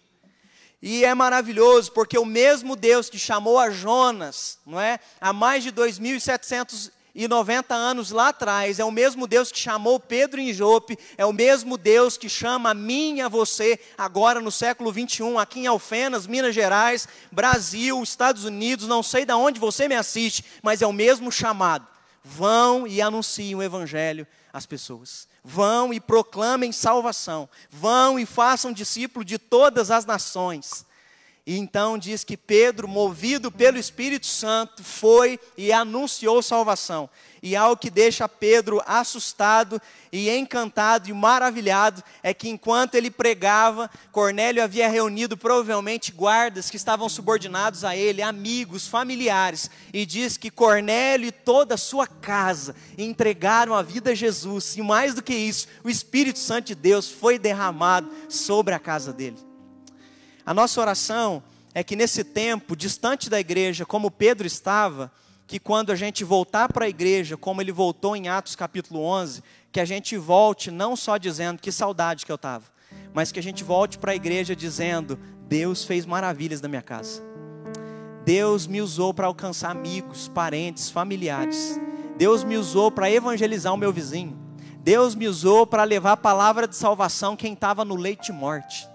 E 0.87 1.05
é 1.05 1.15
maravilhoso, 1.15 1.91
porque 1.93 2.19
o 2.19 2.27
mesmo 2.27 2.77
Deus 2.77 3.09
que 3.09 3.19
chamou 3.19 3.59
a 3.59 3.71
Jonas, 3.71 4.59
não 4.67 4.79
é? 4.79 5.01
Há 5.19 5.33
mais 5.33 5.65
de 5.65 5.73
2.700 5.73 6.93
e 7.15 7.29
90 7.29 7.75
anos 7.75 8.11
lá 8.11 8.29
atrás, 8.29 8.79
é 8.79 8.85
o 8.85 8.91
mesmo 8.91 9.27
Deus 9.27 9.53
que 9.53 9.59
chamou 9.59 10.01
Pedro 10.01 10.41
em 10.41 10.53
Jope, 10.53 10.99
é 11.17 11.25
o 11.25 11.33
mesmo 11.33 11.79
Deus 11.79 12.17
que 12.17 12.29
chama 12.29 12.71
a 12.71 12.75
mim 12.75 13.19
e 13.19 13.21
a 13.21 13.29
você, 13.29 13.79
agora 13.97 14.41
no 14.41 14.51
século 14.51 14.91
21, 14.91 15.39
aqui 15.39 15.61
em 15.61 15.67
Alfenas, 15.67 16.27
Minas 16.27 16.55
Gerais, 16.55 17.07
Brasil, 17.31 18.03
Estados 18.03 18.45
Unidos, 18.45 18.89
não 18.89 19.03
sei 19.03 19.25
de 19.25 19.33
onde 19.33 19.61
você 19.61 19.87
me 19.87 19.95
assiste, 19.95 20.45
mas 20.63 20.83
é 20.83 20.87
o 20.87 20.93
mesmo 20.93 21.31
chamado. 21.31 21.87
Vão 22.25 22.87
e 22.87 23.01
anunciem 23.01 23.55
o 23.55 23.63
Evangelho 23.63 24.27
às 24.53 24.65
pessoas. 24.65 25.29
Vão 25.45 25.93
e 25.93 26.01
proclamem 26.01 26.73
salvação. 26.73 27.49
Vão 27.71 28.19
e 28.19 28.25
façam 28.25 28.73
discípulo 28.73 29.23
de 29.23 29.39
todas 29.39 29.91
as 29.91 30.07
nações. 30.07 30.87
E 31.47 31.59
então 31.59 31.99
diz 31.99 32.25
que 32.25 32.39
Pedro, 32.39 32.89
movido 32.89 33.53
pelo 33.53 33.77
Espírito 33.77 34.27
Santo, 34.27 34.83
foi 34.83 35.39
e 35.59 35.71
anunciou 35.75 36.43
salvação. 36.43 37.11
E 37.43 37.55
algo 37.55 37.77
que 37.77 37.91
deixa 37.91 38.27
Pedro 38.27 38.83
assustado 38.87 39.79
e 40.11 40.31
encantado 40.31 41.11
e 41.11 41.13
maravilhado 41.13 42.03
é 42.23 42.33
que 42.33 42.49
enquanto 42.49 42.95
ele 42.95 43.11
pregava, 43.11 43.91
Cornélio 44.11 44.65
havia 44.65 44.89
reunido 44.89 45.37
provavelmente 45.37 46.13
guardas 46.13 46.71
que 46.71 46.79
estavam 46.79 47.11
subordinados 47.11 47.85
a 47.85 47.95
ele, 47.95 48.23
amigos, 48.23 48.87
familiares, 48.87 49.71
e 49.93 50.07
diz 50.07 50.39
que 50.39 50.51
Cornélio 50.51 51.29
e 51.29 51.33
toda 51.33 51.75
a 51.75 51.79
sua 51.79 52.07
casa 52.07 52.75
entregaram 52.97 53.75
a 53.75 53.83
vida 53.83 54.13
a 54.13 54.15
Jesus. 54.15 54.79
E 54.79 54.81
mais 54.81 55.13
do 55.13 55.23
que 55.23 55.35
isso, 55.35 55.69
o 55.85 55.91
Espírito 55.91 56.39
Santo 56.39 56.69
de 56.69 56.75
Deus 56.75 57.11
foi 57.11 57.39
derramado 57.39 58.11
sobre 58.31 58.73
a 58.73 58.79
casa 58.79 59.13
dele. 59.13 59.54
A 60.47 60.53
nossa 60.53 60.79
oração 60.79 61.43
é 61.75 61.83
que 61.83 61.97
nesse 61.97 62.23
tempo, 62.23 62.77
distante 62.77 63.31
da 63.31 63.41
igreja, 63.41 63.87
como 63.87 64.11
Pedro 64.11 64.47
estava, 64.47 65.11
que 65.47 65.59
quando 65.59 65.91
a 65.91 65.97
gente 65.97 66.23
voltar 66.23 66.71
para 66.71 66.85
a 66.85 66.89
igreja, 66.89 67.37
como 67.37 67.63
ele 67.63 67.73
voltou 67.73 68.15
em 68.15 68.29
Atos 68.29 68.55
capítulo 68.55 69.01
11, 69.01 69.43
que 69.73 69.81
a 69.81 69.85
gente 69.87 70.17
volte 70.19 70.71
não 70.71 70.97
só 70.97 71.17
dizendo 71.17 71.61
que 71.61 71.73
saudade 71.73 72.27
que 72.27 72.33
eu 72.33 72.37
estava, 72.37 72.65
mas 73.15 73.33
que 73.33 73.39
a 73.39 73.43
gente 73.43 73.65
volte 73.65 73.99
para 73.99 74.13
a 74.13 74.15
igreja 74.15 74.55
dizendo: 74.55 75.19
Deus 75.49 75.85
fez 75.85 76.05
maravilhas 76.05 76.61
na 76.61 76.69
minha 76.69 76.83
casa. 76.83 77.23
Deus 78.25 78.67
me 78.67 78.83
usou 78.83 79.15
para 79.15 79.27
alcançar 79.27 79.71
amigos, 79.71 80.29
parentes, 80.29 80.91
familiares. 80.91 81.81
Deus 82.17 82.45
me 82.45 82.57
usou 82.57 82.91
para 82.91 83.11
evangelizar 83.11 83.73
o 83.73 83.79
meu 83.79 83.93
vizinho. 83.93 84.39
Deus 84.81 85.15
me 85.15 85.27
usou 85.27 85.67
para 85.67 85.85
levar 85.85 86.13
a 86.13 86.17
palavra 86.17 86.69
de 86.69 86.77
salvação 86.77 87.35
quem 87.35 87.55
estava 87.55 87.85
no 87.85 87.97
leite 87.97 88.31
morte. 88.31 88.87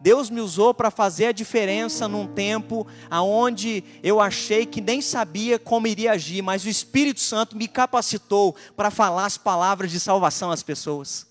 Deus 0.00 0.30
me 0.30 0.40
usou 0.40 0.74
para 0.74 0.90
fazer 0.90 1.26
a 1.26 1.32
diferença 1.32 2.06
num 2.06 2.26
tempo 2.26 2.86
aonde 3.10 3.82
eu 4.02 4.20
achei 4.20 4.66
que 4.66 4.80
nem 4.80 5.00
sabia 5.00 5.58
como 5.58 5.86
iria 5.86 6.12
agir, 6.12 6.42
mas 6.42 6.64
o 6.64 6.68
Espírito 6.68 7.20
Santo 7.20 7.56
me 7.56 7.66
capacitou 7.66 8.54
para 8.76 8.90
falar 8.90 9.26
as 9.26 9.38
palavras 9.38 9.90
de 9.90 9.98
salvação 9.98 10.50
às 10.50 10.62
pessoas. 10.62 11.26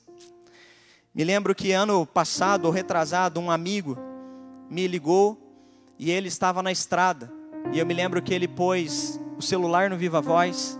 Me 1.13 1.24
lembro 1.24 1.55
que 1.55 1.72
ano 1.72 2.05
passado 2.05 2.66
ou 2.66 2.72
retrasado, 2.72 3.39
um 3.39 3.49
amigo 3.49 3.97
me 4.70 4.88
ligou 4.88 5.38
e 5.97 6.11
ele 6.11 6.28
estava 6.28 6.61
na 6.61 6.72
estrada. 6.72 7.32
E 7.72 7.80
eu 7.80 7.86
me 7.86 7.93
lembro 7.93 8.22
que 8.22 8.34
ele 8.34 8.47
pôs 8.47 9.20
o 9.38 9.41
celular 9.41 9.89
no 9.89 9.97
Viva 9.97 10.22
Voz. 10.22 10.80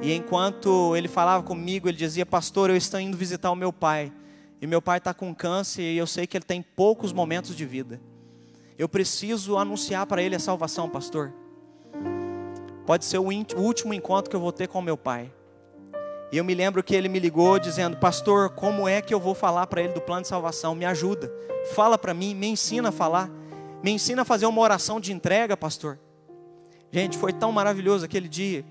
E 0.00 0.12
enquanto 0.12 0.94
ele 0.96 1.08
falava 1.08 1.42
comigo, 1.42 1.88
ele 1.88 1.96
dizia: 1.96 2.26
Pastor, 2.26 2.70
eu 2.70 2.76
estou 2.76 3.00
indo 3.00 3.16
visitar 3.16 3.50
o 3.50 3.56
meu 3.56 3.72
pai. 3.72 4.12
E 4.62 4.66
meu 4.66 4.80
pai 4.80 4.98
está 4.98 5.12
com 5.12 5.34
câncer 5.34 5.82
e 5.82 5.98
eu 5.98 6.06
sei 6.06 6.24
que 6.24 6.36
ele 6.36 6.44
tem 6.44 6.62
poucos 6.62 7.12
momentos 7.12 7.56
de 7.56 7.66
vida. 7.66 8.00
Eu 8.78 8.88
preciso 8.88 9.58
anunciar 9.58 10.06
para 10.06 10.22
ele 10.22 10.36
a 10.36 10.38
salvação, 10.38 10.88
pastor. 10.88 11.32
Pode 12.86 13.04
ser 13.04 13.18
o, 13.18 13.26
último 13.56 13.92
encontro 13.92 14.30
que 14.30 14.36
eu 14.36 14.40
vou 14.40 14.52
ter 14.52 14.68
com 14.68 14.80
meu 14.80 14.96
pai. 14.96 15.32
E 16.30 16.36
eu 16.36 16.44
me 16.44 16.54
lembro 16.54 16.80
que 16.80 16.94
ele 16.94 17.08
me 17.08 17.18
ligou 17.18 17.58
dizendo: 17.58 17.96
Pastor, 17.96 18.50
como 18.50 18.86
é 18.86 19.02
que 19.02 19.12
eu 19.12 19.18
vou 19.18 19.34
falar 19.34 19.66
para 19.66 19.82
ele 19.82 19.94
do 19.94 20.00
plano 20.00 20.22
de 20.22 20.28
salvação? 20.28 20.76
Me 20.76 20.84
ajuda, 20.84 21.32
fala 21.74 21.98
para 21.98 22.14
mim, 22.14 22.32
me 22.32 22.46
ensina 22.46 22.90
a 22.90 22.92
falar, 22.92 23.28
me 23.82 23.90
ensina 23.90 24.22
a 24.22 24.24
fazer 24.24 24.46
uma 24.46 24.60
oração 24.60 25.00
de 25.00 25.12
entrega, 25.12 25.56
pastor. 25.56 25.98
Gente, 26.92 27.18
foi 27.18 27.32
tão 27.32 27.50
maravilhoso 27.50 28.04
aquele 28.04 28.28
dia. 28.28 28.64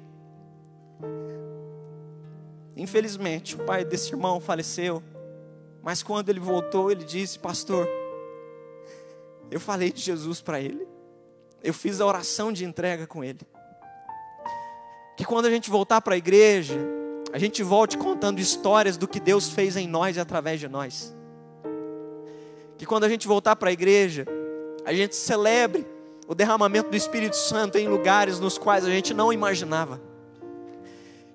Infelizmente, 2.77 3.55
o 3.55 3.65
pai 3.65 3.83
desse 3.83 4.11
irmão 4.11 4.39
faleceu. 4.39 5.03
Mas 5.83 6.03
quando 6.03 6.29
ele 6.29 6.39
voltou, 6.39 6.91
ele 6.91 7.03
disse: 7.03 7.39
Pastor, 7.39 7.87
eu 9.49 9.59
falei 9.59 9.91
de 9.91 10.01
Jesus 10.01 10.41
para 10.41 10.59
ele, 10.59 10.87
eu 11.63 11.73
fiz 11.73 11.99
a 11.99 12.05
oração 12.05 12.51
de 12.51 12.63
entrega 12.63 13.07
com 13.07 13.23
ele. 13.23 13.39
Que 15.17 15.25
quando 15.25 15.45
a 15.45 15.49
gente 15.49 15.69
voltar 15.69 16.01
para 16.01 16.15
a 16.15 16.17
igreja, 16.17 16.79
a 17.33 17.37
gente 17.37 17.63
volte 17.63 17.97
contando 17.97 18.39
histórias 18.39 18.97
do 18.97 19.07
que 19.07 19.19
Deus 19.19 19.49
fez 19.49 19.75
em 19.75 19.87
nós 19.87 20.17
e 20.17 20.19
através 20.19 20.59
de 20.59 20.67
nós. 20.67 21.15
Que 22.77 22.85
quando 22.85 23.03
a 23.03 23.09
gente 23.09 23.27
voltar 23.27 23.55
para 23.55 23.69
a 23.69 23.73
igreja, 23.73 24.25
a 24.85 24.93
gente 24.93 25.15
celebre 25.15 25.85
o 26.27 26.33
derramamento 26.33 26.89
do 26.89 26.95
Espírito 26.95 27.35
Santo 27.35 27.77
em 27.77 27.87
lugares 27.87 28.39
nos 28.39 28.57
quais 28.57 28.85
a 28.85 28.89
gente 28.89 29.13
não 29.13 29.31
imaginava. 29.31 30.01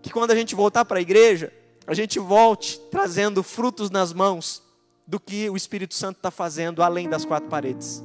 Que 0.02 0.10
quando 0.10 0.30
a 0.30 0.34
gente 0.34 0.54
voltar 0.54 0.84
para 0.84 0.98
a 0.98 1.02
igreja, 1.02 1.52
a 1.86 1.94
gente 1.94 2.18
volte 2.18 2.80
trazendo 2.90 3.42
frutos 3.42 3.90
nas 3.90 4.12
mãos 4.12 4.62
do 5.06 5.20
que 5.20 5.48
o 5.48 5.56
Espírito 5.56 5.94
Santo 5.94 6.16
está 6.16 6.32
fazendo 6.32 6.82
além 6.82 7.08
das 7.08 7.24
quatro 7.24 7.48
paredes. 7.48 8.02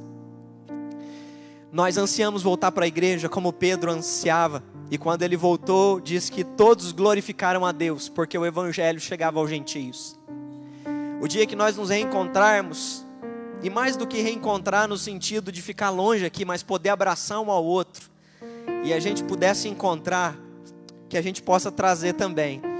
Nós 1.72 1.96
ansiamos 1.98 2.42
voltar 2.42 2.70
para 2.70 2.84
a 2.84 2.88
igreja 2.88 3.28
como 3.28 3.52
Pedro 3.52 3.90
ansiava, 3.90 4.62
e 4.90 4.98
quando 4.98 5.22
ele 5.22 5.36
voltou, 5.36 6.00
diz 6.00 6.28
que 6.30 6.44
todos 6.44 6.92
glorificaram 6.92 7.64
a 7.64 7.72
Deus, 7.72 8.08
porque 8.08 8.36
o 8.36 8.44
Evangelho 8.44 9.00
chegava 9.00 9.40
aos 9.40 9.50
gentios. 9.50 10.16
O 11.20 11.26
dia 11.26 11.46
que 11.46 11.56
nós 11.56 11.76
nos 11.76 11.88
reencontrarmos, 11.88 13.04
e 13.62 13.70
mais 13.70 13.96
do 13.96 14.06
que 14.06 14.20
reencontrar 14.20 14.86
no 14.86 14.98
sentido 14.98 15.50
de 15.50 15.62
ficar 15.62 15.88
longe 15.90 16.24
aqui, 16.24 16.44
mas 16.44 16.62
poder 16.62 16.90
abraçar 16.90 17.40
um 17.40 17.50
ao 17.50 17.64
outro, 17.64 18.10
e 18.84 18.92
a 18.92 19.00
gente 19.00 19.24
pudesse 19.24 19.66
encontrar, 19.66 20.36
que 21.08 21.16
a 21.16 21.22
gente 21.22 21.42
possa 21.42 21.72
trazer 21.72 22.12
também 22.12 22.71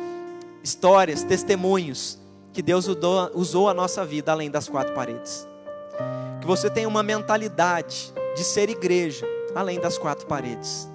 histórias, 0.62 1.24
testemunhos 1.24 2.18
que 2.52 2.62
Deus 2.62 2.86
usou 3.34 3.68
a 3.68 3.74
nossa 3.74 4.04
vida 4.04 4.30
além 4.30 4.50
das 4.50 4.68
quatro 4.68 4.94
paredes. 4.94 5.48
Que 6.40 6.46
você 6.46 6.68
tenha 6.68 6.88
uma 6.88 7.02
mentalidade 7.02 8.12
de 8.36 8.44
ser 8.44 8.68
igreja 8.68 9.26
além 9.54 9.80
das 9.80 9.98
quatro 9.98 10.26
paredes. 10.26 10.88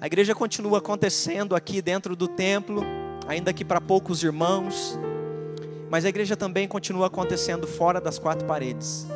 A 0.00 0.06
igreja 0.06 0.34
continua 0.34 0.78
acontecendo 0.78 1.54
aqui 1.54 1.80
dentro 1.80 2.14
do 2.14 2.28
templo, 2.28 2.82
ainda 3.26 3.52
que 3.52 3.64
para 3.64 3.80
poucos 3.80 4.22
irmãos, 4.22 4.98
mas 5.90 6.04
a 6.04 6.08
igreja 6.08 6.36
também 6.36 6.68
continua 6.68 7.06
acontecendo 7.06 7.66
fora 7.66 8.00
das 8.00 8.18
quatro 8.18 8.46
paredes. 8.46 9.06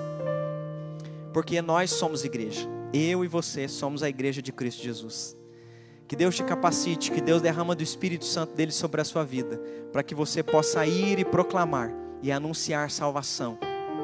Porque 1.32 1.60
nós 1.60 1.90
somos 1.90 2.24
igreja. 2.24 2.68
Eu 2.92 3.24
e 3.24 3.28
você 3.28 3.68
somos 3.68 4.02
a 4.02 4.08
igreja 4.08 4.40
de 4.40 4.50
Cristo 4.50 4.82
Jesus. 4.82 5.37
Que 6.08 6.16
Deus 6.16 6.34
te 6.34 6.42
capacite, 6.42 7.12
que 7.12 7.20
Deus 7.20 7.42
derrama 7.42 7.74
do 7.74 7.82
Espírito 7.82 8.24
Santo 8.24 8.54
dele 8.54 8.72
sobre 8.72 8.98
a 8.98 9.04
sua 9.04 9.24
vida, 9.24 9.60
para 9.92 10.02
que 10.02 10.14
você 10.14 10.42
possa 10.42 10.86
ir 10.86 11.18
e 11.18 11.24
proclamar 11.24 11.92
e 12.22 12.32
anunciar 12.32 12.90
salvação 12.90 13.58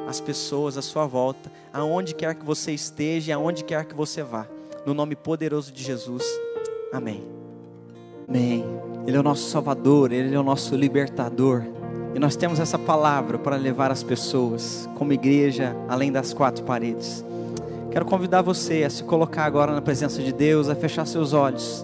às 0.07 0.21
pessoas 0.21 0.77
à 0.77 0.83
sua 0.83 1.07
volta, 1.07 1.51
aonde 1.73 2.13
quer 2.13 2.35
que 2.35 2.45
você 2.45 2.71
esteja 2.71 3.33
aonde 3.33 3.63
quer 3.63 3.85
que 3.85 3.95
você 3.95 4.21
vá. 4.21 4.45
No 4.85 4.93
nome 4.93 5.15
poderoso 5.15 5.71
de 5.71 5.83
Jesus. 5.83 6.23
Amém. 6.93 7.23
Amém. 8.29 8.63
Ele 9.07 9.17
é 9.17 9.19
o 9.19 9.23
nosso 9.23 9.49
Salvador, 9.49 10.11
Ele 10.11 10.35
é 10.35 10.39
o 10.39 10.43
nosso 10.43 10.75
libertador. 10.75 11.63
E 12.13 12.19
nós 12.19 12.35
temos 12.35 12.59
essa 12.59 12.77
palavra 12.77 13.39
para 13.39 13.55
levar 13.55 13.89
as 13.89 14.03
pessoas, 14.03 14.87
como 14.95 15.11
igreja, 15.11 15.75
além 15.89 16.11
das 16.11 16.35
quatro 16.35 16.63
paredes. 16.65 17.25
Quero 17.89 18.05
convidar 18.05 18.43
você 18.43 18.83
a 18.83 18.91
se 18.91 19.03
colocar 19.03 19.45
agora 19.45 19.73
na 19.73 19.81
presença 19.81 20.21
de 20.21 20.31
Deus, 20.31 20.69
a 20.69 20.75
fechar 20.75 21.07
seus 21.07 21.33
olhos 21.33 21.83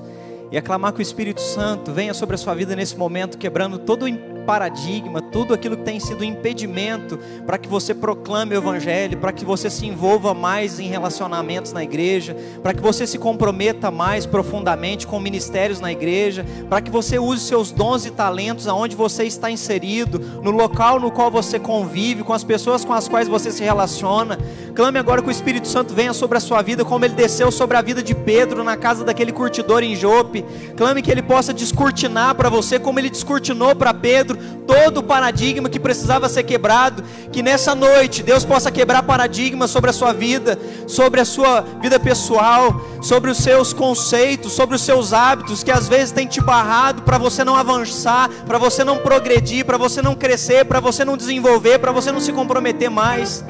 e 0.51 0.57
aclamar 0.57 0.91
que 0.91 0.99
o 0.99 1.01
Espírito 1.01 1.39
Santo 1.41 1.93
venha 1.93 2.13
sobre 2.13 2.35
a 2.35 2.37
sua 2.37 2.53
vida 2.53 2.75
nesse 2.75 2.97
momento, 2.97 3.37
quebrando 3.37 3.79
todo 3.79 4.03
o 4.03 4.07
paradigma, 4.41 5.21
tudo 5.21 5.53
aquilo 5.53 5.77
que 5.77 5.83
tem 5.83 5.99
sido 5.99 6.23
impedimento 6.23 7.17
para 7.45 7.57
que 7.57 7.69
você 7.69 7.93
proclame 7.93 8.55
o 8.55 8.57
Evangelho, 8.57 9.17
para 9.17 9.31
que 9.31 9.45
você 9.45 9.69
se 9.69 9.85
envolva 9.85 10.33
mais 10.33 10.79
em 10.79 10.87
relacionamentos 10.87 11.71
na 11.71 11.83
igreja, 11.83 12.35
para 12.61 12.73
que 12.73 12.81
você 12.81 13.07
se 13.07 13.17
comprometa 13.17 13.89
mais 13.89 14.25
profundamente 14.25 15.07
com 15.07 15.19
ministérios 15.19 15.79
na 15.79 15.91
igreja, 15.91 16.45
para 16.69 16.81
que 16.81 16.91
você 16.91 17.17
use 17.17 17.45
seus 17.45 17.71
dons 17.71 18.05
e 18.05 18.11
talentos 18.11 18.67
aonde 18.67 18.95
você 18.95 19.23
está 19.23 19.49
inserido, 19.49 20.19
no 20.41 20.51
local 20.51 20.99
no 20.99 21.11
qual 21.11 21.31
você 21.31 21.59
convive, 21.59 22.23
com 22.23 22.33
as 22.33 22.43
pessoas 22.43 22.83
com 22.83 22.93
as 22.93 23.07
quais 23.07 23.27
você 23.27 23.51
se 23.51 23.63
relaciona. 23.63 24.37
Clame 24.75 24.99
agora 24.99 25.21
que 25.21 25.27
o 25.27 25.31
Espírito 25.31 25.67
Santo 25.67 25.93
venha 25.93 26.13
sobre 26.13 26.37
a 26.37 26.41
sua 26.41 26.61
vida, 26.61 26.83
como 26.85 27.05
ele 27.05 27.13
desceu 27.13 27.51
sobre 27.51 27.77
a 27.77 27.81
vida 27.81 28.01
de 28.01 28.15
Pedro 28.15 28.63
na 28.63 28.77
casa 28.77 29.03
daquele 29.03 29.31
curtidor 29.31 29.83
em 29.83 29.95
Jope. 29.95 30.45
Clame 30.75 31.01
que 31.01 31.11
ele 31.11 31.21
possa 31.21 31.53
descortinar 31.53 32.35
para 32.35 32.49
você, 32.49 32.79
como 32.79 32.99
ele 32.99 33.09
descortinou 33.09 33.75
para 33.75 33.93
Pedro 33.93 34.30
todo 34.35 34.99
o 34.99 35.03
paradigma 35.03 35.69
que 35.69 35.79
precisava 35.79 36.29
ser 36.29 36.43
quebrado. 36.43 37.03
Que 37.31 37.41
nessa 37.41 37.73
noite 37.75 38.23
Deus 38.23 38.43
possa 38.43 38.71
quebrar 38.71 39.03
paradigmas 39.03 39.71
sobre 39.71 39.89
a 39.89 39.93
sua 39.93 40.13
vida, 40.13 40.57
sobre 40.87 41.21
a 41.21 41.25
sua 41.25 41.61
vida 41.81 41.99
pessoal, 41.99 42.81
sobre 43.01 43.29
os 43.31 43.37
seus 43.37 43.73
conceitos, 43.73 44.53
sobre 44.53 44.75
os 44.75 44.81
seus 44.81 45.13
hábitos 45.13 45.63
que 45.63 45.71
às 45.71 45.87
vezes 45.87 46.11
tem 46.11 46.27
te 46.27 46.41
barrado 46.41 47.01
para 47.03 47.17
você 47.17 47.43
não 47.43 47.55
avançar, 47.55 48.29
para 48.45 48.57
você 48.57 48.83
não 48.83 48.97
progredir, 48.97 49.65
para 49.65 49.77
você 49.77 50.01
não 50.01 50.15
crescer, 50.15 50.65
para 50.65 50.79
você 50.79 51.05
não 51.05 51.17
desenvolver, 51.17 51.79
para 51.79 51.91
você 51.91 52.11
não 52.11 52.19
se 52.19 52.31
comprometer 52.31 52.89
mais. 52.89 53.43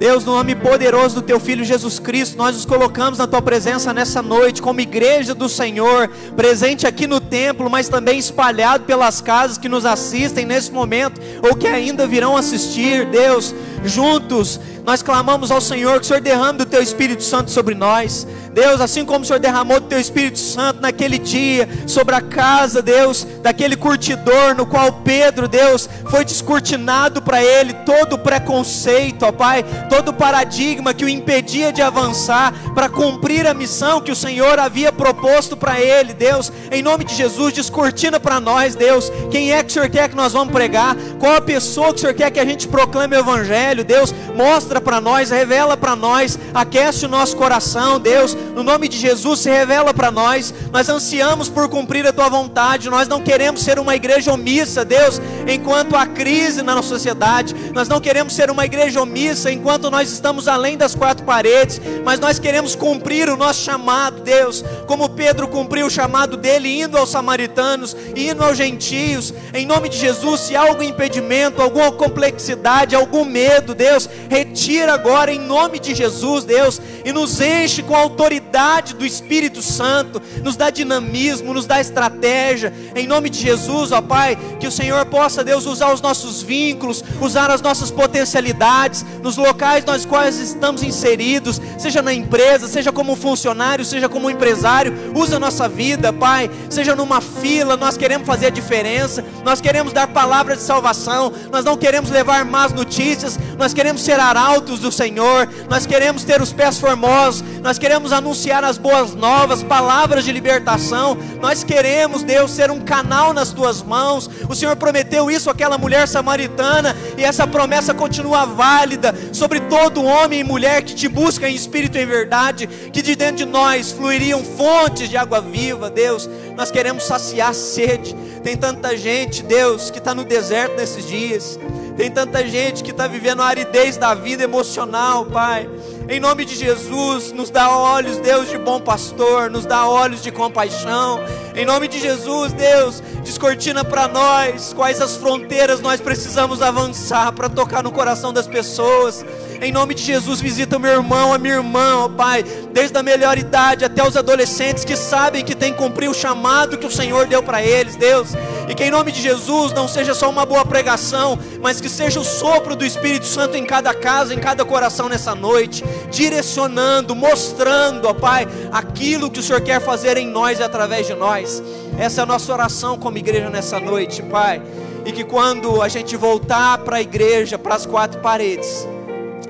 Deus, 0.00 0.24
no 0.24 0.32
nome 0.32 0.54
poderoso 0.54 1.16
do 1.16 1.20
Teu 1.20 1.38
Filho 1.38 1.62
Jesus 1.62 1.98
Cristo, 1.98 2.34
nós 2.38 2.56
nos 2.56 2.64
colocamos 2.64 3.18
na 3.18 3.26
Tua 3.26 3.42
presença 3.42 3.92
nessa 3.92 4.22
noite, 4.22 4.62
como 4.62 4.80
igreja 4.80 5.34
do 5.34 5.46
Senhor, 5.46 6.08
presente 6.34 6.86
aqui 6.86 7.06
no 7.06 7.20
templo, 7.20 7.68
mas 7.68 7.86
também 7.86 8.18
espalhado 8.18 8.84
pelas 8.84 9.20
casas 9.20 9.58
que 9.58 9.68
nos 9.68 9.84
assistem 9.84 10.46
nesse 10.46 10.72
momento, 10.72 11.20
ou 11.42 11.54
que 11.54 11.66
ainda 11.68 12.06
virão 12.06 12.34
assistir, 12.34 13.04
Deus, 13.10 13.54
juntos, 13.84 14.58
nós 14.84 15.02
clamamos 15.02 15.50
ao 15.50 15.60
Senhor 15.60 15.98
que 15.98 16.04
o 16.04 16.08
Senhor 16.08 16.20
derrame 16.20 16.58
do 16.58 16.66
Teu 16.66 16.82
Espírito 16.82 17.22
Santo 17.22 17.50
sobre 17.50 17.74
nós. 17.74 18.26
Deus, 18.52 18.80
assim 18.80 19.04
como 19.04 19.24
o 19.24 19.26
Senhor 19.26 19.38
derramou 19.38 19.80
do 19.80 19.86
Teu 19.86 20.00
Espírito 20.00 20.38
Santo 20.38 20.80
naquele 20.80 21.18
dia, 21.18 21.68
sobre 21.86 22.14
a 22.14 22.20
casa, 22.20 22.82
Deus, 22.82 23.26
daquele 23.42 23.76
curtidor 23.76 24.54
no 24.56 24.66
qual 24.66 24.92
Pedro, 25.04 25.46
Deus, 25.46 25.88
foi 26.10 26.24
descortinado 26.24 27.22
para 27.22 27.42
ele 27.42 27.72
todo 27.86 28.14
o 28.14 28.18
preconceito, 28.18 29.24
ó 29.24 29.32
Pai, 29.32 29.64
todo 29.88 30.08
o 30.08 30.14
paradigma 30.14 30.92
que 30.92 31.04
o 31.04 31.08
impedia 31.08 31.72
de 31.72 31.82
avançar 31.82 32.52
para 32.74 32.88
cumprir 32.88 33.46
a 33.46 33.54
missão 33.54 34.00
que 34.00 34.12
o 34.12 34.16
Senhor 34.16 34.58
havia 34.58 34.92
proposto 34.92 35.56
para 35.56 35.80
ele, 35.80 36.12
Deus, 36.12 36.52
em 36.70 36.82
nome 36.82 37.04
de 37.04 37.14
Jesus, 37.14 37.52
descortina 37.52 38.18
para 38.18 38.40
nós, 38.40 38.74
Deus, 38.74 39.10
quem 39.30 39.52
é 39.52 39.62
que 39.62 39.70
o 39.70 39.72
Senhor 39.72 39.88
quer 39.88 40.08
que 40.08 40.16
nós 40.16 40.32
vamos 40.32 40.52
pregar, 40.52 40.96
qual 41.18 41.36
a 41.36 41.40
pessoa 41.40 41.88
que 41.88 41.96
o 41.96 41.98
Senhor 41.98 42.14
quer 42.14 42.30
que 42.30 42.40
a 42.40 42.44
gente 42.44 42.66
proclame 42.66 43.16
o 43.16 43.20
Evangelho, 43.20 43.84
Deus, 43.84 44.14
mostra 44.34 44.69
para 44.78 45.00
nós, 45.00 45.30
revela 45.30 45.74
para 45.74 45.96
nós, 45.96 46.38
aquece 46.52 47.06
o 47.06 47.08
nosso 47.08 47.34
coração, 47.34 47.98
Deus, 47.98 48.36
no 48.54 48.62
nome 48.62 48.88
de 48.88 48.98
Jesus, 48.98 49.40
se 49.40 49.48
revela 49.48 49.94
para 49.94 50.10
nós. 50.10 50.52
Nós 50.70 50.86
ansiamos 50.90 51.48
por 51.48 51.66
cumprir 51.70 52.06
a 52.06 52.12
tua 52.12 52.28
vontade. 52.28 52.90
Nós 52.90 53.08
não 53.08 53.22
queremos 53.22 53.62
ser 53.62 53.78
uma 53.78 53.96
igreja 53.96 54.30
omissa, 54.32 54.84
Deus, 54.84 55.18
enquanto 55.48 55.96
há 55.96 56.06
crise 56.06 56.60
na 56.62 56.74
nossa 56.74 56.88
sociedade. 56.88 57.54
Nós 57.72 57.88
não 57.88 58.00
queremos 58.00 58.34
ser 58.34 58.50
uma 58.50 58.66
igreja 58.66 59.00
omissa 59.00 59.50
enquanto 59.50 59.90
nós 59.90 60.12
estamos 60.12 60.46
além 60.46 60.76
das 60.76 60.94
quatro 60.94 61.24
paredes, 61.24 61.80
mas 62.04 62.20
nós 62.20 62.38
queremos 62.38 62.74
cumprir 62.74 63.30
o 63.30 63.36
nosso 63.36 63.62
chamado, 63.62 64.20
Deus, 64.20 64.62
como 64.86 65.08
Pedro 65.08 65.48
cumpriu 65.48 65.86
o 65.86 65.90
chamado 65.90 66.36
dele, 66.36 66.82
indo 66.82 66.98
aos 66.98 67.08
samaritanos, 67.08 67.96
indo 68.14 68.44
aos 68.44 68.58
gentios. 68.58 69.32
Em 69.54 69.64
nome 69.64 69.88
de 69.88 69.96
Jesus, 69.96 70.40
se 70.40 70.54
há 70.54 70.60
algum 70.60 70.82
impedimento, 70.82 71.62
alguma 71.62 71.90
complexidade, 71.90 72.94
algum 72.94 73.24
medo, 73.24 73.74
Deus, 73.74 74.08
retira 74.28 74.59
agora 74.92 75.32
em 75.32 75.38
nome 75.38 75.78
de 75.78 75.94
Jesus, 75.94 76.44
Deus, 76.44 76.80
e 77.04 77.12
nos 77.12 77.40
enche 77.40 77.82
com 77.82 77.94
autoridade 77.94 78.50
autoridade 78.50 78.94
do 78.94 79.06
Espírito 79.06 79.62
Santo, 79.62 80.20
nos 80.42 80.56
dá 80.56 80.70
dinamismo, 80.70 81.54
nos 81.54 81.66
dá 81.66 81.80
estratégia. 81.80 82.72
Em 82.94 83.06
nome 83.06 83.30
de 83.30 83.38
Jesus, 83.38 83.92
ó 83.92 84.02
Pai, 84.02 84.36
que 84.58 84.66
o 84.66 84.70
Senhor 84.70 85.04
possa, 85.06 85.42
Deus, 85.42 85.66
usar 85.66 85.92
os 85.92 86.00
nossos 86.00 86.42
vínculos, 86.42 87.02
usar 87.20 87.50
as 87.50 87.60
nossas 87.60 87.90
potencialidades, 87.90 89.04
nos 89.22 89.36
locais 89.36 89.84
nos 89.84 90.04
quais 90.04 90.38
estamos 90.38 90.82
inseridos, 90.82 91.60
seja 91.78 92.02
na 92.02 92.12
empresa, 92.12 92.68
seja 92.68 92.92
como 92.92 93.16
funcionário, 93.16 93.84
seja 93.84 94.08
como 94.08 94.30
empresário, 94.30 94.92
usa 95.14 95.36
a 95.36 95.40
nossa 95.40 95.68
vida, 95.68 96.12
Pai, 96.12 96.50
seja 96.68 96.94
numa 96.94 97.20
fila, 97.20 97.76
nós 97.76 97.96
queremos 97.96 98.26
fazer 98.26 98.46
a 98.46 98.50
diferença, 98.50 99.24
nós 99.44 99.60
queremos 99.60 99.92
dar 99.92 100.08
palavras 100.08 100.58
de 100.58 100.64
salvação, 100.64 101.32
nós 101.50 101.64
não 101.64 101.76
queremos 101.76 102.10
levar 102.10 102.44
más 102.44 102.72
notícias, 102.72 103.38
nós 103.58 103.72
queremos 103.72 104.02
ser 104.02 104.18
arautos 104.50 104.80
do 104.80 104.90
Senhor, 104.90 105.48
nós 105.68 105.86
queremos 105.86 106.24
ter 106.24 106.42
os 106.42 106.52
pés 106.52 106.78
formosos, 106.78 107.44
nós 107.62 107.78
queremos 107.78 108.12
anunciar 108.12 108.64
as 108.64 108.76
boas 108.76 109.14
novas, 109.14 109.62
palavras 109.62 110.24
de 110.24 110.32
libertação. 110.32 111.16
Nós 111.40 111.62
queremos, 111.62 112.24
Deus, 112.24 112.50
ser 112.50 112.70
um 112.70 112.80
canal 112.80 113.32
nas 113.32 113.52
tuas 113.52 113.80
mãos. 113.80 114.28
O 114.48 114.54
Senhor 114.54 114.74
prometeu 114.74 115.30
isso 115.30 115.48
àquela 115.48 115.78
mulher 115.78 116.08
samaritana 116.08 116.96
e 117.16 117.22
essa 117.22 117.46
promessa 117.46 117.94
continua 117.94 118.44
válida 118.44 119.14
sobre 119.32 119.60
todo 119.60 120.02
homem 120.04 120.40
e 120.40 120.44
mulher 120.44 120.82
que 120.82 120.94
te 120.94 121.06
busca 121.06 121.48
em 121.48 121.54
espírito 121.54 121.96
e 121.96 122.02
em 122.02 122.06
verdade, 122.06 122.66
que 122.92 123.02
de 123.02 123.14
dentro 123.14 123.36
de 123.36 123.46
nós 123.46 123.92
fluiriam 123.92 124.42
fontes 124.42 125.08
de 125.08 125.16
água 125.16 125.40
viva, 125.40 125.88
Deus. 125.88 126.28
Nós 126.56 126.70
queremos 126.70 127.04
saciar 127.04 127.50
a 127.50 127.54
sede. 127.54 128.16
Tem 128.42 128.56
tanta 128.56 128.96
gente, 128.96 129.42
Deus, 129.42 129.90
que 129.90 129.98
está 129.98 130.14
no 130.14 130.24
deserto 130.24 130.76
nesses 130.76 131.06
dias. 131.06 131.58
Tem 132.00 132.10
tanta 132.10 132.48
gente 132.48 132.82
que 132.82 132.92
está 132.92 133.06
vivendo 133.06 133.42
a 133.42 133.44
aridez 133.44 133.98
da 133.98 134.14
vida 134.14 134.42
emocional, 134.42 135.26
Pai. 135.26 135.68
Em 136.08 136.18
nome 136.18 136.46
de 136.46 136.56
Jesus, 136.56 137.30
nos 137.30 137.50
dá 137.50 137.68
olhos, 137.76 138.16
Deus 138.16 138.48
de 138.48 138.56
bom 138.56 138.80
pastor, 138.80 139.50
nos 139.50 139.66
dá 139.66 139.86
olhos 139.86 140.22
de 140.22 140.32
compaixão. 140.32 141.20
Em 141.54 141.66
nome 141.66 141.88
de 141.88 142.00
Jesus, 142.00 142.54
Deus, 142.54 143.02
descortina 143.22 143.84
para 143.84 144.08
nós 144.08 144.72
quais 144.72 144.98
as 144.98 145.16
fronteiras 145.16 145.82
nós 145.82 146.00
precisamos 146.00 146.62
avançar 146.62 147.32
para 147.32 147.50
tocar 147.50 147.82
no 147.82 147.92
coração 147.92 148.32
das 148.32 148.46
pessoas. 148.46 149.22
Em 149.62 149.70
nome 149.70 149.92
de 149.92 150.02
Jesus, 150.02 150.40
visita 150.40 150.78
o 150.78 150.80
meu 150.80 150.90
irmão, 150.90 151.34
a 151.34 151.38
minha 151.38 151.56
irmã, 151.56 151.98
ó 151.98 152.08
Pai, 152.08 152.42
desde 152.72 152.96
a 152.96 153.02
melhor 153.02 153.36
idade 153.36 153.84
até 153.84 154.02
os 154.02 154.16
adolescentes 154.16 154.86
que 154.86 154.96
sabem 154.96 155.44
que 155.44 155.54
tem 155.54 155.70
que 155.70 155.78
cumprir 155.78 156.08
o 156.08 156.14
chamado 156.14 156.78
que 156.78 156.86
o 156.86 156.90
Senhor 156.90 157.26
deu 157.26 157.42
para 157.42 157.62
eles, 157.62 157.94
Deus. 157.94 158.30
E 158.70 158.74
que 158.74 158.84
em 158.84 158.90
nome 158.90 159.12
de 159.12 159.20
Jesus 159.20 159.74
não 159.74 159.86
seja 159.86 160.14
só 160.14 160.30
uma 160.30 160.46
boa 160.46 160.64
pregação, 160.64 161.38
mas 161.60 161.78
que 161.78 161.90
seja 161.90 162.18
o 162.18 162.24
sopro 162.24 162.74
do 162.74 162.86
Espírito 162.86 163.26
Santo 163.26 163.54
em 163.54 163.66
cada 163.66 163.92
casa, 163.92 164.32
em 164.32 164.38
cada 164.38 164.64
coração 164.64 165.10
nessa 165.10 165.34
noite, 165.34 165.84
direcionando, 166.10 167.14
mostrando, 167.14 168.08
ó 168.08 168.14
Pai, 168.14 168.48
aquilo 168.72 169.30
que 169.30 169.40
o 169.40 169.42
Senhor 169.42 169.60
quer 169.60 169.78
fazer 169.82 170.16
em 170.16 170.26
nós 170.26 170.58
e 170.58 170.62
através 170.62 171.06
de 171.06 171.14
nós. 171.14 171.62
Essa 171.98 172.22
é 172.22 172.24
a 172.24 172.26
nossa 172.26 172.50
oração 172.50 172.96
como 172.96 173.18
igreja 173.18 173.50
nessa 173.50 173.78
noite, 173.78 174.22
Pai. 174.22 174.62
E 175.04 175.12
que 175.12 175.22
quando 175.22 175.82
a 175.82 175.88
gente 175.88 176.16
voltar 176.16 176.78
para 176.78 176.96
a 176.96 177.00
igreja, 177.02 177.58
para 177.58 177.74
as 177.74 177.84
quatro 177.84 178.20
paredes, 178.20 178.86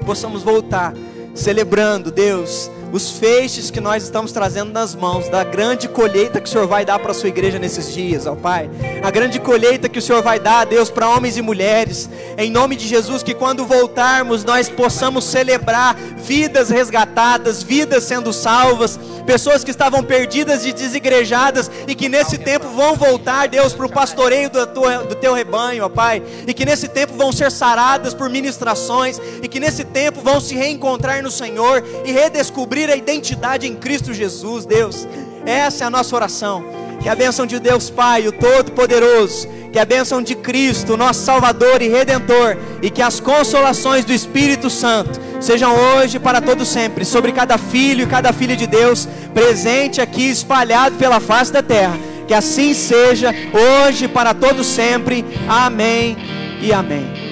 possamos 0.01 0.43
voltar 0.43 0.95
celebrando, 1.35 2.11
Deus, 2.11 2.71
os 2.93 3.11
feixes 3.13 3.71
que 3.71 3.81
nós 3.81 4.03
estamos 4.03 4.33
trazendo 4.33 4.73
nas 4.73 4.95
mãos, 4.95 5.29
da 5.29 5.45
grande 5.45 5.89
colheita 5.89 6.41
que 6.41 6.49
o 6.49 6.53
Senhor 6.53 6.67
vai 6.67 6.85
dar 6.85 6.99
para 6.99 7.13
a 7.13 7.15
sua 7.15 7.29
igreja 7.29 7.59
nesses 7.59 7.93
dias, 7.93 8.27
ó 8.27 8.35
Pai. 8.35 8.69
A 9.03 9.11
grande 9.11 9.39
colheita 9.39 9.89
que 9.89 9.99
o 9.99 10.03
Senhor 10.03 10.23
vai 10.23 10.41
dar, 10.41 10.67
Deus, 10.67 10.91
para 10.91 11.09
homens 11.09 11.37
e 11.37 11.43
mulheres. 11.43 12.09
Em 12.37 12.51
nome 12.51 12.77
de 12.77 12.87
Jesus, 12.87 13.23
que 13.23 13.35
quando 13.35 13.65
voltarmos 13.65 14.45
nós 14.45 14.69
possamos 14.69 15.25
celebrar 15.25 15.95
vidas 16.17 16.71
resgatadas, 16.71 17.63
vidas 17.63 18.05
sendo 18.05 18.33
salvas, 18.33 18.99
pessoas 19.27 19.63
que 19.63 19.71
estavam 19.71 20.03
perdidas 20.03 20.67
e 20.67 20.73
desigrejadas 20.73 21.71
e 21.87 21.95
que 21.95 22.09
nesse 22.09 22.39
tempo 22.39 22.67
vão 22.69 22.97
voltar, 22.97 23.49
Deus, 23.49 23.73
para 23.73 23.87
o 23.87 23.91
pastoreio 23.91 24.51
do 24.51 24.67
teu, 24.67 25.07
do 25.07 25.15
teu 25.15 25.33
rebanho, 25.35 25.85
ó 25.85 25.89
Pai. 25.89 26.23
E 26.47 26.53
que 26.53 26.65
nesse 26.65 26.89
tempo 26.89 27.15
vão 27.15 27.31
ser 27.31 27.51
saradas 27.51 28.15
por 28.15 28.29
ministrações 28.29 29.21
e 29.43 29.49
que 29.49 29.61
nesse 29.61 29.85
tempo 29.85 30.21
vão 30.21 30.41
se 30.41 30.55
reencontrar 30.55 31.23
no 31.23 31.31
Senhor 31.31 31.85
e 32.05 32.11
redescobrir 32.11 32.80
a 32.89 32.97
identidade 32.97 33.67
em 33.67 33.75
Cristo 33.75 34.15
Jesus, 34.15 34.65
Deus. 34.65 35.07
Essa 35.45 35.85
é 35.85 35.87
a 35.87 35.91
nossa 35.91 36.15
oração. 36.15 36.65
Que 37.03 37.09
a 37.09 37.15
bênção 37.15 37.47
de 37.47 37.59
Deus 37.59 37.91
Pai, 37.91 38.29
o 38.29 38.33
Todo-Poderoso, 38.33 39.49
que 39.73 39.79
a 39.79 39.85
bênção 39.85 40.23
de 40.23 40.35
Cristo, 40.35 40.97
nosso 40.97 41.21
Salvador 41.21 41.81
e 41.81 41.89
Redentor, 41.89 42.57
e 42.83 42.91
que 42.91 43.01
as 43.01 43.21
consolações 43.21 44.05
do 44.05 44.13
Espírito 44.13 44.69
Santo 44.69 45.21
sejam 45.41 45.75
hoje 45.75 46.19
para 46.19 46.41
todo 46.41 46.65
sempre 46.65 47.05
sobre 47.05 47.33
cada 47.33 47.57
filho 47.57 48.05
e 48.05 48.07
cada 48.07 48.33
filha 48.33 48.57
de 48.57 48.67
Deus 48.67 49.09
presente 49.33 50.01
aqui 50.01 50.31
espalhado 50.31 50.97
pela 50.97 51.21
face 51.21 51.53
da 51.53 51.63
terra. 51.63 51.99
Que 52.27 52.35
assim 52.35 52.75
seja 52.75 53.35
hoje 53.53 54.07
para 54.07 54.35
todo 54.35 54.63
sempre. 54.63 55.25
Amém 55.49 56.17
e 56.61 56.73
amém. 56.73 57.30